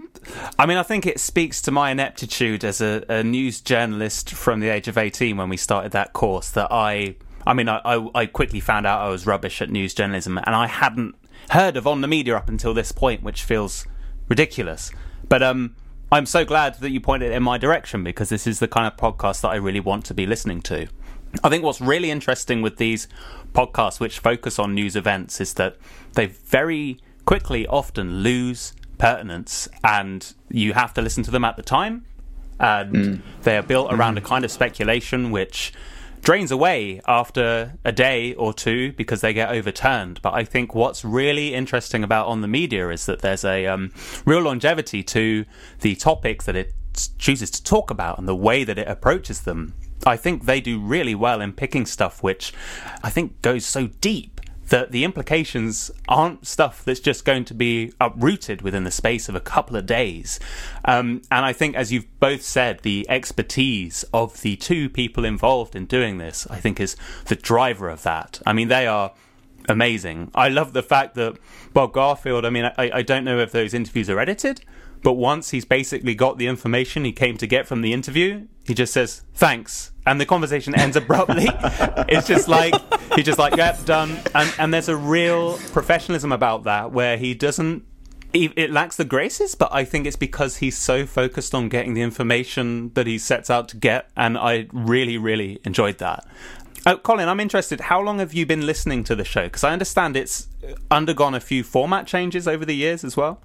I 0.58 0.66
mean, 0.66 0.76
I 0.76 0.82
think 0.82 1.06
it 1.06 1.18
speaks 1.18 1.62
to 1.62 1.70
my 1.70 1.90
ineptitude 1.90 2.64
as 2.64 2.80
a, 2.80 3.04
a, 3.08 3.22
news 3.22 3.60
journalist 3.60 4.30
from 4.30 4.60
the 4.60 4.68
age 4.68 4.86
of 4.86 4.98
18 4.98 5.36
when 5.36 5.48
we 5.48 5.56
started 5.56 5.92
that 5.92 6.12
course 6.12 6.50
that 6.50 6.70
I. 6.70 7.16
I 7.46 7.54
mean, 7.54 7.70
I, 7.70 7.80
I, 7.84 8.10
I 8.14 8.26
quickly 8.26 8.60
found 8.60 8.86
out 8.86 9.00
I 9.00 9.08
was 9.08 9.26
rubbish 9.26 9.62
at 9.62 9.70
news 9.70 9.94
journalism, 9.94 10.36
and 10.36 10.54
I 10.54 10.66
hadn't 10.66 11.14
heard 11.50 11.76
of 11.76 11.86
On 11.86 12.02
the 12.02 12.08
Media 12.08 12.36
up 12.36 12.50
until 12.50 12.74
this 12.74 12.92
point, 12.92 13.22
which 13.22 13.42
feels 13.42 13.86
ridiculous. 14.28 14.92
But 15.28 15.42
um, 15.42 15.74
I'm 16.12 16.26
so 16.26 16.44
glad 16.44 16.74
that 16.80 16.90
you 16.90 17.00
pointed 17.00 17.32
in 17.32 17.42
my 17.42 17.56
direction 17.56 18.04
because 18.04 18.28
this 18.28 18.46
is 18.46 18.58
the 18.58 18.68
kind 18.68 18.86
of 18.86 18.96
podcast 18.96 19.40
that 19.40 19.48
I 19.48 19.56
really 19.56 19.80
want 19.80 20.04
to 20.06 20.14
be 20.14 20.26
listening 20.26 20.60
to. 20.62 20.88
I 21.42 21.48
think 21.48 21.64
what's 21.64 21.80
really 21.80 22.10
interesting 22.10 22.60
with 22.60 22.76
these 22.76 23.08
podcasts, 23.52 24.00
which 24.00 24.18
focus 24.18 24.58
on 24.58 24.74
news 24.74 24.96
events, 24.96 25.40
is 25.40 25.54
that 25.54 25.76
they 26.14 26.26
very 26.26 27.00
quickly 27.24 27.66
often 27.66 28.22
lose 28.22 28.72
pertinence 28.98 29.68
and 29.82 30.34
you 30.50 30.72
have 30.74 30.94
to 30.94 31.02
listen 31.02 31.22
to 31.24 31.30
them 31.30 31.44
at 31.44 31.56
the 31.56 31.62
time. 31.62 32.04
And 32.58 32.94
mm. 32.94 33.22
they 33.42 33.56
are 33.56 33.62
built 33.62 33.92
around 33.92 34.16
mm. 34.16 34.18
a 34.18 34.20
kind 34.20 34.44
of 34.44 34.50
speculation 34.50 35.30
which 35.30 35.72
drains 36.22 36.50
away 36.50 37.00
after 37.06 37.78
a 37.84 37.92
day 37.92 38.34
or 38.34 38.52
two 38.52 38.92
because 38.92 39.20
they 39.22 39.32
get 39.32 39.50
overturned. 39.50 40.20
But 40.22 40.34
I 40.34 40.44
think 40.44 40.74
what's 40.74 41.04
really 41.04 41.54
interesting 41.54 42.04
about 42.04 42.26
on 42.26 42.42
the 42.42 42.48
media 42.48 42.90
is 42.90 43.06
that 43.06 43.20
there's 43.20 43.44
a 43.44 43.66
um, 43.66 43.92
real 44.24 44.42
longevity 44.42 45.02
to 45.04 45.44
the 45.80 45.94
topics 45.96 46.44
that 46.46 46.56
it 46.56 46.74
chooses 47.18 47.50
to 47.52 47.64
talk 47.64 47.90
about 47.90 48.18
and 48.18 48.28
the 48.28 48.36
way 48.36 48.64
that 48.64 48.78
it 48.78 48.88
approaches 48.88 49.42
them. 49.42 49.74
I 50.06 50.16
think 50.16 50.44
they 50.44 50.60
do 50.60 50.78
really 50.78 51.14
well 51.14 51.40
in 51.40 51.52
picking 51.52 51.86
stuff 51.86 52.22
which 52.22 52.52
I 53.02 53.10
think 53.10 53.40
goes 53.42 53.66
so 53.66 53.88
deep 54.00 54.39
that 54.70 54.90
the 54.90 55.04
implications 55.04 55.90
aren't 56.08 56.46
stuff 56.46 56.84
that's 56.84 57.00
just 57.00 57.24
going 57.24 57.44
to 57.44 57.54
be 57.54 57.92
uprooted 58.00 58.62
within 58.62 58.84
the 58.84 58.90
space 58.90 59.28
of 59.28 59.34
a 59.34 59.40
couple 59.40 59.76
of 59.76 59.84
days. 59.86 60.40
Um, 60.84 61.22
and 61.30 61.44
I 61.44 61.52
think, 61.52 61.76
as 61.76 61.92
you've 61.92 62.06
both 62.18 62.42
said, 62.42 62.80
the 62.80 63.06
expertise 63.08 64.04
of 64.14 64.40
the 64.40 64.56
two 64.56 64.88
people 64.88 65.24
involved 65.24 65.76
in 65.76 65.86
doing 65.86 66.18
this, 66.18 66.46
I 66.48 66.56
think, 66.56 66.80
is 66.80 66.96
the 67.26 67.36
driver 67.36 67.88
of 67.88 68.02
that. 68.04 68.40
I 68.46 68.52
mean, 68.52 68.68
they 68.68 68.86
are 68.86 69.12
amazing. 69.68 70.30
I 70.34 70.48
love 70.48 70.72
the 70.72 70.82
fact 70.82 71.14
that 71.16 71.36
Bob 71.72 71.92
Garfield, 71.92 72.44
I 72.44 72.50
mean, 72.50 72.64
I, 72.64 72.90
I 72.94 73.02
don't 73.02 73.24
know 73.24 73.38
if 73.38 73.52
those 73.52 73.74
interviews 73.74 74.08
are 74.08 74.18
edited, 74.18 74.62
but 75.02 75.14
once 75.14 75.50
he's 75.50 75.64
basically 75.64 76.14
got 76.14 76.38
the 76.38 76.46
information 76.46 77.04
he 77.04 77.12
came 77.12 77.36
to 77.38 77.46
get 77.46 77.66
from 77.66 77.80
the 77.80 77.92
interview, 77.92 78.46
he 78.66 78.74
just 78.74 78.92
says 78.92 79.22
thanks, 79.34 79.92
and 80.06 80.20
the 80.20 80.26
conversation 80.26 80.74
ends 80.74 80.96
abruptly. 80.96 81.48
it's 82.08 82.26
just 82.26 82.48
like 82.48 82.74
he's 83.14 83.24
just 83.24 83.38
like, 83.38 83.56
"Yep, 83.56 83.84
done." 83.84 84.18
And 84.34 84.52
and 84.58 84.74
there's 84.74 84.88
a 84.88 84.96
real 84.96 85.58
professionalism 85.72 86.32
about 86.32 86.64
that 86.64 86.92
where 86.92 87.16
he 87.16 87.34
doesn't. 87.34 87.84
It 88.32 88.70
lacks 88.70 88.96
the 88.96 89.04
graces, 89.04 89.56
but 89.56 89.70
I 89.72 89.84
think 89.84 90.06
it's 90.06 90.14
because 90.14 90.58
he's 90.58 90.78
so 90.78 91.04
focused 91.04 91.52
on 91.52 91.68
getting 91.68 91.94
the 91.94 92.02
information 92.02 92.92
that 92.94 93.08
he 93.08 93.18
sets 93.18 93.50
out 93.50 93.68
to 93.70 93.76
get, 93.76 94.08
and 94.16 94.38
I 94.38 94.68
really, 94.72 95.18
really 95.18 95.58
enjoyed 95.64 95.98
that. 95.98 96.24
Uh, 96.86 96.96
Colin, 96.96 97.28
I'm 97.28 97.40
interested. 97.40 97.80
How 97.80 98.00
long 98.00 98.20
have 98.20 98.32
you 98.32 98.46
been 98.46 98.64
listening 98.64 99.02
to 99.04 99.16
the 99.16 99.24
show? 99.24 99.44
Because 99.44 99.64
I 99.64 99.72
understand 99.72 100.16
it's 100.16 100.46
undergone 100.92 101.34
a 101.34 101.40
few 101.40 101.64
format 101.64 102.06
changes 102.06 102.46
over 102.46 102.64
the 102.64 102.76
years 102.76 103.02
as 103.02 103.16
well. 103.16 103.42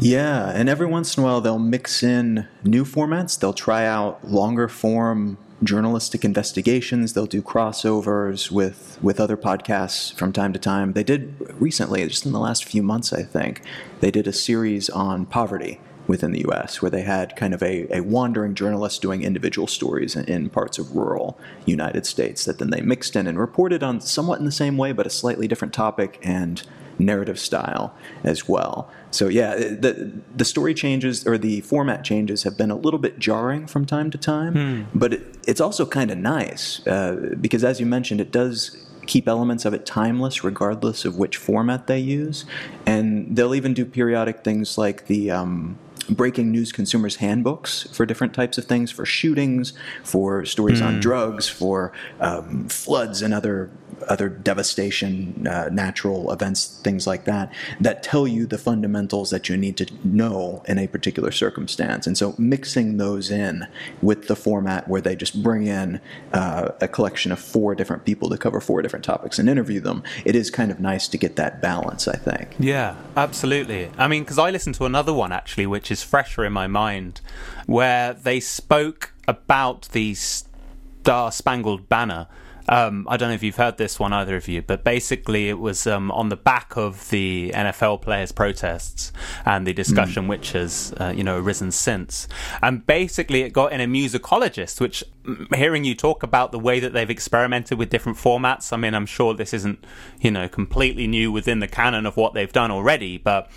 Yeah, 0.00 0.50
and 0.50 0.68
every 0.68 0.86
once 0.86 1.16
in 1.16 1.24
a 1.24 1.26
while 1.26 1.40
they'll 1.40 1.58
mix 1.58 2.04
in 2.04 2.46
new 2.62 2.84
formats. 2.84 3.38
They'll 3.38 3.52
try 3.52 3.84
out 3.84 4.24
longer 4.28 4.68
form 4.68 5.38
journalistic 5.64 6.24
investigations. 6.24 7.14
They'll 7.14 7.26
do 7.26 7.42
crossovers 7.42 8.50
with 8.50 8.96
with 9.02 9.18
other 9.18 9.36
podcasts 9.36 10.14
from 10.14 10.32
time 10.32 10.52
to 10.52 10.58
time. 10.58 10.92
They 10.92 11.02
did 11.02 11.34
recently, 11.60 12.06
just 12.06 12.24
in 12.24 12.32
the 12.32 12.38
last 12.38 12.64
few 12.64 12.82
months, 12.82 13.12
I 13.12 13.24
think, 13.24 13.62
they 13.98 14.12
did 14.12 14.28
a 14.28 14.32
series 14.32 14.88
on 14.88 15.26
poverty 15.26 15.80
within 16.08 16.32
the 16.32 16.40
U.S., 16.40 16.82
where 16.82 16.90
they 16.90 17.02
had 17.02 17.36
kind 17.36 17.54
of 17.54 17.62
a, 17.62 17.86
a 17.94 18.00
wandering 18.00 18.54
journalist 18.54 19.00
doing 19.00 19.22
individual 19.22 19.68
stories 19.68 20.16
in, 20.16 20.24
in, 20.24 20.48
parts 20.48 20.78
of 20.78 20.96
rural 20.96 21.38
United 21.66 22.06
States 22.06 22.46
that 22.46 22.58
then 22.58 22.70
they 22.70 22.80
mixed 22.80 23.14
in 23.14 23.26
and 23.26 23.38
reported 23.38 23.82
on 23.82 24.00
somewhat 24.00 24.38
in 24.38 24.46
the 24.46 24.50
same 24.50 24.76
way, 24.76 24.92
but 24.92 25.06
a 25.06 25.10
slightly 25.10 25.46
different 25.46 25.74
topic 25.74 26.18
and 26.22 26.62
narrative 26.98 27.38
style 27.38 27.94
as 28.24 28.48
well. 28.48 28.90
So 29.10 29.28
yeah, 29.28 29.54
the 29.54 30.12
the 30.34 30.44
story 30.44 30.74
changes 30.74 31.26
or 31.26 31.38
the 31.38 31.60
format 31.60 32.04
changes 32.04 32.42
have 32.42 32.58
been 32.58 32.70
a 32.70 32.76
little 32.76 32.98
bit 32.98 33.18
jarring 33.18 33.66
from 33.66 33.86
time 33.86 34.10
to 34.10 34.18
time, 34.18 34.54
hmm. 34.54 34.98
but 34.98 35.14
it, 35.14 35.38
it's 35.46 35.60
also 35.60 35.86
kind 35.86 36.10
of 36.10 36.18
nice 36.18 36.86
uh, 36.86 37.34
because, 37.40 37.64
as 37.64 37.80
you 37.80 37.86
mentioned, 37.86 38.20
it 38.20 38.32
does 38.32 38.84
keep 39.06 39.26
elements 39.26 39.64
of 39.64 39.72
it 39.72 39.86
timeless 39.86 40.44
regardless 40.44 41.04
of 41.04 41.16
which 41.16 41.36
format 41.36 41.86
they 41.86 41.98
use, 41.98 42.44
and 42.84 43.36
they'll 43.36 43.54
even 43.54 43.74
do 43.74 43.84
periodic 43.84 44.42
things 44.44 44.78
like 44.78 45.06
the. 45.06 45.30
Um, 45.30 45.78
breaking 46.08 46.50
news 46.50 46.72
consumers 46.72 47.16
handbooks 47.16 47.88
for 47.92 48.06
different 48.06 48.34
types 48.34 48.58
of 48.58 48.64
things 48.64 48.90
for 48.90 49.04
shootings 49.04 49.72
for 50.02 50.44
stories 50.44 50.80
mm. 50.80 50.86
on 50.86 50.94
hmm. 50.94 51.00
drugs 51.00 51.48
for 51.48 51.92
um, 52.20 52.68
floods 52.68 53.22
and 53.22 53.34
other 53.34 53.70
other 54.04 54.28
devastation, 54.28 55.46
uh, 55.46 55.68
natural 55.72 56.32
events, 56.32 56.80
things 56.82 57.06
like 57.06 57.24
that, 57.24 57.52
that 57.80 58.02
tell 58.02 58.26
you 58.26 58.46
the 58.46 58.58
fundamentals 58.58 59.30
that 59.30 59.48
you 59.48 59.56
need 59.56 59.76
to 59.76 59.86
know 60.04 60.62
in 60.66 60.78
a 60.78 60.86
particular 60.86 61.30
circumstance. 61.30 62.06
And 62.06 62.16
so 62.16 62.34
mixing 62.38 62.96
those 62.96 63.30
in 63.30 63.66
with 64.02 64.28
the 64.28 64.36
format 64.36 64.88
where 64.88 65.00
they 65.00 65.16
just 65.16 65.42
bring 65.42 65.66
in 65.66 66.00
uh, 66.32 66.70
a 66.80 66.88
collection 66.88 67.32
of 67.32 67.38
four 67.38 67.74
different 67.74 68.04
people 68.04 68.28
to 68.30 68.38
cover 68.38 68.60
four 68.60 68.82
different 68.82 69.04
topics 69.04 69.38
and 69.38 69.48
interview 69.48 69.80
them, 69.80 70.02
it 70.24 70.36
is 70.36 70.50
kind 70.50 70.70
of 70.70 70.80
nice 70.80 71.08
to 71.08 71.18
get 71.18 71.36
that 71.36 71.60
balance, 71.60 72.08
I 72.08 72.16
think. 72.16 72.56
Yeah, 72.58 72.96
absolutely. 73.16 73.90
I 73.98 74.08
mean, 74.08 74.22
because 74.22 74.38
I 74.38 74.50
listened 74.50 74.74
to 74.76 74.84
another 74.84 75.12
one 75.12 75.32
actually, 75.32 75.66
which 75.66 75.90
is 75.90 76.02
fresher 76.02 76.44
in 76.44 76.52
my 76.52 76.66
mind, 76.66 77.20
where 77.66 78.14
they 78.14 78.40
spoke 78.40 79.12
about 79.26 79.88
the 79.92 80.14
Star 80.14 81.30
Spangled 81.30 81.88
Banner 81.88 82.26
um, 82.68 83.06
I 83.08 83.16
don't 83.16 83.30
know 83.30 83.34
if 83.34 83.42
you've 83.42 83.56
heard 83.56 83.78
this 83.78 83.98
one, 83.98 84.12
either 84.12 84.36
of 84.36 84.46
you, 84.46 84.60
but 84.62 84.84
basically 84.84 85.48
it 85.48 85.58
was 85.58 85.86
um, 85.86 86.10
on 86.10 86.28
the 86.28 86.36
back 86.36 86.76
of 86.76 87.08
the 87.08 87.50
NFL 87.54 88.02
players' 88.02 88.30
protests 88.30 89.12
and 89.46 89.66
the 89.66 89.72
discussion 89.72 90.24
mm. 90.24 90.28
which 90.28 90.52
has, 90.52 90.92
uh, 91.00 91.12
you 91.14 91.24
know, 91.24 91.38
arisen 91.38 91.70
since. 91.70 92.28
And 92.62 92.86
basically 92.86 93.42
it 93.42 93.52
got 93.52 93.72
in 93.72 93.80
a 93.80 93.86
musicologist, 93.86 94.80
which 94.80 95.02
mm, 95.24 95.54
hearing 95.54 95.84
you 95.84 95.94
talk 95.94 96.22
about 96.22 96.52
the 96.52 96.58
way 96.58 96.78
that 96.78 96.92
they've 96.92 97.08
experimented 97.08 97.78
with 97.78 97.88
different 97.88 98.18
formats, 98.18 98.72
I 98.72 98.76
mean, 98.76 98.94
I'm 98.94 99.06
sure 99.06 99.32
this 99.32 99.54
isn't, 99.54 99.82
you 100.20 100.30
know, 100.30 100.46
completely 100.46 101.06
new 101.06 101.32
within 101.32 101.60
the 101.60 101.68
canon 101.68 102.04
of 102.04 102.18
what 102.18 102.34
they've 102.34 102.52
done 102.52 102.70
already, 102.70 103.16
but 103.16 103.50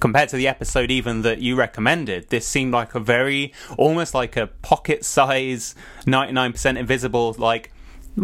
compared 0.00 0.28
to 0.28 0.36
the 0.36 0.46
episode 0.46 0.90
even 0.90 1.22
that 1.22 1.38
you 1.38 1.56
recommended, 1.56 2.28
this 2.28 2.46
seemed 2.46 2.72
like 2.72 2.94
a 2.94 3.00
very 3.00 3.52
almost 3.76 4.14
like 4.14 4.36
a 4.36 4.46
pocket 4.46 5.04
size 5.04 5.74
99% 6.06 6.78
invisible 6.78 7.34
like 7.38 7.72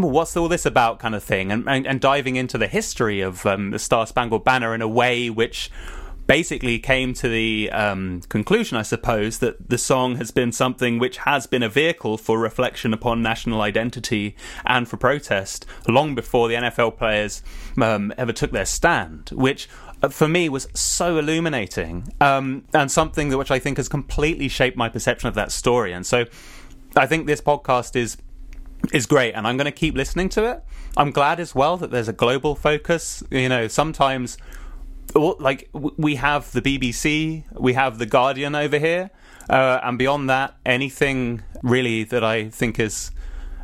what's 0.03 0.37
all 0.37 0.49
this 0.49 0.67
about 0.67 0.99
kind 0.99 1.15
of 1.15 1.23
thing 1.23 1.53
and, 1.53 1.69
and, 1.69 1.87
and 1.87 2.01
diving 2.01 2.37
into 2.37 2.59
the 2.59 2.67
history 2.67 3.21
of 3.21 3.45
um, 3.47 3.71
the 3.71 3.79
Star 3.79 4.07
Spangled 4.07 4.45
Banner 4.45 4.75
in 4.75 4.83
a 4.83 4.89
way 4.89 5.31
which 5.31 5.71
basically 6.27 6.79
came 6.79 7.13
to 7.15 7.29
the 7.29 7.71
um, 7.71 8.23
conclusion, 8.29 8.77
I 8.77 8.83
suppose, 8.83 9.39
that 9.39 9.69
the 9.69 9.79
song 9.79 10.17
has 10.17 10.31
been 10.31 10.53
something 10.53 10.99
which 10.99 11.19
has 11.19 11.47
been 11.47 11.63
a 11.63 11.69
vehicle 11.69 12.17
for 12.17 12.39
reflection 12.39 12.95
upon 12.95 13.23
national 13.23 13.61
identity 13.61 14.35
and 14.65 14.89
for 14.89 14.97
protest 14.97 15.67
long 15.87 16.15
before 16.15 16.49
the 16.49 16.55
NFL 16.55 16.97
players 16.97 17.43
um, 17.81 18.13
ever 18.17 18.33
took 18.33 18.53
their 18.53 18.65
stand, 18.65 19.31
which 19.35 19.69
uh, 20.03 20.09
for 20.09 20.29
me 20.29 20.49
was 20.49 20.67
so 20.75 21.19
illuminating 21.19 22.13
um, 22.21 22.65
and 22.73 22.91
something 22.91 23.29
that 23.29 23.39
which 23.39 23.51
I 23.51 23.59
think 23.59 23.77
has 23.77 23.89
completely 23.89 24.49
shaped 24.49 24.77
my 24.77 24.89
perception 24.89 25.29
of 25.29 25.35
that 25.35 25.53
story. 25.53 25.93
And 25.93 26.07
so 26.07 26.25
I 26.97 27.07
think 27.07 27.27
this 27.27 27.41
podcast 27.41 27.97
is 27.97 28.17
is 28.93 29.07
great 29.07 29.33
and 29.33 29.47
I'm 29.47 29.57
going 29.57 29.67
to 29.67 29.73
keep 29.73 29.95
listening 29.95 30.29
to 30.31 30.45
it. 30.51 30.65
I'm 30.97 31.11
glad 31.11 31.41
as 31.41 31.55
well 31.55 31.77
that 31.79 31.91
there's 31.91 32.09
a 32.09 32.13
global 32.13 32.55
focus. 32.55 33.23
You 33.31 33.49
know, 33.49 33.69
sometimes 33.69 34.37
like 35.15 35.69
we 35.73 36.17
have 36.17 36.51
the 36.53 36.63
BBC, 36.63 37.45
we 37.53 37.75
have 37.75 37.99
the 37.99 38.07
Guardian 38.07 38.55
over 38.55 38.79
here, 38.79 39.11
uh, 39.49 39.81
and 39.83 39.99
beyond 39.99 40.29
that, 40.31 40.57
anything 40.65 41.43
really 41.63 42.05
that 42.05 42.25
I 42.25 42.49
think 42.49 42.81
is 42.81 43.11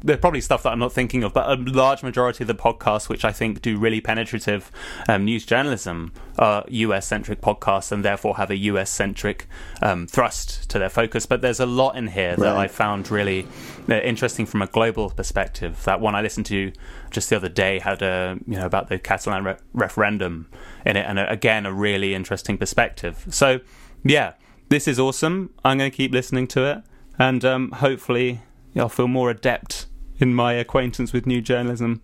There's 0.03 0.19
probably 0.19 0.41
stuff 0.41 0.63
that 0.63 0.71
I'm 0.71 0.79
not 0.79 0.93
thinking 0.93 1.23
of, 1.25 1.33
but 1.35 1.51
a 1.51 1.61
large 1.61 2.03
majority 2.03 2.45
of 2.45 2.49
the 2.49 2.55
podcasts, 2.55 3.09
which 3.09 3.25
I 3.25 3.33
think 3.33 3.61
do 3.61 3.79
really 3.79 4.01
penetrative 4.01 4.71
um, 5.09 5.25
news 5.25 5.45
journalism, 5.45 6.13
are 6.39 6.65
US 6.69 7.07
centric 7.07 7.41
podcasts 7.41 7.93
and 7.93 8.05
therefore 8.05 8.37
have 8.37 8.51
a 8.51 8.57
US 8.57 8.91
centric 8.91 9.47
um, 9.83 10.07
thrust 10.07 10.71
to 10.71 10.79
their 10.79 10.89
focus. 10.89 11.27
But 11.27 11.43
there's 11.43 11.61
a 11.61 11.67
lot 11.67 11.97
in 11.97 12.09
here 12.09 12.37
that 12.37 12.55
Right. 12.55 12.65
I 12.65 12.69
found 12.69 13.11
really 13.11 13.47
uh, 13.89 13.95
interesting 13.97 14.47
from 14.47 14.63
a 14.63 14.67
global 14.67 15.11
perspective. 15.11 15.85
That 15.85 16.01
one 16.01 16.15
I 16.15 16.23
listened 16.23 16.47
to 16.47 16.73
just 17.11 17.29
the 17.31 17.37
other 17.37 17.49
day 17.49 17.79
had 17.79 18.03
a 18.03 18.39
you 18.47 18.57
know 18.57 18.67
about 18.67 18.89
the 18.89 18.99
Catalan 18.99 19.45
re- 19.45 19.57
referendum 19.75 20.49
in 20.87 20.97
it, 20.97 21.05
and 21.07 21.19
a, 21.19 21.31
again 21.31 21.67
a 21.67 21.73
really 21.73 22.15
interesting 22.15 22.57
perspective. 22.57 23.27
So 23.31 23.61
yeah, 24.03 24.33
this 24.71 24.89
is 24.89 24.99
awesome. 24.99 25.53
I'm 25.65 25.77
going 25.79 25.91
to 25.91 25.97
keep 25.97 26.13
listening 26.13 26.47
to 26.49 26.65
it, 26.65 26.83
and 27.19 27.45
um, 27.45 27.71
hopefully 27.73 28.41
I'll 28.77 28.89
feel 28.89 29.09
more 29.09 29.31
adept 29.31 29.87
in 30.21 30.35
my 30.35 30.53
acquaintance 30.53 31.13
with 31.13 31.27
new 31.27 31.41
journalism 31.41 32.03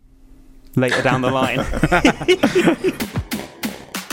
later 0.75 1.03
down 1.03 1.23
the 1.23 1.31
line. 1.31 1.65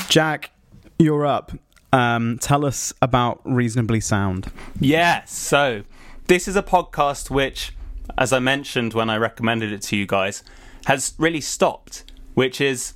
Jack, 0.09 0.51
you're 0.99 1.25
up. 1.25 1.51
Um, 1.91 2.37
tell 2.39 2.65
us 2.65 2.93
about 3.01 3.41
Reasonably 3.43 3.99
Sound. 3.99 4.51
Yes. 4.79 5.31
So 5.31 5.83
this 6.27 6.47
is 6.47 6.55
a 6.55 6.63
podcast 6.63 7.29
which, 7.29 7.73
as 8.17 8.33
I 8.33 8.39
mentioned 8.39 8.93
when 8.93 9.09
I 9.09 9.17
recommended 9.17 9.71
it 9.71 9.81
to 9.83 9.95
you 9.95 10.05
guys, 10.05 10.43
has 10.85 11.13
really 11.17 11.41
stopped, 11.41 12.03
which 12.33 12.59
is 12.59 12.93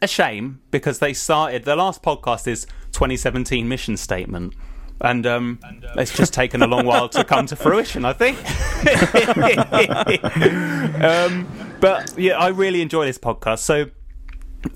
a 0.00 0.06
shame 0.06 0.60
because 0.70 0.98
they 0.98 1.12
started. 1.12 1.64
The 1.64 1.76
last 1.76 2.02
podcast 2.02 2.46
is 2.46 2.66
2017 2.92 3.68
mission 3.68 3.96
statement. 3.96 4.54
And 5.04 5.26
um, 5.26 5.58
it's 5.96 6.16
just 6.16 6.32
taken 6.32 6.62
a 6.62 6.66
long 6.66 6.86
while 6.86 7.10
to 7.10 7.24
come 7.24 7.44
to 7.46 7.56
fruition, 7.56 8.06
I 8.06 8.14
think. 8.14 8.38
um, 11.04 11.46
but 11.78 12.18
yeah, 12.18 12.38
I 12.38 12.48
really 12.48 12.80
enjoy 12.80 13.04
this 13.04 13.18
podcast. 13.18 13.58
So 13.58 13.90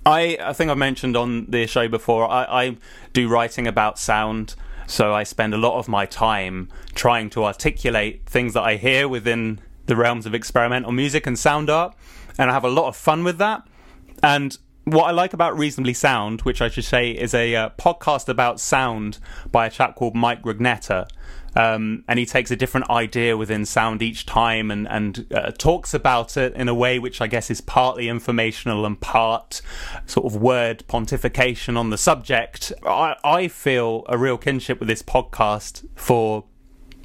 I, 0.05 0.37
I 0.38 0.53
think 0.53 0.71
I've 0.71 0.77
mentioned 0.77 1.17
on 1.17 1.47
the 1.47 1.67
show 1.67 1.88
before, 1.88 2.31
I, 2.31 2.45
I 2.45 2.77
do 3.14 3.27
writing 3.27 3.67
about 3.67 3.99
sound. 3.99 4.55
So 4.87 5.14
I 5.14 5.23
spend 5.23 5.55
a 5.55 5.59
lot 5.59 5.79
of 5.79 5.88
my 5.88 6.05
time 6.05 6.69
trying 6.95 7.31
to 7.31 7.45
articulate 7.45 8.27
things 8.27 8.53
that 8.53 8.62
I 8.62 8.77
hear 8.77 9.09
within 9.09 9.61
the 9.87 9.97
realms 9.97 10.27
of 10.27 10.35
experimental 10.35 10.93
music 10.93 11.27
and 11.27 11.38
sound 11.38 11.71
art. 11.71 11.97
And 12.38 12.51
I 12.51 12.53
have 12.53 12.64
a 12.64 12.71
lot 12.71 12.88
of 12.88 12.97
fun 12.97 13.25
with 13.25 13.38
that. 13.38 13.67
And 14.23 14.59
what 14.92 15.05
I 15.05 15.11
like 15.11 15.33
about 15.33 15.59
Reasonably 15.59 15.94
Sound, 15.94 16.42
which 16.42 16.62
I 16.62 16.68
should 16.68 16.85
say 16.85 17.11
is 17.11 17.35
a 17.35 17.55
uh, 17.55 17.70
podcast 17.70 18.29
about 18.29 18.61
sound 18.61 19.18
by 19.51 19.66
a 19.66 19.70
chap 19.70 19.96
called 19.96 20.14
Mike 20.14 20.42
Rugnetta. 20.42 21.09
Um, 21.57 22.05
and 22.07 22.18
he 22.18 22.27
takes 22.27 22.51
a 22.51 22.57
different 22.57 22.88
idea 22.88 23.37
within 23.37 23.64
sound 23.64 24.03
each 24.03 24.27
time 24.27 24.70
and, 24.70 24.87
and 24.88 25.27
uh, 25.35 25.51
talks 25.51 25.94
about 25.94 26.37
it 26.37 26.55
in 26.55 26.68
a 26.68 26.74
way 26.74 26.98
which 26.98 27.20
I 27.20 27.27
guess 27.27 27.51
is 27.51 27.61
partly 27.61 28.09
informational 28.09 28.87
and 28.87 29.01
part 29.01 29.61
sort 30.07 30.27
of 30.27 30.40
word 30.40 30.85
pontification 30.88 31.77
on 31.77 31.90
the 31.90 31.98
subject. 31.98 32.72
I, 32.85 33.16
I 33.24 33.48
feel 33.48 34.05
a 34.09 34.16
real 34.16 34.38
kinship 34.38 34.79
with 34.79 34.88
this 34.88 35.03
podcast 35.03 35.85
for 35.96 36.44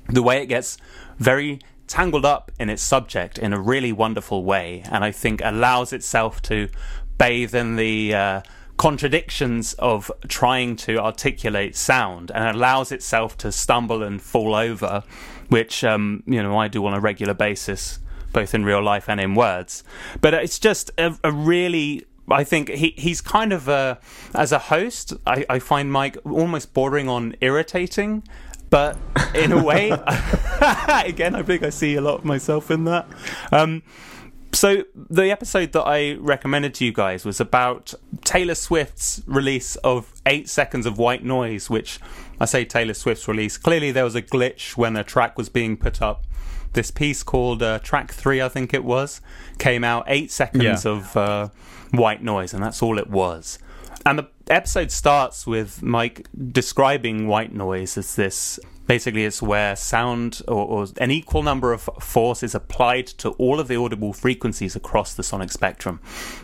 the 0.09 0.21
way 0.21 0.41
it 0.41 0.47
gets 0.47 0.77
very 1.17 1.59
tangled 1.87 2.25
up 2.25 2.51
in 2.59 2.69
its 2.69 2.81
subject 2.81 3.37
in 3.37 3.53
a 3.53 3.59
really 3.59 3.91
wonderful 3.91 4.43
way, 4.43 4.83
and 4.91 5.03
I 5.03 5.11
think 5.11 5.41
allows 5.43 5.93
itself 5.93 6.41
to 6.43 6.69
bathe 7.17 7.55
in 7.55 7.75
the 7.75 8.13
uh, 8.13 8.41
contradictions 8.77 9.73
of 9.73 10.11
trying 10.27 10.75
to 10.75 10.97
articulate 10.97 11.75
sound, 11.75 12.31
and 12.31 12.55
allows 12.55 12.91
itself 12.91 13.37
to 13.37 13.51
stumble 13.51 14.03
and 14.03 14.21
fall 14.21 14.55
over, 14.55 15.03
which 15.49 15.83
um, 15.83 16.23
you 16.25 16.41
know 16.41 16.57
I 16.57 16.67
do 16.67 16.85
on 16.85 16.93
a 16.93 16.99
regular 16.99 17.33
basis, 17.33 17.99
both 18.31 18.53
in 18.53 18.65
real 18.65 18.81
life 18.81 19.09
and 19.09 19.19
in 19.19 19.35
words. 19.35 19.83
But 20.21 20.33
it's 20.33 20.59
just 20.59 20.91
a, 20.97 21.17
a 21.23 21.31
really 21.31 22.05
I 22.29 22.43
think 22.43 22.69
he 22.69 22.93
he's 22.97 23.21
kind 23.21 23.51
of 23.53 23.67
a 23.67 23.99
as 24.33 24.51
a 24.51 24.59
host. 24.59 25.13
I, 25.25 25.45
I 25.49 25.59
find 25.59 25.91
Mike 25.91 26.17
almost 26.25 26.73
bordering 26.73 27.09
on 27.09 27.35
irritating, 27.41 28.23
but 28.69 28.97
in 29.35 29.51
a 29.51 29.63
way, 29.63 29.91
again, 31.05 31.35
I 31.35 31.43
think 31.43 31.63
I 31.63 31.69
see 31.69 31.95
a 31.95 32.01
lot 32.01 32.15
of 32.15 32.25
myself 32.25 32.71
in 32.71 32.85
that. 32.85 33.07
Um, 33.51 33.83
so 34.53 34.83
the 34.95 35.31
episode 35.31 35.71
that 35.73 35.81
I 35.83 36.13
recommended 36.13 36.73
to 36.75 36.85
you 36.85 36.93
guys 36.93 37.25
was 37.25 37.39
about 37.39 37.93
Taylor 38.23 38.55
Swift's 38.55 39.21
release 39.25 39.75
of 39.77 40.13
eight 40.25 40.47
seconds 40.47 40.85
of 40.85 40.97
white 40.97 41.23
noise, 41.23 41.69
which 41.69 41.99
I 42.39 42.45
say 42.45 42.63
Taylor 42.63 42.93
Swift's 42.93 43.27
release. 43.27 43.57
Clearly, 43.57 43.91
there 43.91 44.03
was 44.03 44.15
a 44.15 44.21
glitch 44.21 44.77
when 44.77 44.95
a 44.95 45.03
track 45.03 45.37
was 45.37 45.49
being 45.49 45.75
put 45.77 46.01
up. 46.01 46.23
This 46.73 46.91
piece 46.91 47.21
called 47.23 47.61
uh, 47.61 47.79
Track 47.79 48.11
Three, 48.11 48.41
I 48.41 48.49
think 48.49 48.73
it 48.73 48.83
was, 48.83 49.21
came 49.59 49.83
out 49.83 50.05
eight 50.07 50.31
seconds 50.31 50.85
Yeah. 50.85 50.91
of 50.91 51.17
uh, 51.17 51.49
white 51.91 52.23
noise, 52.23 52.53
and 52.53 52.63
that's 52.63 52.81
all 52.81 52.97
it 52.97 53.09
was. 53.09 53.59
And 54.05 54.19
the 54.19 54.27
episode 54.47 54.91
starts 54.91 55.47
with 55.47 55.81
Mike 55.81 56.27
describing 56.51 57.27
white 57.27 57.53
noise 57.53 57.97
as 57.97 58.15
this 58.15 58.59
basically 58.87 59.23
it's 59.23 59.41
where 59.41 59.75
sound 59.75 60.41
or, 60.47 60.65
or 60.65 60.87
an 60.99 61.11
equal 61.11 61.43
number 61.43 61.71
of 61.71 61.89
force 61.99 62.43
is 62.43 62.53
applied 62.53 63.07
to 63.07 63.29
all 63.31 63.59
of 63.59 63.67
the 63.67 63.75
audible 63.75 64.13
frequencies 64.13 64.75
across 64.75 65.13
the 65.13 65.23
sonic 65.23 65.51
spectrum. 65.51 66.01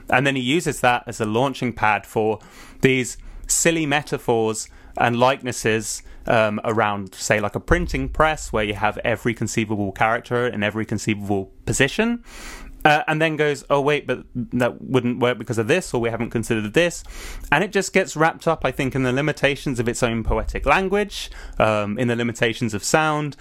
And 0.09 0.25
then 0.25 0.35
he 0.35 0.41
uses 0.41 0.81
that 0.81 1.03
as 1.05 1.19
a 1.19 1.25
launching 1.25 1.73
pad 1.73 2.05
for 2.05 2.39
these 2.81 3.17
silly 3.47 3.85
metaphors 3.85 4.69
and 4.97 5.17
likenesses 5.17 6.03
um, 6.27 6.61
around, 6.63 7.15
say, 7.15 7.39
like 7.39 7.55
a 7.55 7.59
printing 7.59 8.09
press 8.09 8.53
where 8.53 8.63
you 8.63 8.73
have 8.73 8.97
every 8.99 9.33
conceivable 9.33 9.91
character 9.91 10.47
in 10.47 10.63
every 10.63 10.85
conceivable 10.85 11.51
position. 11.65 12.23
Uh, 12.85 13.03
and 13.07 13.21
then 13.21 13.35
goes, 13.35 13.65
oh 13.69 13.81
wait, 13.81 14.07
but 14.07 14.23
that 14.33 14.81
wouldn't 14.81 15.19
work 15.19 15.37
because 15.37 15.57
of 15.57 15.67
this, 15.67 15.93
or 15.93 15.99
we 15.99 16.09
haven't 16.09 16.29
considered 16.29 16.73
this, 16.73 17.03
and 17.51 17.61
it 17.61 17.73
just 17.73 17.91
gets 17.91 18.15
wrapped 18.15 18.47
up, 18.47 18.63
I 18.63 18.71
think, 18.71 18.95
in 18.95 19.03
the 19.03 19.11
limitations 19.11 19.81
of 19.81 19.89
its 19.89 20.01
own 20.01 20.23
poetic 20.23 20.65
language, 20.65 21.29
um, 21.57 21.99
in 21.99 22.07
the 22.07 22.15
limitations 22.15 22.73
of 22.73 22.81
sound, 22.81 23.35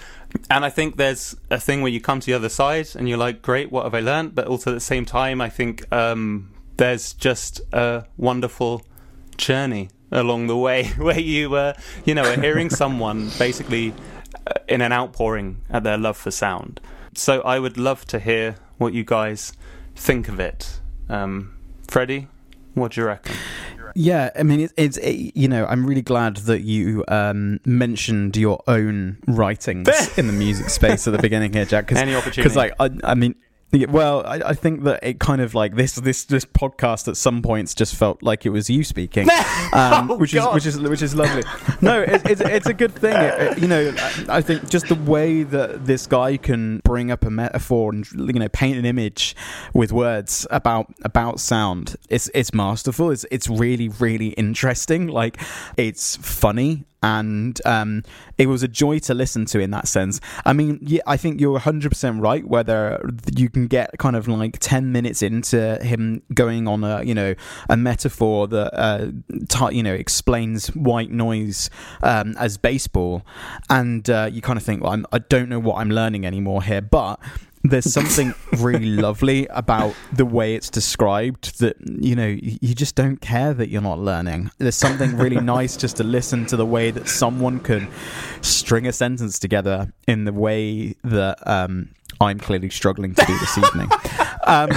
and 0.50 0.64
I 0.64 0.70
think 0.70 0.96
there's 0.96 1.36
a 1.50 1.58
thing 1.58 1.82
where 1.82 1.90
you 1.90 2.00
come 2.00 2.20
to 2.20 2.26
the 2.26 2.34
other 2.34 2.48
side 2.48 2.88
and 2.94 3.08
you're 3.08 3.18
like, 3.18 3.42
great, 3.42 3.72
what 3.72 3.84
have 3.84 3.94
I 3.94 4.00
learned? 4.00 4.34
But 4.34 4.46
also 4.46 4.70
at 4.70 4.74
the 4.74 4.80
same 4.80 5.04
time, 5.04 5.40
I 5.40 5.48
think 5.48 5.90
um, 5.92 6.52
there's 6.76 7.12
just 7.14 7.60
a 7.72 8.06
wonderful 8.16 8.82
journey 9.36 9.88
along 10.10 10.46
the 10.46 10.56
way 10.56 10.86
where 10.98 11.18
you, 11.18 11.54
uh, 11.54 11.74
you 12.04 12.14
know, 12.14 12.24
are 12.24 12.40
hearing 12.40 12.70
someone 12.70 13.30
basically 13.38 13.94
uh, 14.46 14.52
in 14.68 14.80
an 14.80 14.92
outpouring 14.92 15.62
at 15.70 15.82
their 15.82 15.98
love 15.98 16.16
for 16.16 16.30
sound. 16.30 16.80
So 17.14 17.40
I 17.40 17.58
would 17.58 17.78
love 17.78 18.04
to 18.06 18.18
hear 18.18 18.56
what 18.78 18.94
you 18.94 19.04
guys 19.04 19.52
think 19.94 20.28
of 20.28 20.40
it. 20.40 20.80
Um, 21.08 21.54
Freddie, 21.86 22.28
what 22.74 22.92
do 22.92 23.00
you 23.00 23.06
reckon? 23.06 23.34
Yeah, 23.94 24.30
I 24.38 24.42
mean, 24.42 24.60
it, 24.60 24.72
it's 24.76 24.96
it, 24.98 25.36
you 25.36 25.48
know, 25.48 25.66
I'm 25.66 25.84
really 25.86 26.02
glad 26.02 26.36
that 26.36 26.60
you 26.60 27.04
um, 27.08 27.58
mentioned 27.64 28.36
your 28.36 28.62
own 28.68 29.18
writings 29.26 29.88
in 30.18 30.26
the 30.26 30.32
music 30.32 30.70
space 30.70 31.06
at 31.06 31.12
the 31.12 31.18
beginning 31.18 31.52
here, 31.52 31.64
Jack. 31.64 31.88
Cause, 31.88 31.98
Any 31.98 32.14
opportunity. 32.14 32.42
Because, 32.42 32.56
like, 32.56 32.72
I, 32.78 32.90
I 33.04 33.14
mean. 33.14 33.34
Yeah, 33.72 33.86
Well, 33.90 34.24
I, 34.26 34.40
I 34.46 34.54
think 34.54 34.84
that 34.84 35.00
it 35.02 35.20
kind 35.20 35.40
of 35.40 35.54
like 35.54 35.74
this 35.76 35.94
this 35.96 36.24
this 36.24 36.44
podcast 36.44 37.06
at 37.08 37.16
some 37.16 37.42
points 37.42 37.74
just 37.74 37.94
felt 37.94 38.22
like 38.22 38.46
it 38.46 38.50
was 38.50 38.70
you 38.70 38.82
speaking, 38.84 39.28
um, 39.72 40.10
Oh, 40.10 40.16
which 40.16 40.32
God. 40.34 40.48
is 40.48 40.54
which 40.54 40.66
is 40.66 40.80
which 40.80 41.02
is 41.02 41.14
lovely. 41.14 41.42
No, 41.82 42.00
it, 42.00 42.22
it's 42.24 42.40
it's 42.40 42.66
a 42.66 42.74
good 42.74 42.94
thing. 42.94 43.14
It- 43.16 43.34
it- 43.52 43.58
you 43.58 43.68
know, 43.68 43.92
I 43.98 44.38
I 44.38 44.40
think 44.40 44.68
just 44.70 44.88
the 44.88 44.94
way 44.94 45.42
that 45.42 45.84
this 45.84 46.06
guy 46.06 46.36
can 46.38 46.80
bring 46.84 47.10
up 47.10 47.24
a 47.24 47.30
metaphor 47.30 47.92
and 47.92 48.06
you 48.12 48.32
know 48.32 48.48
paint 48.48 48.78
an 48.78 48.84
image 48.86 49.36
with 49.74 49.92
words 49.92 50.46
about 50.50 50.86
about 51.02 51.38
sound, 51.40 51.96
it's 52.08 52.30
it's 52.34 52.54
masterful. 52.54 53.10
It's 53.10 53.26
it's 53.30 53.48
really 53.48 53.88
really 53.88 54.28
interesting. 54.28 55.08
Like 55.08 55.38
it's 55.76 56.16
funny 56.16 56.84
and 57.02 57.60
um, 57.64 58.02
it 58.38 58.46
was 58.46 58.62
a 58.62 58.68
joy 58.68 58.98
to 59.00 59.14
listen 59.14 59.44
to 59.46 59.60
in 59.60 59.70
that 59.70 59.86
sense. 59.88 60.20
I 60.44 60.52
mean, 60.52 60.78
yeah, 60.82 61.00
I 61.06 61.16
think 61.16 61.40
you're 61.40 61.58
100% 61.58 62.22
right. 62.22 62.46
Whether 62.46 63.00
you 63.36 63.48
can 63.48 63.66
get 63.66 63.96
kind 63.98 64.16
of 64.16 64.26
like 64.28 64.58
10 64.58 64.90
minutes 64.90 65.22
into 65.22 65.76
him 65.82 66.22
going 66.34 66.66
on 66.66 66.84
a 66.84 67.02
you 67.02 67.14
know 67.14 67.34
a 67.68 67.76
metaphor 67.76 68.48
that 68.48 68.74
uh, 68.74 69.10
ti 69.48 69.76
you 69.76 69.82
know 69.82 69.94
explains 69.94 70.68
white 70.68 71.10
noise 71.10 71.70
um, 72.02 72.34
as 72.38 72.56
baseball, 72.56 73.24
and 73.70 74.08
uh, 74.10 74.28
you 74.30 74.42
kind 74.42 74.56
of 74.56 74.62
think, 74.62 74.82
well, 74.82 74.92
I'm, 74.92 75.06
I 75.12 75.18
don't 75.18 75.48
know 75.48 75.58
what 75.58 75.76
I'm 75.76 75.90
learning 75.90 76.26
anymore 76.26 76.62
here, 76.62 76.80
but 76.80 77.20
there's 77.70 77.92
something 77.92 78.34
really 78.58 78.86
lovely 78.86 79.46
about 79.48 79.94
the 80.12 80.24
way 80.24 80.54
it's 80.54 80.70
described 80.70 81.58
that 81.60 81.76
you 82.00 82.14
know 82.14 82.36
you 82.40 82.74
just 82.74 82.94
don't 82.94 83.20
care 83.20 83.52
that 83.54 83.68
you're 83.68 83.82
not 83.82 83.98
learning 83.98 84.50
there's 84.58 84.76
something 84.76 85.16
really 85.16 85.40
nice 85.40 85.76
just 85.76 85.96
to 85.96 86.04
listen 86.04 86.46
to 86.46 86.56
the 86.56 86.66
way 86.66 86.90
that 86.90 87.08
someone 87.08 87.58
can 87.60 87.88
string 88.40 88.86
a 88.86 88.92
sentence 88.92 89.38
together 89.38 89.92
in 90.06 90.24
the 90.24 90.32
way 90.32 90.94
that 91.04 91.38
um, 91.46 91.88
i'm 92.20 92.38
clearly 92.38 92.70
struggling 92.70 93.14
to 93.14 93.24
do 93.26 93.38
this 93.38 93.58
evening 93.58 93.88
um, 94.46 94.70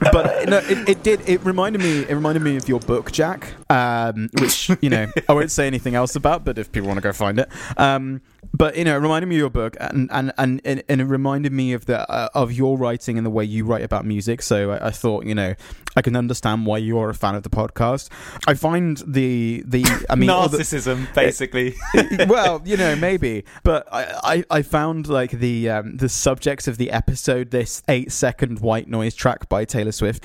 but 0.00 0.48
no, 0.48 0.58
it, 0.58 0.88
it 0.88 1.02
did. 1.02 1.28
It 1.28 1.44
reminded 1.44 1.82
me. 1.82 2.00
It 2.00 2.14
reminded 2.14 2.42
me 2.42 2.56
of 2.56 2.68
your 2.68 2.80
book, 2.80 3.12
Jack. 3.12 3.54
Um, 3.68 4.28
which 4.38 4.70
you 4.80 4.88
know, 4.88 5.10
I 5.28 5.32
won't 5.32 5.50
say 5.50 5.66
anything 5.66 5.94
else 5.94 6.16
about. 6.16 6.44
But 6.44 6.58
if 6.58 6.72
people 6.72 6.88
want 6.88 6.98
to 6.98 7.02
go 7.02 7.12
find 7.12 7.38
it, 7.38 7.48
um, 7.76 8.22
but 8.52 8.76
you 8.76 8.84
know, 8.84 8.96
it 8.96 9.00
reminded 9.00 9.26
me 9.28 9.36
of 9.36 9.40
your 9.40 9.50
book, 9.50 9.76
and 9.80 10.08
and 10.12 10.32
and, 10.36 10.60
and 10.64 11.00
it 11.00 11.04
reminded 11.04 11.52
me 11.52 11.72
of 11.72 11.86
the 11.86 12.10
uh, 12.10 12.28
of 12.34 12.52
your 12.52 12.76
writing 12.76 13.16
and 13.16 13.26
the 13.26 13.30
way 13.30 13.44
you 13.44 13.64
write 13.64 13.82
about 13.82 14.04
music. 14.04 14.42
So 14.42 14.72
I, 14.72 14.88
I 14.88 14.90
thought, 14.90 15.24
you 15.24 15.34
know, 15.34 15.54
I 15.96 16.02
can 16.02 16.16
understand 16.16 16.66
why 16.66 16.78
you 16.78 16.98
are 16.98 17.08
a 17.10 17.14
fan 17.14 17.34
of 17.34 17.42
the 17.42 17.50
podcast. 17.50 18.08
I 18.46 18.54
find 18.54 19.02
the 19.06 19.62
the 19.66 19.84
I 20.08 20.14
mean, 20.14 20.30
all 20.30 20.48
the- 20.48 20.58
Narcissism, 20.58 21.12
basically. 21.14 21.74
well, 22.26 22.62
you 22.64 22.76
know, 22.76 22.96
maybe, 22.96 23.44
but 23.62 23.86
I, 23.92 24.44
I, 24.50 24.58
I 24.58 24.62
found 24.62 25.08
like 25.08 25.32
the 25.32 25.70
um, 25.70 25.96
the 25.96 26.08
subjects 26.08 26.68
of 26.68 26.76
the 26.76 26.90
episode, 26.90 27.50
this 27.50 27.82
eight 27.88 28.12
second 28.12 28.60
white 28.60 28.88
noise 28.88 29.14
track 29.14 29.48
by 29.48 29.64
Taylor 29.64 29.92
Swift, 29.92 30.24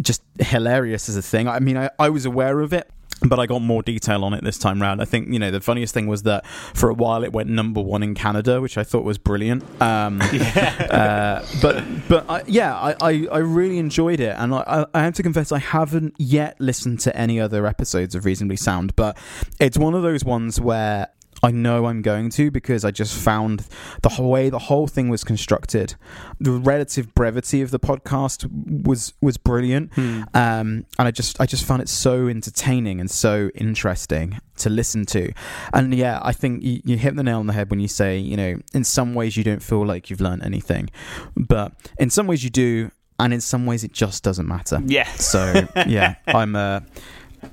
just 0.00 0.22
hilarious 0.38 1.08
as 1.08 1.16
a 1.16 1.22
thing. 1.22 1.48
I 1.48 1.58
mean, 1.60 1.76
I, 1.76 1.90
I 1.98 2.10
was 2.10 2.26
aware 2.26 2.60
of 2.60 2.72
it. 2.72 2.90
But 3.22 3.40
I 3.40 3.46
got 3.46 3.62
more 3.62 3.82
detail 3.82 4.24
on 4.24 4.34
it 4.34 4.44
this 4.44 4.58
time 4.58 4.80
round. 4.80 5.00
I 5.00 5.06
think 5.06 5.28
you 5.32 5.38
know 5.38 5.50
the 5.50 5.60
funniest 5.60 5.94
thing 5.94 6.06
was 6.06 6.24
that 6.24 6.46
for 6.46 6.90
a 6.90 6.94
while 6.94 7.24
it 7.24 7.32
went 7.32 7.48
number 7.48 7.80
one 7.80 8.02
in 8.02 8.14
Canada, 8.14 8.60
which 8.60 8.76
I 8.76 8.84
thought 8.84 9.04
was 9.04 9.16
brilliant. 9.16 9.62
Um, 9.80 10.20
uh, 10.60 11.44
but 11.62 11.82
but 12.08 12.28
I, 12.28 12.42
yeah, 12.46 12.74
I, 12.76 12.94
I, 13.00 13.26
I 13.32 13.38
really 13.38 13.78
enjoyed 13.78 14.20
it, 14.20 14.34
and 14.38 14.54
I, 14.54 14.58
I- 14.66 14.86
I 14.94 15.02
have 15.02 15.14
to 15.14 15.22
confess 15.22 15.50
I 15.50 15.58
haven't 15.58 16.14
yet 16.18 16.60
listened 16.60 17.00
to 17.00 17.16
any 17.16 17.40
other 17.40 17.66
episodes 17.66 18.14
of 18.14 18.24
Reasonably 18.26 18.56
Sound, 18.56 18.94
but 18.96 19.16
it's 19.60 19.78
one 19.78 19.94
of 19.94 20.02
those 20.02 20.24
ones 20.24 20.60
where 20.60 21.08
I 21.42 21.50
know 21.50 21.86
I'm 21.86 22.02
going 22.02 22.30
to 22.30 22.50
because 22.50 22.84
I 22.84 22.90
just 22.90 23.16
found 23.16 23.66
the 24.02 24.08
whole 24.08 24.30
way 24.30 24.48
the 24.50 24.58
whole 24.58 24.86
thing 24.86 25.08
was 25.08 25.22
constructed, 25.22 25.94
the 26.40 26.52
relative 26.52 27.14
brevity 27.14 27.62
of 27.62 27.70
the 27.70 27.78
podcast 27.78 28.48
was 28.84 29.12
was 29.20 29.36
brilliant, 29.36 29.96
um, 29.98 30.24
and 30.34 30.86
I 30.98 31.10
just 31.10 31.40
I 31.40 31.46
just 31.46 31.64
found 31.64 31.82
it 31.82 31.88
so 31.88 32.28
entertaining 32.28 33.00
and 33.00 33.10
so 33.10 33.50
interesting 33.54 34.38
to 34.58 34.70
listen 34.70 35.04
to, 35.06 35.32
and 35.74 35.94
yeah, 35.94 36.20
I 36.22 36.32
think 36.32 36.62
you, 36.62 36.80
you 36.84 36.96
hit 36.96 37.14
the 37.16 37.22
nail 37.22 37.38
on 37.38 37.46
the 37.46 37.52
head 37.52 37.70
when 37.70 37.80
you 37.80 37.88
say 37.88 38.18
you 38.18 38.36
know 38.36 38.56
in 38.72 38.84
some 38.84 39.14
ways 39.14 39.36
you 39.36 39.44
don't 39.44 39.62
feel 39.62 39.84
like 39.84 40.08
you've 40.10 40.20
learned 40.22 40.42
anything, 40.42 40.88
but 41.36 41.72
in 41.98 42.10
some 42.10 42.26
ways 42.26 42.42
you 42.44 42.50
do, 42.50 42.90
and 43.18 43.34
in 43.34 43.40
some 43.40 43.66
ways 43.66 43.84
it 43.84 43.92
just 43.92 44.22
doesn't 44.22 44.48
matter. 44.48 44.80
yeah. 44.86 45.10
So 45.14 45.68
yeah, 45.86 46.16
I'm 46.26 46.56
a 46.56 46.82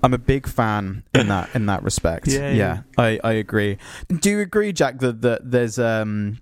I'm 0.01 0.13
a 0.13 0.17
big 0.17 0.47
fan 0.47 1.03
in 1.13 1.27
that 1.27 1.49
in 1.53 1.65
that 1.67 1.84
respect. 1.84 2.27
Yeah, 2.27 2.39
Yeah, 2.39 2.53
yeah. 2.53 2.82
I, 2.97 3.19
I 3.23 3.34
agree. 3.34 3.77
Do 4.08 4.29
you 4.29 4.39
agree, 4.39 4.73
Jack, 4.73 4.99
that, 4.99 5.21
that 5.21 5.51
there's 5.51 5.77
um 5.77 6.39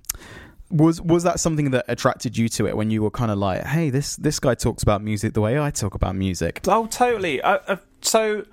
was 0.72 1.02
was 1.02 1.24
that 1.24 1.40
something 1.40 1.72
that 1.72 1.86
attracted 1.88 2.38
you 2.38 2.48
to 2.50 2.68
it 2.68 2.78
when 2.78 2.90
you 2.90 3.04
were 3.04 3.12
kind 3.12 3.32
of 3.32 3.38
like, 3.38 3.66
hey, 3.66 3.90
this 3.90 4.16
this 4.16 4.40
guy 4.40 4.56
talks 4.56 4.84
about 4.84 5.04
music 5.04 5.34
the 5.34 5.42
way 5.42 5.60
I 5.60 5.70
talk 5.70 5.94
about 5.94 6.16
music? 6.16 6.62
Oh, 6.68 6.88
totally. 6.88 7.42
Uh, 7.42 7.60
uh, 7.68 7.76
so, 8.02 8.46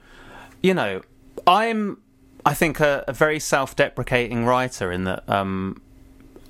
you 0.62 0.74
know, 0.74 1.02
I'm, 1.46 2.00
I 2.44 2.54
think, 2.54 2.80
a, 2.80 3.04
a 3.06 3.12
very 3.12 3.38
self-deprecating 3.38 4.44
writer 4.44 4.90
in 4.90 5.04
that 5.04 5.28
um, 5.28 5.80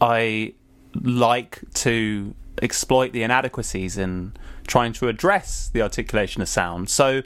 I 0.01 0.55
like 0.95 1.61
to 1.75 2.35
exploit 2.63 3.13
the 3.13 3.23
inadequacies 3.23 3.99
in 3.99 4.33
trying 4.67 4.93
to 4.95 5.09
address 5.09 5.69
the 5.73 5.83
articulation 5.83 6.43
of 6.43 6.49
sound. 6.49 6.91
So. 6.91 7.23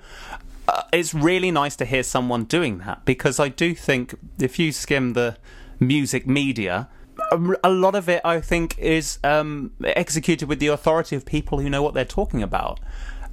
Uh, 0.73 0.83
it's 0.91 1.13
really 1.13 1.51
nice 1.51 1.77
to 1.77 1.85
hear 1.85 2.03
someone 2.03 2.45
doing 2.45 2.79
that 2.79 3.05
because 3.05 3.39
I 3.39 3.51
do 3.51 3.75
think 3.75 4.15
if 4.41 4.59
you 4.59 4.73
skim 4.73 5.13
the 5.13 5.37
music 5.79 6.27
media, 6.27 6.89
a, 7.31 7.39
a 7.63 7.71
lot 7.71 7.95
of 7.95 8.09
it 8.09 8.23
I 8.25 8.41
think 8.41 8.79
is 8.79 9.19
um, 9.23 9.73
executed 9.85 10.49
with 10.49 10.61
the 10.61 10.69
authority 10.69 11.15
of 11.15 11.27
people 11.27 11.61
who 11.61 11.69
know 11.69 11.83
what 11.83 11.93
they're 11.93 12.07
talking 12.07 12.43
about, 12.43 12.81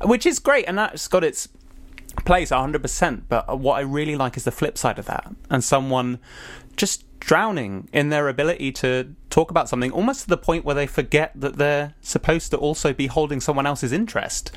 which 0.03 0.25
is 0.25 0.37
great, 0.37 0.65
and 0.67 0.77
that's 0.77 1.07
got 1.07 1.23
its 1.23 1.47
place 2.25 2.51
100%. 2.51 3.23
But 3.29 3.57
what 3.57 3.75
I 3.75 3.81
really 3.81 4.17
like 4.17 4.35
is 4.35 4.43
the 4.43 4.51
flip 4.51 4.77
side 4.77 4.99
of 4.99 5.05
that, 5.05 5.33
and 5.49 5.63
someone 5.63 6.19
just 6.75 7.05
drowning 7.21 7.87
in 7.93 8.09
their 8.09 8.27
ability 8.27 8.71
to 8.71 9.15
talk 9.29 9.49
about 9.49 9.69
something 9.69 9.91
almost 9.91 10.21
to 10.21 10.27
the 10.27 10.37
point 10.37 10.65
where 10.65 10.75
they 10.75 10.87
forget 10.87 11.31
that 11.35 11.57
they're 11.57 11.93
supposed 12.01 12.51
to 12.51 12.57
also 12.57 12.93
be 12.93 13.07
holding 13.07 13.39
someone 13.39 13.65
else's 13.65 13.93
interest. 13.93 14.51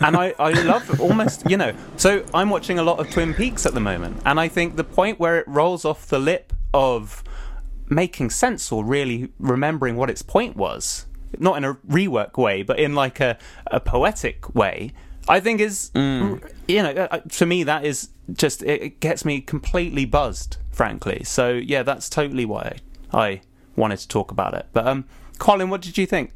And 0.00 0.16
I, 0.16 0.34
I 0.38 0.52
love 0.62 1.00
almost, 1.00 1.48
you 1.50 1.56
know. 1.56 1.72
So 1.96 2.24
I'm 2.32 2.50
watching 2.50 2.78
a 2.78 2.82
lot 2.82 2.98
of 2.98 3.10
Twin 3.10 3.34
Peaks 3.34 3.66
at 3.66 3.74
the 3.74 3.80
moment, 3.80 4.20
and 4.24 4.38
I 4.38 4.48
think 4.48 4.76
the 4.76 4.84
point 4.84 5.18
where 5.18 5.38
it 5.38 5.48
rolls 5.48 5.84
off 5.84 6.06
the 6.06 6.18
lip 6.18 6.52
of 6.74 7.22
making 7.88 8.30
sense 8.30 8.72
or 8.72 8.84
really 8.84 9.30
remembering 9.38 9.96
what 9.96 10.08
its 10.08 10.22
point 10.22 10.56
was, 10.56 11.06
not 11.38 11.56
in 11.56 11.64
a 11.64 11.74
rework 11.88 12.38
way, 12.38 12.62
but 12.62 12.78
in 12.78 12.94
like 12.94 13.20
a, 13.20 13.36
a 13.66 13.80
poetic 13.80 14.54
way, 14.54 14.92
I 15.28 15.40
think 15.40 15.60
is, 15.60 15.90
you 16.68 16.82
know, 16.82 16.90
uh, 16.90 17.18
to 17.18 17.46
me, 17.46 17.62
that 17.64 17.84
is 17.84 18.08
just, 18.32 18.62
it, 18.62 18.82
it 18.82 19.00
gets 19.00 19.24
me 19.24 19.40
completely 19.40 20.04
buzzed, 20.04 20.56
frankly. 20.70 21.22
So 21.24 21.52
yeah, 21.52 21.82
that's 21.82 22.08
totally 22.08 22.44
why 22.44 22.78
I 23.12 23.42
wanted 23.76 23.98
to 23.98 24.08
talk 24.08 24.30
about 24.30 24.54
it. 24.54 24.66
But, 24.72 24.86
um, 24.86 25.04
Colin, 25.38 25.70
what 25.70 25.80
did 25.82 25.98
you 25.98 26.06
think? 26.06 26.32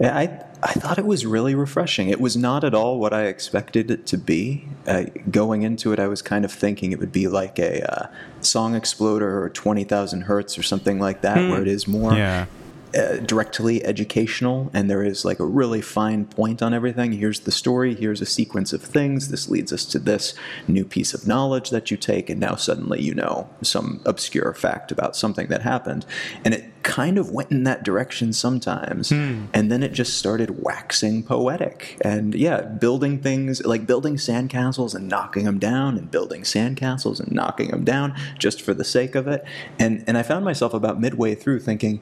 Yeah, 0.00 0.16
I 0.16 0.44
I 0.62 0.72
thought 0.72 0.98
it 0.98 1.06
was 1.06 1.24
really 1.24 1.54
refreshing. 1.54 2.08
It 2.08 2.20
was 2.20 2.36
not 2.36 2.64
at 2.64 2.74
all 2.74 2.98
what 2.98 3.12
I 3.12 3.24
expected 3.26 3.90
it 3.90 4.06
to 4.06 4.18
be. 4.18 4.66
Uh, 4.86 5.04
going 5.30 5.62
into 5.62 5.92
it, 5.92 5.98
I 5.98 6.06
was 6.08 6.22
kind 6.22 6.44
of 6.44 6.52
thinking 6.52 6.92
it 6.92 6.98
would 6.98 7.12
be 7.12 7.28
like 7.28 7.58
a 7.58 7.82
uh, 7.90 8.06
Song 8.40 8.74
Exploder 8.74 9.42
or 9.42 9.50
Twenty 9.50 9.84
Thousand 9.84 10.22
Hertz 10.22 10.58
or 10.58 10.62
something 10.62 10.98
like 10.98 11.20
that, 11.22 11.36
where 11.50 11.62
it 11.62 11.68
is 11.68 11.86
more 11.86 12.14
Yeah. 12.14 12.46
Uh, 12.94 13.16
directly 13.18 13.84
educational 13.84 14.70
and 14.72 14.90
there 14.90 15.02
is 15.02 15.24
like 15.24 15.38
a 15.38 15.44
really 15.44 15.80
fine 15.80 16.24
point 16.24 16.62
on 16.62 16.74
everything. 16.74 17.12
Here's 17.12 17.40
the 17.40 17.50
story, 17.50 17.94
here's 17.94 18.20
a 18.20 18.26
sequence 18.26 18.72
of 18.72 18.82
things. 18.82 19.28
This 19.28 19.48
leads 19.48 19.72
us 19.72 19.84
to 19.86 19.98
this 19.98 20.34
new 20.66 20.84
piece 20.84 21.14
of 21.14 21.26
knowledge 21.26 21.70
that 21.70 21.90
you 21.90 21.96
take, 21.96 22.30
and 22.30 22.40
now 22.40 22.54
suddenly 22.56 23.00
you 23.02 23.14
know 23.14 23.48
some 23.62 24.00
obscure 24.04 24.52
fact 24.54 24.90
about 24.90 25.16
something 25.16 25.48
that 25.48 25.62
happened. 25.62 26.06
And 26.44 26.54
it 26.54 26.64
kind 26.82 27.18
of 27.18 27.30
went 27.30 27.50
in 27.50 27.64
that 27.64 27.82
direction 27.82 28.32
sometimes. 28.32 29.10
And 29.52 29.70
then 29.70 29.82
it 29.82 29.92
just 29.92 30.16
started 30.18 30.62
waxing 30.62 31.22
poetic. 31.22 31.98
And 32.00 32.34
yeah, 32.34 32.62
building 32.62 33.20
things 33.20 33.64
like 33.64 33.86
building 33.86 34.16
sandcastles 34.16 34.94
and 34.94 35.08
knocking 35.08 35.44
them 35.44 35.58
down, 35.58 35.98
and 35.98 36.10
building 36.10 36.42
sandcastles 36.42 37.20
and 37.20 37.32
knocking 37.32 37.70
them 37.70 37.84
down 37.84 38.14
just 38.38 38.62
for 38.62 38.74
the 38.74 38.84
sake 38.84 39.14
of 39.14 39.28
it. 39.28 39.44
And, 39.78 40.04
and 40.06 40.16
I 40.16 40.22
found 40.22 40.44
myself 40.44 40.74
about 40.74 41.00
midway 41.00 41.34
through 41.34 41.60
thinking, 41.60 42.00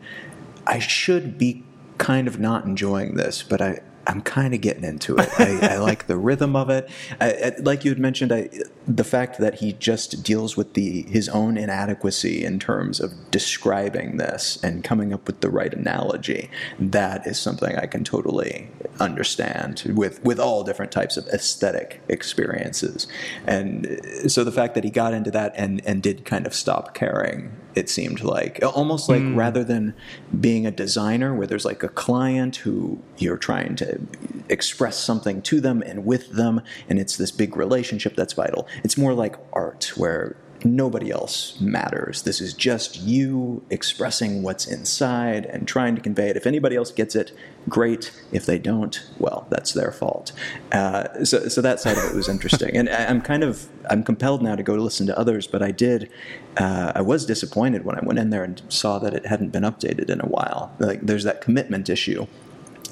I 0.68 0.78
should 0.78 1.38
be 1.38 1.64
kind 1.96 2.28
of 2.28 2.38
not 2.38 2.64
enjoying 2.64 3.14
this, 3.14 3.42
but 3.42 3.60
I, 3.60 3.80
I'm 4.08 4.22
kind 4.22 4.54
of 4.54 4.62
getting 4.62 4.84
into 4.84 5.16
it. 5.16 5.28
I, 5.38 5.74
I 5.74 5.76
like 5.78 6.06
the 6.06 6.16
rhythm 6.16 6.56
of 6.56 6.70
it. 6.70 6.88
I, 7.20 7.32
I, 7.32 7.52
like 7.60 7.84
you 7.84 7.90
had 7.90 7.98
mentioned, 7.98 8.32
I, 8.32 8.48
the 8.86 9.04
fact 9.04 9.38
that 9.38 9.56
he 9.56 9.74
just 9.74 10.22
deals 10.22 10.56
with 10.56 10.72
the 10.72 11.02
his 11.02 11.28
own 11.28 11.58
inadequacy 11.58 12.42
in 12.42 12.58
terms 12.58 13.00
of 13.00 13.12
describing 13.30 14.16
this 14.16 14.58
and 14.62 14.82
coming 14.82 15.12
up 15.12 15.26
with 15.26 15.40
the 15.40 15.50
right 15.50 15.74
analogy. 15.74 16.50
That 16.78 17.26
is 17.26 17.38
something 17.38 17.76
I 17.76 17.86
can 17.86 18.02
totally 18.02 18.70
understand 18.98 19.82
with 19.94 20.24
with 20.24 20.40
all 20.40 20.64
different 20.64 20.90
types 20.90 21.18
of 21.18 21.26
aesthetic 21.28 22.00
experiences. 22.08 23.06
And 23.46 24.00
so 24.26 24.42
the 24.42 24.52
fact 24.52 24.74
that 24.74 24.84
he 24.84 24.90
got 24.90 25.12
into 25.12 25.30
that 25.32 25.52
and 25.54 25.82
and 25.84 26.02
did 26.02 26.24
kind 26.24 26.46
of 26.46 26.54
stop 26.54 26.94
caring 26.94 27.54
it 27.78 27.88
seemed 27.88 28.22
like. 28.22 28.60
Almost 28.62 29.08
like 29.08 29.22
hmm. 29.22 29.36
rather 29.36 29.62
than 29.62 29.94
being 30.38 30.66
a 30.66 30.70
designer 30.70 31.34
where 31.34 31.46
there's 31.46 31.64
like 31.64 31.82
a 31.82 31.88
client 31.88 32.56
who 32.56 33.00
you're 33.16 33.38
trying 33.38 33.76
to 33.76 34.00
express 34.48 34.98
something 34.98 35.40
to 35.42 35.60
them 35.60 35.82
and 35.82 36.04
with 36.04 36.32
them 36.32 36.60
and 36.88 36.98
it's 36.98 37.16
this 37.16 37.30
big 37.30 37.56
relationship 37.56 38.16
that's 38.16 38.32
vital. 38.32 38.66
It's 38.82 38.98
more 38.98 39.14
like 39.14 39.36
art 39.52 39.92
where 39.96 40.36
nobody 40.64 41.10
else 41.10 41.60
matters. 41.60 42.22
This 42.22 42.40
is 42.40 42.52
just 42.52 42.96
you 43.00 43.62
expressing 43.70 44.42
what's 44.42 44.66
inside 44.66 45.46
and 45.46 45.68
trying 45.68 45.94
to 45.94 46.00
convey 46.00 46.28
it. 46.28 46.36
If 46.36 46.46
anybody 46.46 46.76
else 46.76 46.90
gets 46.90 47.14
it 47.14 47.32
great. 47.68 48.12
If 48.32 48.46
they 48.46 48.58
don't 48.58 49.06
well 49.18 49.46
that's 49.50 49.72
their 49.72 49.92
fault. 49.92 50.32
Uh, 50.72 51.24
so, 51.24 51.48
so 51.48 51.60
that 51.60 51.80
side 51.80 51.98
of 51.98 52.04
it 52.04 52.14
was 52.14 52.28
interesting. 52.36 52.76
And 52.76 52.88
I- 52.88 53.04
i'm 53.06 53.20
kind 53.20 53.44
of 53.44 53.68
i'm 53.90 54.02
compelled 54.02 54.42
now 54.42 54.56
to 54.56 54.62
go 54.62 54.74
listen 54.74 55.06
to 55.06 55.18
others 55.18 55.46
but 55.46 55.62
i 55.62 55.70
did 55.70 56.10
uh, 56.56 56.92
i 56.94 57.00
was 57.00 57.24
disappointed 57.26 57.84
when 57.84 57.96
i 57.96 58.00
went 58.04 58.18
in 58.18 58.30
there 58.30 58.44
and 58.44 58.60
saw 58.68 58.98
that 58.98 59.14
it 59.14 59.26
hadn't 59.26 59.50
been 59.50 59.62
updated 59.64 60.08
in 60.10 60.20
a 60.20 60.26
while. 60.26 60.72
Like 60.78 61.00
there's 61.02 61.24
that 61.24 61.40
commitment 61.40 61.88
issue 61.88 62.26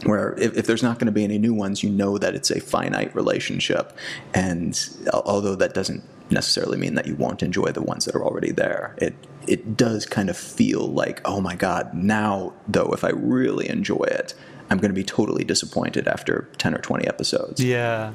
where 0.04 0.34
if, 0.38 0.56
if 0.56 0.66
there's 0.66 0.82
not 0.82 0.98
going 0.98 1.06
to 1.06 1.12
be 1.12 1.24
any 1.24 1.38
new 1.38 1.54
ones, 1.54 1.82
you 1.82 1.90
know 1.90 2.18
that 2.18 2.34
it's 2.34 2.50
a 2.50 2.60
finite 2.60 3.14
relationship. 3.14 3.96
And 4.34 4.78
although 5.12 5.54
that 5.56 5.72
doesn't 5.74 6.02
necessarily 6.30 6.78
mean 6.78 6.94
that 6.94 7.06
you 7.06 7.14
won't 7.14 7.42
enjoy 7.42 7.72
the 7.72 7.82
ones 7.82 8.04
that 8.04 8.14
are 8.14 8.24
already 8.24 8.52
there, 8.52 8.94
it 8.98 9.14
it 9.46 9.76
does 9.76 10.06
kind 10.06 10.28
of 10.28 10.36
feel 10.36 10.86
like, 10.86 11.20
oh 11.24 11.40
my 11.40 11.54
god, 11.54 11.94
now 11.94 12.52
though, 12.66 12.92
if 12.92 13.04
I 13.04 13.10
really 13.10 13.68
enjoy 13.68 14.04
it, 14.04 14.34
I'm 14.70 14.78
going 14.78 14.90
to 14.90 14.94
be 14.94 15.04
totally 15.04 15.44
disappointed 15.44 16.08
after 16.08 16.48
10 16.58 16.74
or 16.74 16.78
20 16.78 17.06
episodes. 17.06 17.62
Yeah, 17.62 18.12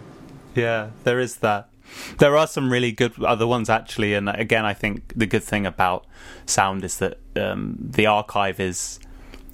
yeah, 0.56 0.90
there 1.06 1.20
is 1.20 1.38
that. 1.38 1.70
There 2.20 2.38
are 2.38 2.48
some 2.48 2.72
really 2.72 2.92
good 2.92 3.22
other 3.24 3.48
ones 3.48 3.70
actually, 3.70 4.14
and 4.14 4.30
again, 4.30 4.66
I 4.66 4.74
think 4.74 5.14
the 5.16 5.26
good 5.26 5.44
thing 5.44 5.66
about 5.66 6.06
sound 6.46 6.84
is 6.84 6.98
that 6.98 7.18
um, 7.36 7.78
the 7.80 8.06
archive 8.06 8.60
is 8.60 9.00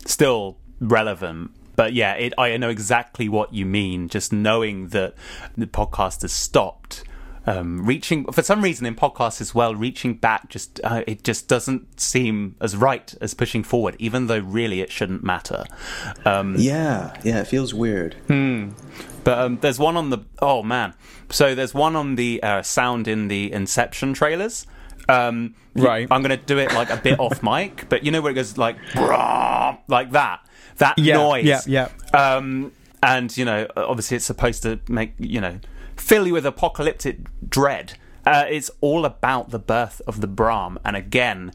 still 0.06 0.58
relevant 0.80 1.52
but 1.78 1.94
yeah, 1.94 2.14
it, 2.14 2.34
I 2.40 2.58
know 2.58 2.70
exactly 2.70 3.30
what 3.30 3.54
you 3.54 3.66
mean. 3.66 4.10
Just 4.10 4.34
knowing 4.34 4.88
that 4.90 5.14
the 5.56 5.68
podcast 5.68 6.24
has 6.24 6.34
stopped. 6.34 7.04
Um, 7.50 7.86
reaching 7.86 8.30
for 8.32 8.42
some 8.42 8.62
reason 8.62 8.86
in 8.86 8.94
podcasts 8.96 9.40
as 9.40 9.56
well, 9.56 9.74
reaching 9.74 10.16
back 10.16 10.50
just 10.50 10.82
uh, 10.84 11.04
it 11.08 11.24
just 11.24 11.48
doesn't 11.48 11.98
seem 12.00 12.56
as 12.60 12.76
right 12.76 13.14
as 13.22 13.34
pushing 13.34 13.64
forward, 13.64 13.96
even 14.00 14.28
though 14.28 14.40
really 14.40 14.82
it 14.82 14.92
shouldn't 14.92 15.24
matter. 15.24 15.64
Um, 16.26 16.56
Yeah, 16.58 17.16
yeah, 17.24 17.40
it 17.40 17.48
feels 17.48 17.74
weird. 17.74 18.16
but 18.28 19.40
um, 19.40 19.60
there's 19.62 19.80
one 19.80 19.96
on 19.96 20.10
the 20.10 20.20
oh 20.42 20.62
man, 20.62 20.94
so 21.30 21.56
there's 21.56 21.74
one 21.74 21.96
on 21.96 22.16
the 22.16 22.44
uh, 22.44 22.62
sound 22.64 23.08
in 23.08 23.30
the 23.30 23.52
Inception 23.54 24.14
trailers. 24.14 24.68
Um, 25.08 25.56
Right. 25.74 26.08
I'm 26.12 26.22
gonna 26.22 26.36
do 26.38 26.58
it 26.58 26.74
like 26.74 26.90
a 26.90 26.98
bit 26.98 27.18
off 27.20 27.42
mic, 27.44 27.88
but 27.88 28.04
you 28.04 28.12
know 28.12 28.20
where 28.22 28.32
it 28.32 28.36
goes 28.36 28.58
like 28.58 28.78
"Brah," 28.92 29.78
like 29.88 30.12
that, 30.12 30.42
that 30.80 30.98
Yeah, 30.98 31.14
noise. 31.18 31.46
yeah, 31.46 31.62
yeah. 31.66 31.90
Um, 32.14 32.74
and 33.02 33.36
you 33.38 33.46
know, 33.46 33.68
obviously, 33.78 34.18
it's 34.18 34.26
supposed 34.26 34.64
to 34.64 34.80
make 34.90 35.14
you 35.20 35.40
know 35.40 35.60
fill 36.08 36.26
you 36.26 36.32
with 36.32 36.46
apocalyptic 36.46 37.18
dread. 37.50 37.98
Uh, 38.26 38.46
it's 38.48 38.72
all 38.80 39.04
about 39.04 39.50
the 39.50 39.60
birth 39.60 40.02
of 40.08 40.22
the 40.22 40.28
Brahm, 40.28 40.80
and 40.86 40.96
again, 40.96 41.52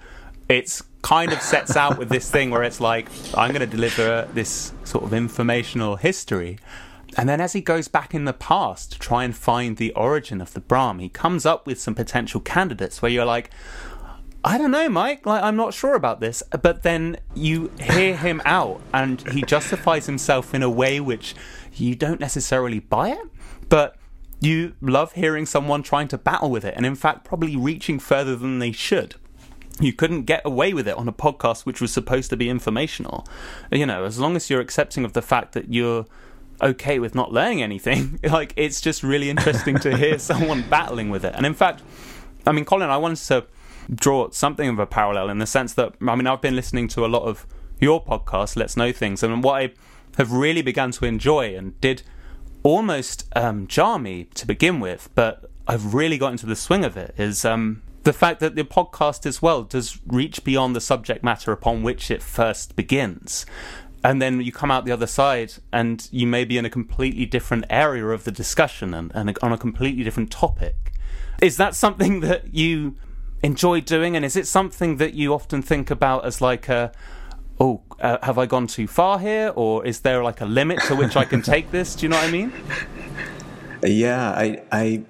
it's 0.47 0.83
kind 1.01 1.33
of 1.33 1.41
sets 1.41 1.75
out 1.75 1.97
with 1.97 2.11
this 2.11 2.31
thing 2.31 2.51
where 2.51 2.63
it's 2.63 2.79
like, 2.79 3.09
I'm 3.35 3.49
going 3.53 3.61
to 3.61 3.67
deliver 3.67 4.29
this 4.35 4.75
sort 4.85 5.05
of 5.05 5.15
informational 5.15 5.97
history. 5.97 6.59
And 7.17 7.31
then 7.31 7.41
as 7.41 7.55
he 7.55 7.63
goes 7.63 7.89
back 7.89 8.15
in 8.15 8.27
the 8.27 8.35
past 8.35 8.93
to 8.93 8.99
try 8.99 9.25
and 9.25 9.35
find 9.35 9.79
the 9.79 9.91
origin 9.95 10.43
of 10.43 10.53
the 10.53 10.61
Brahm, 10.61 10.99
he 10.99 11.09
comes 11.09 11.47
up 11.47 11.67
with 11.67 11.81
some 11.81 11.95
potential 11.95 12.41
candidates 12.41 13.01
where 13.01 13.11
you're 13.11 13.25
like, 13.25 13.51
I 14.45 14.59
don't 14.59 14.71
know, 14.71 14.91
Mike. 14.91 15.25
Like, 15.25 15.43
I'm 15.43 15.57
not 15.57 15.73
sure 15.73 15.95
about 15.95 16.21
this. 16.21 16.43
But 16.63 16.83
then 16.83 17.17
you 17.35 17.71
hear 17.81 18.17
him 18.17 18.43
out, 18.45 18.83
and 18.93 19.27
he 19.31 19.43
justifies 19.43 20.05
himself 20.05 20.55
in 20.55 20.63
a 20.63 20.71
way 20.71 21.01
which 21.01 21.35
you 21.75 21.95
don't 21.95 22.21
necessarily 22.21 22.81
buy 22.81 23.11
it, 23.11 23.27
but 23.71 23.97
you 24.43 24.75
love 24.81 25.13
hearing 25.13 25.47
someone 25.47 25.83
trying 25.83 26.09
to 26.09 26.19
battle 26.19 26.51
with 26.51 26.65
it, 26.65 26.75
and 26.77 26.85
in 26.85 26.95
fact, 26.95 27.25
probably 27.25 27.57
reaching 27.57 27.99
further 27.99 28.37
than 28.37 28.59
they 28.59 28.73
should. 28.73 29.15
You 29.81 29.93
couldn't 29.93 30.25
get 30.25 30.43
away 30.45 30.75
with 30.75 30.87
it 30.87 30.97
on 30.97 31.09
a 31.09 31.13
podcast 31.13 31.65
which 31.65 31.81
was 31.81 31.93
supposed 31.93 32.29
to 32.31 32.37
be 32.37 32.51
informational. 32.51 33.27
You 33.71 33.87
know, 33.87 34.05
as 34.05 34.19
long 34.19 34.37
as 34.37 34.51
you're 34.51 34.61
accepting 34.61 35.05
of 35.05 35.13
the 35.13 35.23
fact 35.23 35.53
that 35.53 35.73
you're 35.73 36.07
okay 36.61 36.99
with 36.99 37.15
not 37.15 37.33
learning 37.33 37.63
anything, 37.63 38.19
like, 38.25 38.53
it's 38.57 38.81
just 38.81 39.03
really 39.03 39.31
interesting 39.31 39.79
to 39.79 39.97
hear 39.97 40.19
someone 40.19 40.63
battling 40.69 41.09
with 41.09 41.25
it. 41.25 41.35
And 41.37 41.47
in 41.47 41.55
fact, 41.55 41.83
I 42.47 42.53
mean, 42.53 42.65
Colin, 42.65 42.91
I 42.91 42.97
wanted 42.97 43.25
to 43.29 43.47
draw 43.95 44.31
something 44.31 44.69
of 44.69 44.79
a 44.79 44.87
parallel 44.87 45.29
in 45.29 45.39
the 45.39 45.47
sense 45.47 45.75
that 45.75 45.95
I 46.07 46.15
mean 46.15 46.27
I've 46.27 46.41
been 46.41 46.57
listening 46.57 46.89
to 46.89 47.05
a 47.05 47.09
lot 47.09 47.23
of 47.23 47.47
your 47.81 48.05
podcast, 48.05 48.57
Let's 48.57 48.77
Know 48.77 48.93
Things, 48.93 49.23
and 49.23 49.43
what 49.43 49.63
I 49.63 49.73
have 50.19 50.33
really 50.33 50.63
begun 50.63 50.91
to 50.93 51.05
enjoy 51.05 51.57
and 51.57 51.81
did 51.81 52.03
almost 52.63 53.29
um, 53.35 53.67
jar 53.67 53.99
me 53.99 54.25
to 54.35 54.47
begin 54.47 54.81
with, 54.81 55.09
but 55.15 55.51
I've 55.67 55.95
really 55.95 56.19
got 56.19 56.33
into 56.33 56.47
the 56.47 56.57
swing 56.57 56.85
of 56.85 56.97
it 56.97 57.15
is 57.17 57.45
um, 57.45 57.83
the 58.03 58.13
fact 58.13 58.41
that 58.41 58.55
the 58.55 58.65
podcast 58.65 59.27
as 59.27 59.41
well 59.41 59.63
does 59.63 60.01
reach 60.07 60.45
beyond 60.45 60.75
the 60.75 60.81
subject 60.81 61.23
matter 61.23 61.53
upon 61.53 61.83
which 61.83 62.11
it 62.11 62.23
first 62.23 62.75
begins. 62.75 63.47
And 64.05 64.21
then 64.21 64.41
you 64.41 64.51
come 64.51 64.71
out 64.71 64.85
the 64.85 64.93
other 64.93 65.07
side 65.07 65.55
and 65.73 66.09
you 66.11 66.27
may 66.27 66.45
be 66.45 66.59
in 66.59 66.65
a 66.65 66.71
completely 66.71 67.25
different 67.25 67.65
area 67.71 68.07
of 68.07 68.25
the 68.25 68.33
discussion 68.33 68.93
and, 68.95 69.13
and 69.15 69.39
on 69.41 69.53
a 69.53 69.59
completely 69.59 70.03
different 70.03 70.33
topic. 70.33 70.93
Is 71.41 71.57
that 71.57 71.77
something 71.77 72.21
that 72.21 72.53
you 72.53 72.97
enjoy 73.45 73.81
doing? 73.81 74.17
And 74.17 74.25
is 74.25 74.35
it 74.35 74.49
something 74.49 74.97
that 74.97 75.15
you 75.15 75.33
often 75.33 75.63
think 75.63 75.91
about 75.91 76.25
as 76.25 76.41
like 76.41 76.69
a, 76.69 76.93
oh, 77.61 77.81
uh, 78.01 78.19
have 78.23 78.39
I 78.39 78.47
gone 78.47 78.67
too 78.67 78.87
far 78.87 79.19
here? 79.19 79.53
Or 79.55 79.85
is 79.87 80.01
there 80.01 80.23
like 80.23 80.41
a 80.41 80.47
limit 80.47 80.81
to 80.89 80.97
which 80.97 81.17
I 81.17 81.25
can 81.25 81.43
take 81.43 81.71
this? 81.71 81.95
Do 81.95 82.07
you 82.07 82.11
know 82.11 82.17
what 82.17 82.29
I 82.29 82.31
mean? 82.31 82.53
Yeah, 83.85 84.31
I, 84.31 84.63
I 84.71 85.03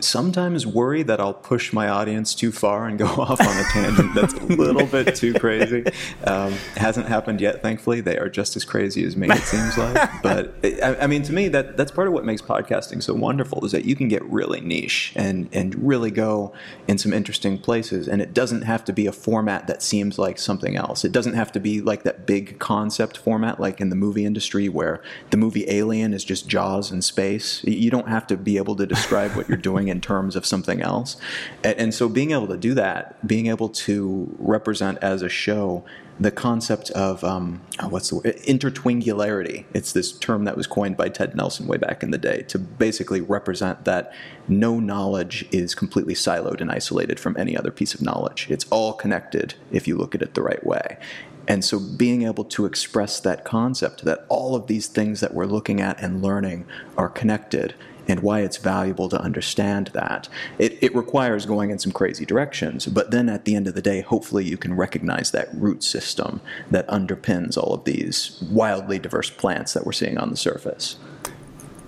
sometimes 0.00 0.66
worry 0.66 1.02
that 1.02 1.20
I'll 1.20 1.34
push 1.34 1.72
my 1.72 1.88
audience 1.88 2.34
too 2.34 2.52
far 2.52 2.86
and 2.86 2.98
go 2.98 3.06
off 3.18 3.40
on 3.40 3.56
a 3.56 3.64
tangent 3.64 4.14
that's 4.14 4.34
a 4.34 4.44
little 4.44 4.86
bit 4.86 5.14
too 5.14 5.34
crazy. 5.34 5.84
Um, 6.24 6.52
hasn't 6.76 7.06
happened 7.06 7.40
yet, 7.40 7.62
thankfully. 7.62 8.00
They 8.00 8.18
are 8.18 8.28
just 8.28 8.56
as 8.56 8.64
crazy 8.64 9.04
as 9.04 9.16
me, 9.16 9.28
it 9.30 9.42
seems 9.42 9.76
like. 9.76 10.08
But 10.22 10.54
I, 10.64 10.96
I 11.02 11.06
mean, 11.06 11.22
to 11.22 11.32
me, 11.32 11.48
that 11.48 11.76
that's 11.76 11.90
part 11.90 12.08
of 12.08 12.12
what 12.12 12.24
makes 12.24 12.42
podcasting 12.42 13.02
so 13.02 13.14
wonderful 13.14 13.64
is 13.64 13.72
that 13.72 13.84
you 13.84 13.94
can 13.94 14.08
get 14.08 14.22
really 14.24 14.60
niche 14.60 15.12
and 15.14 15.48
and 15.52 15.74
really 15.86 16.10
go 16.10 16.52
in 16.86 16.98
some 16.98 17.12
interesting 17.12 17.58
places, 17.58 18.08
and 18.08 18.20
it 18.20 18.34
doesn't 18.34 18.62
have 18.62 18.84
to 18.86 18.92
be 18.92 19.06
a 19.06 19.12
format 19.12 19.66
that 19.68 19.82
seems 19.82 20.18
like 20.18 20.38
something 20.38 20.76
else. 20.76 21.04
It 21.04 21.12
doesn't 21.12 21.34
have 21.34 21.52
to 21.52 21.60
be 21.60 21.80
like 21.80 22.02
that 22.02 22.26
big 22.26 22.58
concept 22.58 23.16
format, 23.16 23.60
like 23.60 23.80
in 23.80 23.90
the 23.90 23.96
movie 23.96 24.24
industry, 24.24 24.68
where 24.68 25.02
the 25.30 25.36
movie 25.36 25.64
Alien 25.68 26.12
is 26.12 26.24
just 26.24 26.48
Jaws 26.48 26.90
in 26.90 27.02
space. 27.02 27.62
You 27.64 27.90
don't 27.90 28.08
have 28.08 28.26
to 28.28 28.36
be 28.36 28.56
able 28.56 28.76
to 28.76 28.86
describe 28.86 29.36
what 29.36 29.48
you're 29.48 29.56
doing 29.56 29.87
in 29.88 30.00
terms 30.00 30.36
of 30.36 30.46
something 30.46 30.80
else. 30.82 31.16
And, 31.64 31.78
and 31.78 31.94
so 31.94 32.08
being 32.08 32.32
able 32.32 32.48
to 32.48 32.56
do 32.56 32.74
that, 32.74 33.26
being 33.26 33.46
able 33.46 33.68
to 33.70 34.34
represent 34.38 34.98
as 35.02 35.22
a 35.22 35.28
show 35.28 35.84
the 36.20 36.30
concept 36.30 36.90
of 36.90 37.22
um, 37.22 37.60
oh, 37.80 37.88
what's 37.88 38.08
the 38.10 38.16
word? 38.16 38.24
intertwingularity. 38.24 39.64
It's 39.72 39.92
this 39.92 40.12
term 40.12 40.44
that 40.44 40.56
was 40.56 40.66
coined 40.66 40.96
by 40.96 41.08
Ted 41.08 41.36
Nelson 41.36 41.66
way 41.66 41.76
back 41.76 42.02
in 42.02 42.10
the 42.10 42.18
day 42.18 42.42
to 42.48 42.58
basically 42.58 43.20
represent 43.20 43.84
that 43.84 44.12
no 44.48 44.80
knowledge 44.80 45.46
is 45.52 45.74
completely 45.74 46.14
siloed 46.14 46.60
and 46.60 46.70
isolated 46.70 47.20
from 47.20 47.36
any 47.36 47.56
other 47.56 47.70
piece 47.70 47.94
of 47.94 48.02
knowledge. 48.02 48.48
It's 48.50 48.66
all 48.70 48.94
connected 48.94 49.54
if 49.70 49.86
you 49.86 49.96
look 49.96 50.14
at 50.14 50.22
it 50.22 50.34
the 50.34 50.42
right 50.42 50.64
way. 50.66 50.98
And 51.46 51.64
so 51.64 51.78
being 51.78 52.24
able 52.24 52.44
to 52.44 52.66
express 52.66 53.20
that 53.20 53.44
concept 53.44 54.04
that 54.04 54.26
all 54.28 54.54
of 54.54 54.66
these 54.66 54.86
things 54.86 55.20
that 55.20 55.32
we're 55.32 55.46
looking 55.46 55.80
at 55.80 56.00
and 56.02 56.22
learning 56.22 56.66
are 56.96 57.08
connected 57.08 57.74
and 58.08 58.20
why 58.20 58.40
it's 58.40 58.56
valuable 58.56 59.08
to 59.10 59.20
understand 59.20 59.88
that. 59.88 60.28
It, 60.58 60.82
it 60.82 60.94
requires 60.94 61.44
going 61.44 61.70
in 61.70 61.78
some 61.78 61.92
crazy 61.92 62.24
directions, 62.24 62.86
but 62.86 63.10
then 63.10 63.28
at 63.28 63.44
the 63.44 63.54
end 63.54 63.68
of 63.68 63.74
the 63.74 63.82
day, 63.82 64.00
hopefully 64.00 64.44
you 64.44 64.56
can 64.56 64.74
recognize 64.74 65.30
that 65.32 65.48
root 65.54 65.84
system 65.84 66.40
that 66.70 66.88
underpins 66.88 67.58
all 67.58 67.74
of 67.74 67.84
these 67.84 68.42
wildly 68.50 68.98
diverse 68.98 69.30
plants 69.30 69.74
that 69.74 69.84
we're 69.84 69.92
seeing 69.92 70.16
on 70.16 70.30
the 70.30 70.36
surface. 70.36 70.96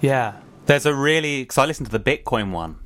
Yeah. 0.01 0.37
There's 0.67 0.87
a 0.87 0.95
really 0.95 1.43
because 1.43 1.59
I 1.59 1.65
listened 1.65 1.91
to 1.91 1.99
the 1.99 2.17
Bitcoin 2.17 2.53
one, 2.53 2.77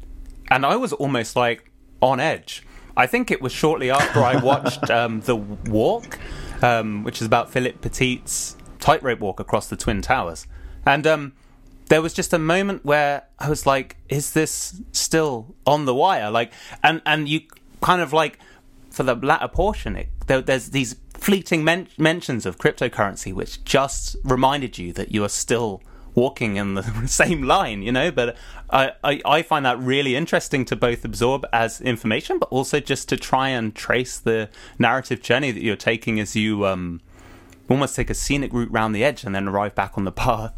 and 0.50 0.64
I 0.64 0.76
was 0.76 0.92
almost 0.92 1.36
like 1.36 1.70
on 2.00 2.20
edge. 2.20 2.64
I 2.96 3.06
think 3.06 3.30
it 3.30 3.42
was 3.42 3.52
shortly 3.52 3.90
after 3.90 4.20
I 4.20 4.36
watched 4.42 4.90
um, 4.90 5.20
the 5.22 5.36
Walk, 5.36 6.18
um, 6.62 7.02
which 7.02 7.20
is 7.20 7.26
about 7.26 7.50
Philip 7.50 7.80
Petit's 7.80 8.56
tightrope 8.78 9.20
walk 9.20 9.40
across 9.40 9.68
the 9.68 9.76
Twin 9.76 10.00
Towers, 10.00 10.46
and 10.86 11.06
um, 11.06 11.32
there 11.88 12.02
was 12.02 12.12
just 12.12 12.32
a 12.32 12.38
moment 12.38 12.84
where 12.84 13.24
I 13.38 13.48
was 13.48 13.66
like, 13.66 13.96
"Is 14.08 14.32
this 14.32 14.80
still 14.92 15.54
on 15.66 15.84
the 15.84 15.94
wire?" 15.94 16.30
Like, 16.30 16.52
and 16.82 17.02
and 17.04 17.28
you 17.28 17.42
kind 17.80 18.00
of 18.00 18.12
like 18.12 18.38
for 18.90 19.02
the 19.02 19.14
latter 19.14 19.48
portion, 19.48 19.96
it, 19.96 20.08
there, 20.26 20.40
there's 20.40 20.70
these 20.70 20.96
fleeting 21.14 21.64
men- 21.64 21.88
mentions 21.98 22.46
of 22.46 22.58
cryptocurrency, 22.58 23.32
which 23.32 23.64
just 23.64 24.16
reminded 24.22 24.78
you 24.78 24.92
that 24.92 25.12
you 25.12 25.24
are 25.24 25.28
still 25.28 25.82
walking 26.14 26.56
in 26.56 26.74
the 26.74 26.82
same 27.06 27.42
line, 27.42 27.82
you 27.82 27.92
know. 27.92 28.10
But 28.10 28.36
I, 28.70 28.92
I, 29.02 29.20
I 29.24 29.42
find 29.42 29.66
that 29.66 29.78
really 29.78 30.16
interesting 30.16 30.64
to 30.66 30.76
both 30.76 31.04
absorb 31.04 31.44
as 31.52 31.80
information, 31.80 32.38
but 32.38 32.48
also 32.50 32.80
just 32.80 33.08
to 33.10 33.16
try 33.16 33.48
and 33.48 33.74
trace 33.74 34.18
the 34.18 34.48
narrative 34.78 35.22
journey 35.22 35.50
that 35.50 35.62
you're 35.62 35.76
taking 35.76 36.20
as 36.20 36.36
you 36.36 36.66
um, 36.66 37.00
almost 37.68 37.96
take 37.96 38.10
a 38.10 38.14
scenic 38.14 38.52
route 38.52 38.70
round 38.70 38.94
the 38.94 39.04
edge 39.04 39.24
and 39.24 39.34
then 39.34 39.48
arrive 39.48 39.74
back 39.74 39.98
on 39.98 40.04
the 40.04 40.12
path. 40.24 40.54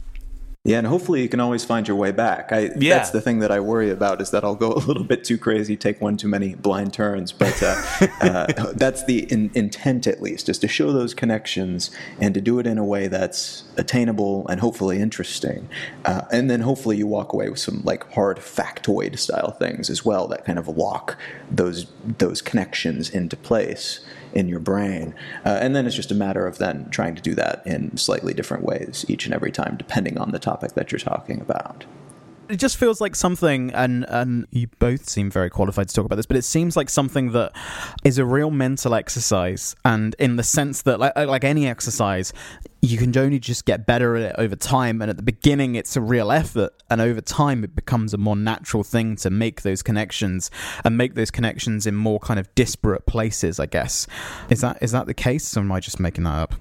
Yeah, 0.66 0.78
and 0.78 0.86
hopefully 0.88 1.22
you 1.22 1.28
can 1.28 1.38
always 1.38 1.64
find 1.64 1.86
your 1.86 1.96
way 1.96 2.10
back. 2.10 2.50
I, 2.50 2.70
Yeah. 2.76 2.96
That's 2.96 3.10
the 3.10 3.20
thing 3.20 3.38
that 3.38 3.52
I 3.52 3.60
worry 3.60 3.88
about 3.88 4.20
is 4.20 4.32
that 4.32 4.42
I'll 4.42 4.56
go 4.56 4.72
a 4.72 4.82
little 4.88 5.04
bit 5.04 5.22
too 5.22 5.38
crazy, 5.38 5.76
take 5.76 6.00
one 6.00 6.16
too 6.16 6.26
many 6.26 6.56
blind 6.56 6.92
turns. 6.92 7.30
But 7.30 7.62
uh, 7.62 7.82
uh, 8.20 8.72
that's 8.72 9.04
the 9.04 9.30
in, 9.32 9.52
intent, 9.54 10.08
at 10.08 10.20
least, 10.20 10.48
is 10.48 10.58
to 10.58 10.68
show 10.68 10.92
those 10.92 11.14
connections 11.14 11.92
and 12.20 12.34
to 12.34 12.40
do 12.40 12.58
it 12.58 12.66
in 12.66 12.78
a 12.78 12.84
way 12.84 13.06
that's 13.06 13.62
attainable 13.76 14.44
and 14.48 14.60
hopefully 14.60 14.98
interesting. 15.00 15.68
Uh, 16.04 16.22
and 16.32 16.50
then 16.50 16.62
hopefully 16.62 16.96
you 16.96 17.06
walk 17.06 17.32
away 17.32 17.48
with 17.48 17.60
some 17.60 17.82
like 17.84 18.12
hard 18.14 18.38
factoid 18.38 19.18
style 19.20 19.52
things 19.52 19.88
as 19.88 20.04
well 20.04 20.26
that 20.26 20.44
kind 20.44 20.58
of 20.58 20.66
lock 20.66 21.16
those 21.48 21.86
those 22.18 22.42
connections 22.42 23.08
into 23.08 23.36
place 23.36 24.00
in 24.36 24.48
your 24.48 24.60
brain. 24.60 25.14
Uh, 25.44 25.58
and 25.60 25.74
then 25.74 25.86
it's 25.86 25.96
just 25.96 26.10
a 26.10 26.14
matter 26.14 26.46
of 26.46 26.58
then 26.58 26.88
trying 26.90 27.14
to 27.14 27.22
do 27.22 27.34
that 27.34 27.66
in 27.66 27.96
slightly 27.96 28.34
different 28.34 28.62
ways 28.62 29.04
each 29.08 29.24
and 29.24 29.34
every 29.34 29.50
time, 29.50 29.76
depending 29.76 30.18
on 30.18 30.30
the 30.30 30.38
topic 30.38 30.74
that 30.74 30.92
you're 30.92 30.98
talking 30.98 31.40
about. 31.40 31.86
It 32.48 32.56
just 32.56 32.76
feels 32.76 33.00
like 33.00 33.14
something 33.14 33.72
and 33.72 34.04
and 34.08 34.46
you 34.50 34.68
both 34.78 35.08
seem 35.08 35.30
very 35.30 35.50
qualified 35.50 35.88
to 35.88 35.94
talk 35.94 36.04
about 36.04 36.16
this 36.16 36.26
but 36.26 36.36
it 36.36 36.42
seems 36.42 36.76
like 36.76 36.88
something 36.88 37.32
that 37.32 37.52
is 38.04 38.18
a 38.18 38.24
real 38.24 38.50
mental 38.50 38.94
exercise 38.94 39.74
and 39.84 40.14
in 40.18 40.36
the 40.36 40.42
sense 40.42 40.82
that 40.82 40.98
like 41.00 41.14
like 41.16 41.44
any 41.44 41.66
exercise 41.66 42.32
you 42.82 42.98
can 42.98 43.16
only 43.18 43.38
just 43.38 43.64
get 43.64 43.86
better 43.86 44.16
at 44.16 44.22
it 44.22 44.34
over 44.38 44.54
time 44.54 45.02
and 45.02 45.10
at 45.10 45.16
the 45.16 45.22
beginning 45.22 45.74
it's 45.74 45.96
a 45.96 46.00
real 46.00 46.30
effort 46.30 46.72
and 46.90 47.00
over 47.00 47.20
time 47.20 47.64
it 47.64 47.74
becomes 47.74 48.14
a 48.14 48.18
more 48.18 48.36
natural 48.36 48.84
thing 48.84 49.16
to 49.16 49.30
make 49.30 49.62
those 49.62 49.82
connections 49.82 50.50
and 50.84 50.96
make 50.96 51.14
those 51.14 51.30
connections 51.30 51.86
in 51.86 51.94
more 51.94 52.20
kind 52.20 52.38
of 52.38 52.52
disparate 52.54 53.06
places 53.06 53.58
i 53.58 53.66
guess 53.66 54.06
is 54.50 54.60
that 54.60 54.78
is 54.80 54.92
that 54.92 55.06
the 55.06 55.14
case 55.14 55.56
or 55.56 55.60
am 55.60 55.72
i 55.72 55.80
just 55.80 55.98
making 55.98 56.24
that 56.24 56.36
up 56.36 56.54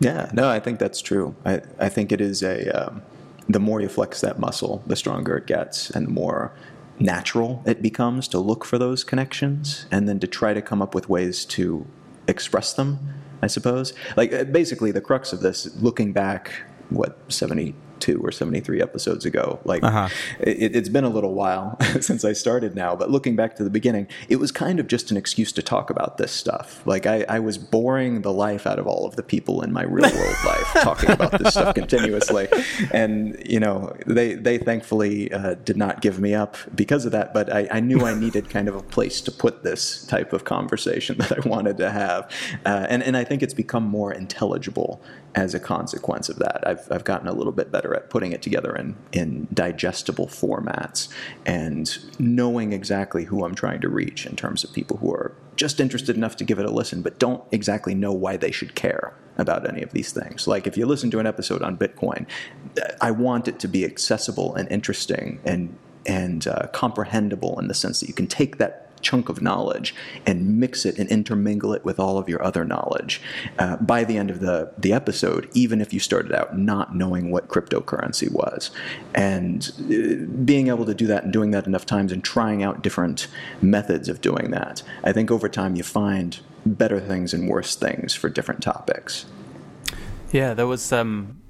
Yeah, 0.00 0.28
no, 0.34 0.48
I 0.48 0.60
think 0.60 0.80
that's 0.80 1.00
true. 1.00 1.34
I, 1.44 1.62
I 1.78 1.88
think 1.88 2.12
it 2.12 2.20
is 2.20 2.42
a, 2.42 2.68
um, 2.70 3.02
the 3.48 3.60
more 3.60 3.80
you 3.80 3.88
flex 3.88 4.20
that 4.20 4.38
muscle, 4.38 4.82
the 4.86 4.96
stronger 4.96 5.36
it 5.36 5.46
gets, 5.46 5.90
and 5.90 6.06
the 6.06 6.10
more 6.10 6.52
natural 6.98 7.62
it 7.66 7.82
becomes 7.82 8.28
to 8.28 8.38
look 8.38 8.64
for 8.64 8.78
those 8.78 9.02
connections 9.04 9.86
and 9.90 10.08
then 10.08 10.20
to 10.20 10.26
try 10.26 10.54
to 10.54 10.62
come 10.62 10.80
up 10.80 10.94
with 10.94 11.08
ways 11.08 11.44
to 11.44 11.86
express 12.28 12.72
them, 12.72 12.98
I 13.42 13.48
suppose. 13.48 13.92
Like, 14.16 14.32
uh, 14.32 14.44
basically, 14.44 14.90
the 14.90 15.00
crux 15.00 15.32
of 15.32 15.40
this, 15.40 15.74
looking 15.76 16.12
back, 16.12 16.52
what, 16.90 17.18
72 18.00 18.20
or 18.22 18.32
73 18.32 18.82
episodes 18.82 19.24
ago, 19.24 19.60
like, 19.64 19.82
Uh-huh. 19.82 20.08
it, 20.40 20.74
it's 20.76 20.88
been 20.88 21.04
a 21.04 21.08
little 21.08 21.34
while 21.34 21.76
since 22.00 22.24
I 22.24 22.32
started 22.32 22.74
now, 22.74 22.94
but 22.96 23.10
looking 23.10 23.36
back 23.36 23.56
to 23.56 23.64
the 23.64 23.70
beginning, 23.70 24.06
it 24.28 24.36
was 24.36 24.50
kind 24.52 24.80
of 24.80 24.86
just 24.86 25.10
an 25.10 25.16
excuse 25.16 25.52
to 25.52 25.62
talk 25.62 25.90
about 25.90 26.18
this 26.18 26.32
stuff. 26.32 26.82
Like 26.86 27.06
I, 27.06 27.24
I 27.28 27.38
was 27.40 27.58
boring 27.58 28.22
the 28.22 28.32
life 28.32 28.66
out 28.66 28.78
of 28.78 28.86
all 28.86 29.06
of 29.06 29.16
the 29.16 29.22
people 29.22 29.62
in 29.62 29.72
my 29.72 29.82
real 29.82 30.10
world 30.14 30.36
life, 30.44 30.66
talking 30.82 31.10
about 31.10 31.32
this 31.38 31.52
stuff 31.54 31.74
continuously, 31.74 32.48
and 32.92 33.40
you 33.44 33.60
know 33.60 33.94
they 34.06 34.34
they 34.34 34.58
thankfully 34.58 35.32
uh, 35.32 35.54
did 35.64 35.76
not 35.76 36.00
give 36.00 36.20
me 36.20 36.34
up 36.34 36.56
because 36.74 37.04
of 37.06 37.12
that. 37.12 37.32
But 37.34 37.52
I, 37.52 37.68
I 37.70 37.80
knew 37.80 38.00
I 38.04 38.14
needed 38.24 38.50
kind 38.50 38.68
of 38.68 38.74
a 38.76 38.82
place 38.82 39.20
to 39.22 39.30
put 39.32 39.62
this 39.62 40.04
type 40.06 40.32
of 40.32 40.44
conversation 40.44 41.18
that 41.18 41.32
I 41.32 41.48
wanted 41.48 41.76
to 41.78 41.90
have, 41.90 42.30
uh, 42.66 42.86
and 42.88 43.02
and 43.02 43.16
I 43.16 43.24
think 43.24 43.42
it's 43.42 43.54
become 43.54 43.84
more 43.84 44.12
intelligible 44.12 45.00
as 45.34 45.52
a 45.54 45.60
consequence 45.60 46.28
of 46.28 46.38
that. 46.38 46.66
I've 46.66 46.86
I've 46.90 47.04
gotten 47.04 47.28
a 47.28 47.32
little 47.32 47.52
bit 47.52 47.70
better 47.72 47.83
at 47.92 48.08
putting 48.08 48.32
it 48.32 48.40
together 48.40 48.74
in 48.74 48.96
in 49.12 49.48
digestible 49.52 50.28
formats 50.28 51.08
and 51.44 51.98
knowing 52.18 52.72
exactly 52.72 53.24
who 53.24 53.44
I'm 53.44 53.54
trying 53.54 53.80
to 53.80 53.88
reach 53.88 54.24
in 54.24 54.36
terms 54.36 54.62
of 54.62 54.72
people 54.72 54.98
who 54.98 55.12
are 55.12 55.34
just 55.56 55.80
interested 55.80 56.16
enough 56.16 56.36
to 56.36 56.44
give 56.44 56.58
it 56.58 56.66
a 56.66 56.70
listen, 56.70 57.02
but 57.02 57.18
don't 57.18 57.42
exactly 57.52 57.94
know 57.94 58.12
why 58.12 58.36
they 58.36 58.50
should 58.50 58.74
care 58.74 59.14
about 59.36 59.68
any 59.68 59.82
of 59.82 59.92
these 59.92 60.12
things. 60.12 60.46
Like 60.46 60.66
if 60.66 60.76
you 60.76 60.86
listen 60.86 61.10
to 61.12 61.18
an 61.18 61.26
episode 61.26 61.62
on 61.62 61.76
Bitcoin, 61.76 62.26
I 63.00 63.10
want 63.10 63.48
it 63.48 63.58
to 63.60 63.68
be 63.68 63.84
accessible 63.84 64.54
and 64.54 64.70
interesting 64.70 65.40
and 65.44 65.76
and 66.06 66.46
uh, 66.46 66.66
comprehensible 66.72 67.58
in 67.58 67.68
the 67.68 67.74
sense 67.74 68.00
that 68.00 68.08
you 68.08 68.14
can 68.14 68.26
take 68.26 68.58
that 68.58 68.83
chunk 69.04 69.28
of 69.28 69.40
knowledge 69.40 69.94
and 70.26 70.58
mix 70.58 70.84
it 70.84 70.98
and 70.98 71.08
intermingle 71.10 71.72
it 71.72 71.84
with 71.84 72.00
all 72.00 72.18
of 72.18 72.28
your 72.28 72.42
other 72.42 72.64
knowledge 72.64 73.20
uh, 73.58 73.76
by 73.76 74.02
the 74.02 74.16
end 74.16 74.30
of 74.30 74.40
the, 74.40 74.72
the 74.76 74.92
episode, 74.92 75.48
even 75.54 75.80
if 75.80 75.92
you 75.92 76.00
started 76.00 76.32
out 76.32 76.58
not 76.58 76.96
knowing 76.96 77.30
what 77.30 77.48
cryptocurrency 77.48 78.30
was. 78.32 78.70
And 79.14 79.70
uh, 79.78 80.26
being 80.44 80.68
able 80.68 80.86
to 80.86 80.94
do 80.94 81.06
that 81.06 81.24
and 81.24 81.32
doing 81.32 81.52
that 81.52 81.66
enough 81.66 81.86
times 81.86 82.10
and 82.10 82.24
trying 82.24 82.62
out 82.62 82.82
different 82.82 83.28
methods 83.60 84.08
of 84.08 84.20
doing 84.20 84.50
that, 84.50 84.82
I 85.04 85.12
think 85.12 85.30
over 85.30 85.48
time 85.48 85.76
you 85.76 85.84
find 85.84 86.40
better 86.66 86.98
things 86.98 87.34
and 87.34 87.48
worse 87.48 87.76
things 87.76 88.14
for 88.14 88.28
different 88.28 88.62
topics. 88.62 89.26
Yeah, 90.32 90.54
there 90.54 90.66
was 90.66 90.92
um, 90.92 91.40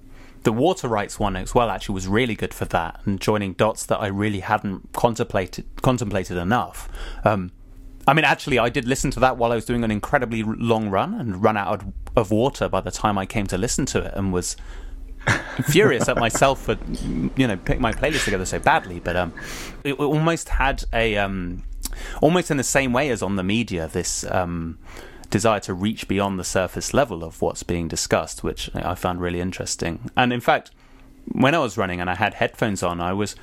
the 0.45 0.53
water 0.53 0.89
rights 0.89 1.19
one 1.19 1.37
as 1.37 1.55
well. 1.55 1.71
Actually, 1.71 1.95
was 1.95 2.07
really 2.07 2.35
good 2.35 2.55
for 2.55 2.67
that 2.67 3.01
and 3.05 3.21
joining 3.21 3.55
dots 3.55 3.85
that 3.87 3.99
I 3.99 4.07
really 4.07 4.41
hadn't 4.41 4.93
contemplated 4.93 5.67
contemplated 5.83 6.37
enough. 6.37 6.89
Um, 7.25 7.51
I 8.07 8.13
mean, 8.13 8.25
actually, 8.25 8.59
I 8.59 8.69
did 8.69 8.87
listen 8.87 9.11
to 9.13 9.21
that 9.21 9.39
while 9.39 9.51
I 9.51 9.55
was 9.55 9.65
doing 9.65 9.83
an 9.83 9.91
incredibly 9.91 10.43
long 10.43 10.91
run 10.91 11.15
and 11.15 11.43
run 11.43 11.57
out 11.57 11.83
of, 12.17 12.31
water 12.31 12.69
by 12.69 12.81
the 12.81 12.91
time 12.91 13.19
I 13.19 13.27
came 13.27 13.47
to 13.49 13.59
listen 13.59 13.87
to 13.87 14.05
it, 14.05 14.13
and 14.15 14.33
was 14.33 14.57
furious 15.65 16.09
at 16.09 16.17
myself 16.19 16.63
for 16.63 16.77
you 17.37 17.49
know 17.49 17.57
putting 17.57 17.81
my 17.81 17.93
playlist 17.93 18.25
together 18.25 18.45
so 18.45 18.59
badly. 18.59 19.01
But 19.01 19.17
um, 19.17 19.33
it, 19.83 19.95
it 19.95 20.01
almost 20.01 20.51
had 20.51 20.85
a 20.93 21.17
um, 21.17 21.65
almost 22.21 22.51
in 22.51 22.59
the 22.59 22.65
same 22.65 22.93
way 22.93 23.09
as 23.09 23.23
on 23.23 23.37
the 23.37 23.45
media 23.45 23.89
this. 23.89 24.25
Um, 24.31 24.79
desire 25.35 25.59
to 25.59 25.75
reach 25.75 26.07
beyond 26.07 26.39
the 26.39 26.45
surface 26.45 26.95
level 26.95 27.25
of 27.25 27.43
what's 27.43 27.65
being 27.65 27.89
discussed, 27.89 28.45
which 28.45 28.71
I 28.73 28.95
found 28.95 29.21
really 29.21 29.41
interesting. 29.41 30.09
And 30.17 30.33
in 30.33 30.41
fact, 30.41 30.71
when 31.27 31.57
I 31.57 31.59
was 31.59 31.77
running 31.77 32.01
and 32.01 32.09
I 32.09 32.15
had 32.15 32.35
headphones 32.35 32.85
on, 32.85 33.01
I 33.01 33.13
was. 33.13 33.35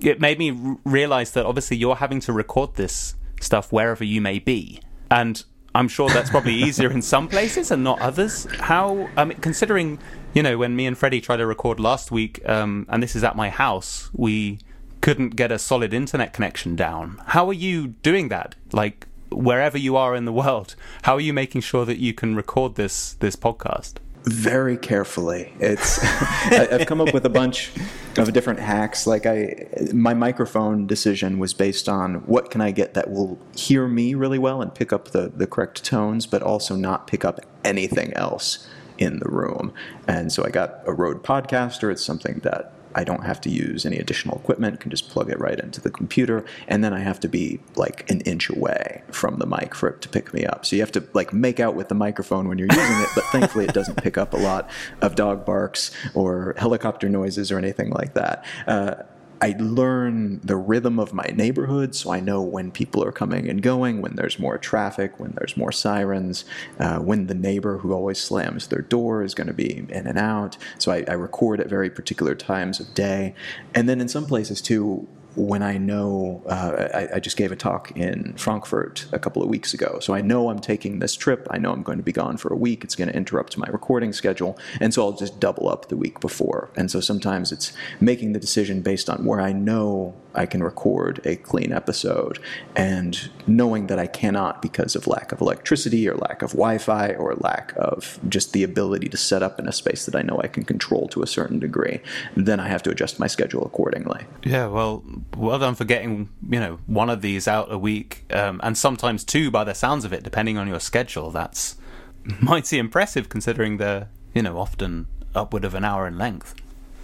It 0.00 0.18
made 0.18 0.38
me 0.38 0.50
r- 0.50 0.78
realize 0.82 1.32
that 1.32 1.44
obviously 1.44 1.76
you're 1.76 1.96
having 1.96 2.20
to 2.20 2.32
record 2.32 2.76
this 2.76 3.16
stuff 3.38 3.70
wherever 3.70 4.02
you 4.02 4.22
may 4.22 4.38
be, 4.38 4.80
and 5.10 5.44
I'm 5.74 5.88
sure 5.88 6.08
that's 6.08 6.30
probably 6.30 6.54
easier 6.66 6.90
in 6.90 7.02
some 7.02 7.28
places 7.28 7.70
and 7.70 7.84
not 7.84 8.00
others. 8.00 8.46
How, 8.58 9.06
I 9.14 9.26
mean, 9.26 9.36
considering 9.40 9.98
you 10.32 10.42
know 10.42 10.56
when 10.56 10.74
me 10.74 10.86
and 10.86 10.96
Freddie 10.96 11.20
tried 11.20 11.36
to 11.36 11.46
record 11.46 11.78
last 11.78 12.10
week, 12.10 12.40
um, 12.48 12.86
and 12.88 13.02
this 13.02 13.14
is 13.14 13.22
at 13.22 13.36
my 13.36 13.50
house, 13.50 14.08
we 14.14 14.58
couldn't 15.02 15.36
get 15.36 15.52
a 15.52 15.58
solid 15.58 15.92
internet 15.92 16.32
connection 16.32 16.76
down. 16.76 17.20
How 17.26 17.46
are 17.50 17.58
you 17.68 17.88
doing 17.88 18.30
that? 18.30 18.54
Like 18.72 19.06
wherever 19.30 19.78
you 19.78 19.96
are 19.96 20.14
in 20.14 20.24
the 20.24 20.32
world, 20.32 20.74
how 21.02 21.14
are 21.14 21.20
you 21.20 21.32
making 21.32 21.62
sure 21.62 21.84
that 21.84 21.98
you 21.98 22.12
can 22.12 22.34
record 22.36 22.74
this 22.74 23.14
this 23.14 23.36
podcast? 23.36 23.94
very 24.24 24.76
carefully. 24.76 25.52
It's 25.60 25.98
I've 26.52 26.86
come 26.86 27.00
up 27.00 27.14
with 27.14 27.24
a 27.24 27.30
bunch 27.30 27.72
of 28.18 28.32
different 28.32 28.60
hacks. 28.60 29.06
Like 29.06 29.26
I, 29.26 29.66
my 29.92 30.14
microphone 30.14 30.86
decision 30.86 31.38
was 31.38 31.54
based 31.54 31.88
on 31.88 32.16
what 32.26 32.50
can 32.50 32.60
I 32.60 32.70
get 32.70 32.94
that 32.94 33.10
will 33.10 33.38
hear 33.56 33.88
me 33.88 34.14
really 34.14 34.38
well 34.38 34.60
and 34.60 34.74
pick 34.74 34.92
up 34.92 35.08
the 35.08 35.32
the 35.34 35.46
correct 35.46 35.84
tones, 35.84 36.26
but 36.26 36.42
also 36.42 36.76
not 36.76 37.06
pick 37.06 37.24
up 37.24 37.40
anything 37.64 38.12
else 38.14 38.68
in 38.98 39.18
the 39.20 39.28
room. 39.28 39.72
And 40.06 40.30
so 40.30 40.44
I 40.44 40.50
got 40.50 40.82
a 40.86 40.92
Rode 40.92 41.22
Podcaster. 41.22 41.90
It's 41.90 42.04
something 42.04 42.40
that 42.40 42.72
I 42.94 43.04
don't 43.04 43.24
have 43.24 43.40
to 43.42 43.50
use 43.50 43.86
any 43.86 43.98
additional 43.98 44.38
equipment, 44.38 44.80
can 44.80 44.90
just 44.90 45.08
plug 45.10 45.30
it 45.30 45.38
right 45.38 45.58
into 45.58 45.80
the 45.80 45.90
computer, 45.90 46.44
and 46.68 46.82
then 46.82 46.92
I 46.92 47.00
have 47.00 47.20
to 47.20 47.28
be 47.28 47.60
like 47.76 48.10
an 48.10 48.20
inch 48.22 48.48
away 48.48 49.02
from 49.10 49.38
the 49.38 49.46
mic 49.46 49.74
for 49.74 49.88
it 49.88 50.00
to 50.02 50.08
pick 50.08 50.32
me 50.34 50.44
up. 50.44 50.66
So 50.66 50.76
you 50.76 50.82
have 50.82 50.92
to 50.92 51.04
like 51.12 51.32
make 51.32 51.60
out 51.60 51.74
with 51.74 51.88
the 51.88 51.94
microphone 51.94 52.48
when 52.48 52.58
you're 52.58 52.68
using 52.70 53.00
it, 53.00 53.08
but 53.14 53.24
thankfully 53.24 53.64
it 53.64 53.74
doesn't 53.74 54.02
pick 54.02 54.18
up 54.18 54.32
a 54.32 54.38
lot 54.38 54.70
of 55.02 55.14
dog 55.14 55.44
barks 55.44 55.90
or 56.14 56.54
helicopter 56.56 57.08
noises 57.08 57.50
or 57.50 57.58
anything 57.58 57.90
like 57.90 58.14
that. 58.14 58.44
Uh, 58.66 58.94
I 59.42 59.56
learn 59.58 60.40
the 60.44 60.56
rhythm 60.56 60.98
of 60.98 61.14
my 61.14 61.26
neighborhood, 61.34 61.94
so 61.94 62.12
I 62.12 62.20
know 62.20 62.42
when 62.42 62.70
people 62.70 63.02
are 63.02 63.12
coming 63.12 63.48
and 63.48 63.62
going, 63.62 64.02
when 64.02 64.16
there's 64.16 64.38
more 64.38 64.58
traffic, 64.58 65.18
when 65.18 65.32
there's 65.36 65.56
more 65.56 65.72
sirens, 65.72 66.44
uh, 66.78 66.98
when 66.98 67.26
the 67.26 67.34
neighbor 67.34 67.78
who 67.78 67.92
always 67.92 68.20
slams 68.20 68.66
their 68.66 68.82
door 68.82 69.22
is 69.22 69.34
going 69.34 69.46
to 69.46 69.54
be 69.54 69.86
in 69.88 70.06
and 70.06 70.18
out. 70.18 70.58
So 70.78 70.92
I, 70.92 71.04
I 71.08 71.14
record 71.14 71.60
at 71.60 71.68
very 71.68 71.88
particular 71.88 72.34
times 72.34 72.80
of 72.80 72.92
day. 72.92 73.34
And 73.74 73.88
then 73.88 74.00
in 74.00 74.08
some 74.08 74.26
places, 74.26 74.60
too, 74.60 75.08
when 75.36 75.62
I 75.62 75.78
know, 75.78 76.42
uh, 76.46 76.88
I, 76.94 77.16
I 77.16 77.20
just 77.20 77.36
gave 77.36 77.52
a 77.52 77.56
talk 77.56 77.92
in 77.96 78.34
Frankfurt 78.34 79.06
a 79.12 79.18
couple 79.18 79.42
of 79.42 79.48
weeks 79.48 79.72
ago. 79.74 79.98
So 80.00 80.14
I 80.14 80.20
know 80.20 80.50
I'm 80.50 80.58
taking 80.58 80.98
this 80.98 81.14
trip. 81.14 81.46
I 81.50 81.58
know 81.58 81.72
I'm 81.72 81.82
going 81.82 81.98
to 81.98 82.04
be 82.04 82.12
gone 82.12 82.36
for 82.36 82.52
a 82.52 82.56
week. 82.56 82.84
It's 82.84 82.96
going 82.96 83.08
to 83.08 83.16
interrupt 83.16 83.56
my 83.56 83.68
recording 83.68 84.12
schedule. 84.12 84.58
And 84.80 84.92
so 84.92 85.04
I'll 85.04 85.12
just 85.12 85.38
double 85.40 85.68
up 85.68 85.88
the 85.88 85.96
week 85.96 86.20
before. 86.20 86.70
And 86.76 86.90
so 86.90 87.00
sometimes 87.00 87.52
it's 87.52 87.72
making 88.00 88.32
the 88.32 88.40
decision 88.40 88.82
based 88.82 89.08
on 89.08 89.24
where 89.24 89.40
I 89.40 89.52
know 89.52 90.14
I 90.34 90.46
can 90.46 90.62
record 90.62 91.20
a 91.24 91.36
clean 91.36 91.72
episode 91.72 92.38
and 92.76 93.30
knowing 93.46 93.88
that 93.88 93.98
I 93.98 94.06
cannot 94.06 94.62
because 94.62 94.94
of 94.94 95.06
lack 95.06 95.32
of 95.32 95.40
electricity 95.40 96.08
or 96.08 96.14
lack 96.14 96.42
of 96.42 96.50
Wi 96.50 96.78
Fi 96.78 97.10
or 97.14 97.34
lack 97.36 97.72
of 97.76 98.18
just 98.28 98.52
the 98.52 98.62
ability 98.62 99.08
to 99.08 99.16
set 99.16 99.42
up 99.42 99.58
in 99.58 99.68
a 99.68 99.72
space 99.72 100.06
that 100.06 100.14
I 100.14 100.22
know 100.22 100.40
I 100.42 100.46
can 100.46 100.64
control 100.64 101.08
to 101.08 101.22
a 101.22 101.26
certain 101.26 101.58
degree, 101.58 102.00
then 102.36 102.60
I 102.60 102.68
have 102.68 102.82
to 102.84 102.90
adjust 102.90 103.18
my 103.18 103.26
schedule 103.26 103.64
accordingly. 103.64 104.24
Yeah, 104.44 104.66
well, 104.66 105.04
well 105.36 105.58
done 105.58 105.74
for 105.74 105.84
getting 105.84 106.28
you 106.48 106.60
know 106.60 106.78
one 106.86 107.10
of 107.10 107.22
these 107.22 107.48
out 107.48 107.72
a 107.72 107.78
week, 107.78 108.24
um, 108.32 108.60
and 108.62 108.76
sometimes 108.76 109.24
two 109.24 109.50
by 109.50 109.64
the 109.64 109.74
sounds 109.74 110.04
of 110.04 110.12
it, 110.12 110.22
depending 110.22 110.58
on 110.58 110.68
your 110.68 110.80
schedule. 110.80 111.30
That's 111.30 111.76
mighty 112.40 112.78
impressive 112.78 113.28
considering 113.28 113.78
they're 113.78 114.08
you 114.34 114.42
know 114.42 114.58
often 114.58 115.06
upward 115.34 115.64
of 115.64 115.74
an 115.74 115.84
hour 115.84 116.06
in 116.06 116.18
length. 116.18 116.54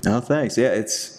Oh, 0.06 0.20
thanks. 0.20 0.56
Yeah, 0.56 0.68
it's 0.68 1.15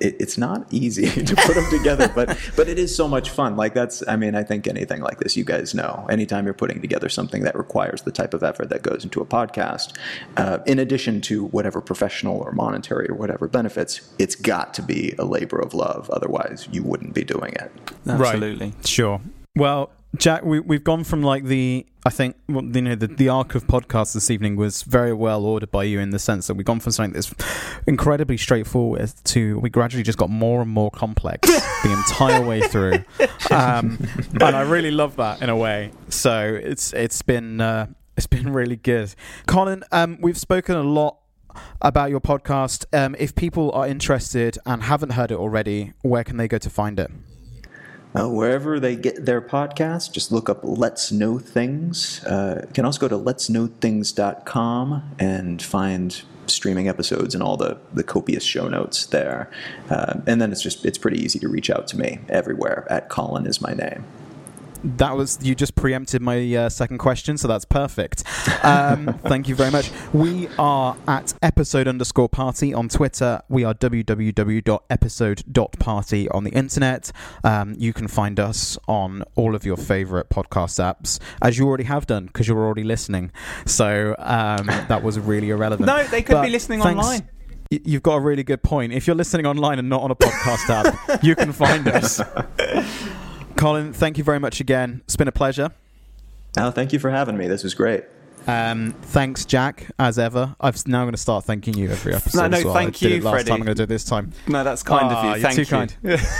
it, 0.00 0.16
it's 0.20 0.38
not 0.38 0.66
easy 0.72 1.06
to 1.24 1.36
put 1.36 1.54
them 1.54 1.68
together, 1.70 2.10
but 2.14 2.38
but 2.56 2.68
it 2.68 2.78
is 2.78 2.94
so 2.94 3.08
much 3.08 3.30
fun. 3.30 3.56
Like 3.56 3.74
that's, 3.74 4.06
I 4.08 4.16
mean, 4.16 4.34
I 4.34 4.42
think 4.42 4.66
anything 4.66 5.00
like 5.00 5.18
this, 5.18 5.36
you 5.36 5.44
guys 5.44 5.74
know, 5.74 6.06
anytime 6.10 6.44
you're 6.44 6.54
putting 6.54 6.80
together 6.80 7.08
something 7.08 7.42
that 7.42 7.56
requires 7.56 8.02
the 8.02 8.12
type 8.12 8.34
of 8.34 8.42
effort 8.42 8.68
that 8.70 8.82
goes 8.82 9.04
into 9.04 9.20
a 9.20 9.26
podcast, 9.26 9.96
uh, 10.36 10.58
in 10.66 10.78
addition 10.78 11.20
to 11.22 11.46
whatever 11.46 11.80
professional 11.80 12.38
or 12.38 12.52
monetary 12.52 13.08
or 13.08 13.14
whatever 13.14 13.48
benefits, 13.48 14.12
it's 14.18 14.34
got 14.34 14.74
to 14.74 14.82
be 14.82 15.14
a 15.18 15.24
labor 15.24 15.58
of 15.58 15.74
love. 15.74 16.10
Otherwise, 16.10 16.68
you 16.72 16.82
wouldn't 16.82 17.14
be 17.14 17.24
doing 17.24 17.52
it. 17.54 17.70
Absolutely. 18.06 18.72
Sure. 18.84 19.20
Well, 19.56 19.90
Jack, 20.16 20.44
we, 20.44 20.60
we've 20.60 20.84
gone 20.84 21.02
from 21.02 21.22
like 21.22 21.44
the 21.44 21.86
I 22.06 22.10
think 22.10 22.36
well, 22.48 22.64
you 22.64 22.82
know 22.82 22.94
the, 22.94 23.06
the 23.06 23.28
arc 23.28 23.54
of 23.54 23.66
podcast 23.66 24.14
this 24.14 24.30
evening 24.30 24.56
was 24.56 24.82
very 24.82 25.12
well 25.12 25.44
ordered 25.44 25.70
by 25.70 25.84
you 25.84 25.98
in 25.98 26.10
the 26.10 26.18
sense 26.18 26.46
that 26.46 26.54
we've 26.54 26.66
gone 26.66 26.78
from 26.80 26.92
something 26.92 27.14
that's 27.14 27.34
incredibly 27.86 28.36
straightforward 28.36 29.12
to 29.24 29.58
we 29.58 29.70
gradually 29.70 30.02
just 30.02 30.18
got 30.18 30.30
more 30.30 30.60
and 30.62 30.70
more 30.70 30.90
complex 30.90 31.48
the 31.82 31.92
entire 31.92 32.44
way 32.44 32.60
through, 32.60 33.02
um, 33.50 33.98
and 34.40 34.42
I 34.42 34.62
really 34.62 34.90
love 34.90 35.16
that 35.16 35.42
in 35.42 35.48
a 35.48 35.56
way. 35.56 35.90
So 36.10 36.58
it's 36.62 36.92
it's 36.92 37.22
been 37.22 37.60
uh, 37.60 37.86
it's 38.16 38.26
been 38.26 38.52
really 38.52 38.76
good. 38.76 39.14
Colin, 39.46 39.82
um, 39.90 40.18
we've 40.20 40.38
spoken 40.38 40.76
a 40.76 40.82
lot 40.82 41.18
about 41.80 42.10
your 42.10 42.20
podcast. 42.20 42.84
Um, 42.92 43.16
if 43.18 43.34
people 43.34 43.72
are 43.72 43.88
interested 43.88 44.58
and 44.66 44.82
haven't 44.82 45.10
heard 45.10 45.30
it 45.30 45.38
already, 45.38 45.92
where 46.02 46.24
can 46.24 46.36
they 46.36 46.48
go 46.48 46.58
to 46.58 46.70
find 46.70 47.00
it? 47.00 47.10
Uh, 48.16 48.28
wherever 48.28 48.78
they 48.78 48.94
get 48.94 49.26
their 49.26 49.40
podcast, 49.40 50.12
just 50.12 50.30
look 50.30 50.48
up 50.48 50.60
Let's 50.62 51.10
Know 51.10 51.38
Things. 51.38 52.22
Uh, 52.24 52.64
you 52.66 52.72
can 52.72 52.84
also 52.84 53.00
go 53.00 53.08
to 53.08 53.16
letsknowthings.com 53.16 55.16
and 55.18 55.60
find 55.60 56.22
streaming 56.46 56.88
episodes 56.88 57.34
and 57.34 57.42
all 57.42 57.56
the, 57.56 57.76
the 57.92 58.04
copious 58.04 58.44
show 58.44 58.68
notes 58.68 59.06
there. 59.06 59.50
Uh, 59.90 60.20
and 60.26 60.40
then 60.40 60.52
it's 60.52 60.62
just 60.62 60.84
it's 60.84 60.98
pretty 60.98 61.20
easy 61.20 61.40
to 61.40 61.48
reach 61.48 61.70
out 61.70 61.88
to 61.88 61.98
me 61.98 62.20
everywhere 62.28 62.86
at 62.88 63.08
Colin 63.08 63.46
is 63.46 63.60
my 63.60 63.72
name. 63.72 64.04
That 64.84 65.16
was 65.16 65.38
you 65.40 65.54
just 65.54 65.74
preempted 65.76 66.20
my 66.20 66.54
uh, 66.54 66.68
second 66.68 66.98
question, 66.98 67.38
so 67.38 67.48
that's 67.48 67.64
perfect. 67.64 68.22
Um, 68.62 69.14
thank 69.24 69.48
you 69.48 69.54
very 69.54 69.70
much. 69.70 69.90
We 70.12 70.48
are 70.58 70.94
at 71.08 71.32
episode 71.42 71.88
underscore 71.88 72.28
party 72.28 72.74
on 72.74 72.90
Twitter. 72.90 73.40
We 73.48 73.64
are 73.64 73.72
www.episode.party 73.72 76.28
on 76.28 76.44
the 76.44 76.50
internet. 76.50 77.12
Um, 77.42 77.74
you 77.78 77.94
can 77.94 78.08
find 78.08 78.38
us 78.38 78.76
on 78.86 79.24
all 79.36 79.54
of 79.54 79.64
your 79.64 79.78
favorite 79.78 80.28
podcast 80.28 80.78
apps, 80.78 81.18
as 81.40 81.56
you 81.56 81.66
already 81.66 81.84
have 81.84 82.06
done 82.06 82.26
because 82.26 82.46
you're 82.46 82.62
already 82.62 82.84
listening. 82.84 83.32
So 83.64 84.14
um, 84.18 84.66
that 84.66 85.02
was 85.02 85.18
really 85.18 85.48
irrelevant. 85.50 85.86
No, 85.94 86.02
they 86.04 86.22
could 86.22 86.32
But 86.34 86.42
be 86.44 86.50
listening 86.50 86.82
thanks- 86.82 87.02
online. 87.04 87.28
You've 87.70 88.02
got 88.02 88.16
a 88.16 88.20
really 88.20 88.42
good 88.44 88.62
point. 88.62 88.92
If 88.92 89.06
you're 89.06 89.16
listening 89.16 89.46
online 89.46 89.78
and 89.78 89.88
not 89.88 90.02
on 90.02 90.10
a 90.10 90.14
podcast 90.14 90.68
app, 90.68 91.24
you 91.24 91.34
can 91.34 91.50
find 91.52 91.88
us. 91.88 92.20
Colin, 93.56 93.92
thank 93.92 94.18
you 94.18 94.24
very 94.24 94.40
much 94.40 94.60
again. 94.60 95.00
It's 95.04 95.16
been 95.16 95.28
a 95.28 95.32
pleasure. 95.32 95.70
Oh, 96.58 96.70
thank 96.70 96.92
you 96.92 96.98
for 96.98 97.10
having 97.10 97.36
me. 97.36 97.48
This 97.48 97.62
was 97.64 97.74
great. 97.74 98.04
Um, 98.46 98.92
thanks, 99.02 99.44
Jack, 99.46 99.90
as 99.98 100.18
ever. 100.18 100.54
I'm 100.60 100.74
now 100.86 101.02
going 101.04 101.12
to 101.12 101.18
start 101.18 101.44
thanking 101.44 101.74
you 101.78 101.88
every 101.90 102.14
episode. 102.14 102.38
No, 102.42 102.48
no, 102.48 102.58
as 102.58 102.64
well. 102.64 102.74
thank 102.74 103.02
I 103.02 103.06
you, 103.06 103.20
last 103.22 103.32
Freddie. 103.32 103.48
time. 103.50 103.60
I'm 103.60 103.64
going 103.64 103.74
to 103.76 103.80
do 103.80 103.82
it 103.84 103.88
this 103.88 104.04
time. 104.04 104.32
No, 104.46 104.62
that's 104.64 104.82
kind 104.82 105.06
Ah, 105.10 105.18
of 105.18 105.24
you. 105.24 105.30
you're 105.30 105.38
Thank 105.40 105.54
too 105.56 105.62
you. 105.62 105.66
kind. 105.66 105.96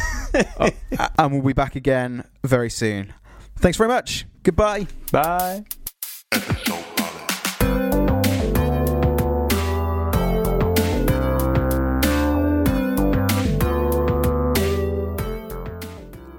Uh, 0.98 1.08
and 1.16 1.32
we'll 1.32 1.42
be 1.42 1.52
back 1.52 1.76
again 1.76 2.24
very 2.42 2.68
soon. 2.68 3.14
Thanks 3.60 3.78
very 3.78 3.88
much. 3.88 4.26
Goodbye. 4.42 4.88
Bye. 5.12 5.64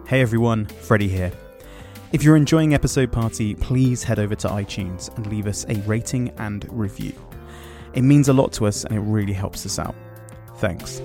Hey 0.08 0.22
everyone, 0.22 0.68
Freddie 0.68 1.08
here. 1.08 1.32
If 2.12 2.22
you're 2.22 2.36
enjoying 2.36 2.76
Episode 2.76 3.12
Party, 3.12 3.56
please 3.56 4.04
head 4.04 4.20
over 4.20 4.36
to 4.36 4.48
iTunes 4.50 5.10
and 5.18 5.26
leave 5.26 5.48
us 5.48 5.66
a 5.68 5.78
rating 5.88 6.30
and 6.38 6.64
review. 6.70 7.12
It 7.96 8.04
means 8.04 8.30
a 8.30 8.34
lot 8.34 8.54
to 8.54 8.68
us 8.68 8.84
and 8.84 8.96
it 8.96 9.00
really 9.00 9.34
helps 9.34 9.66
us 9.66 9.80
out. 9.80 9.96
Thanks. 10.58 11.02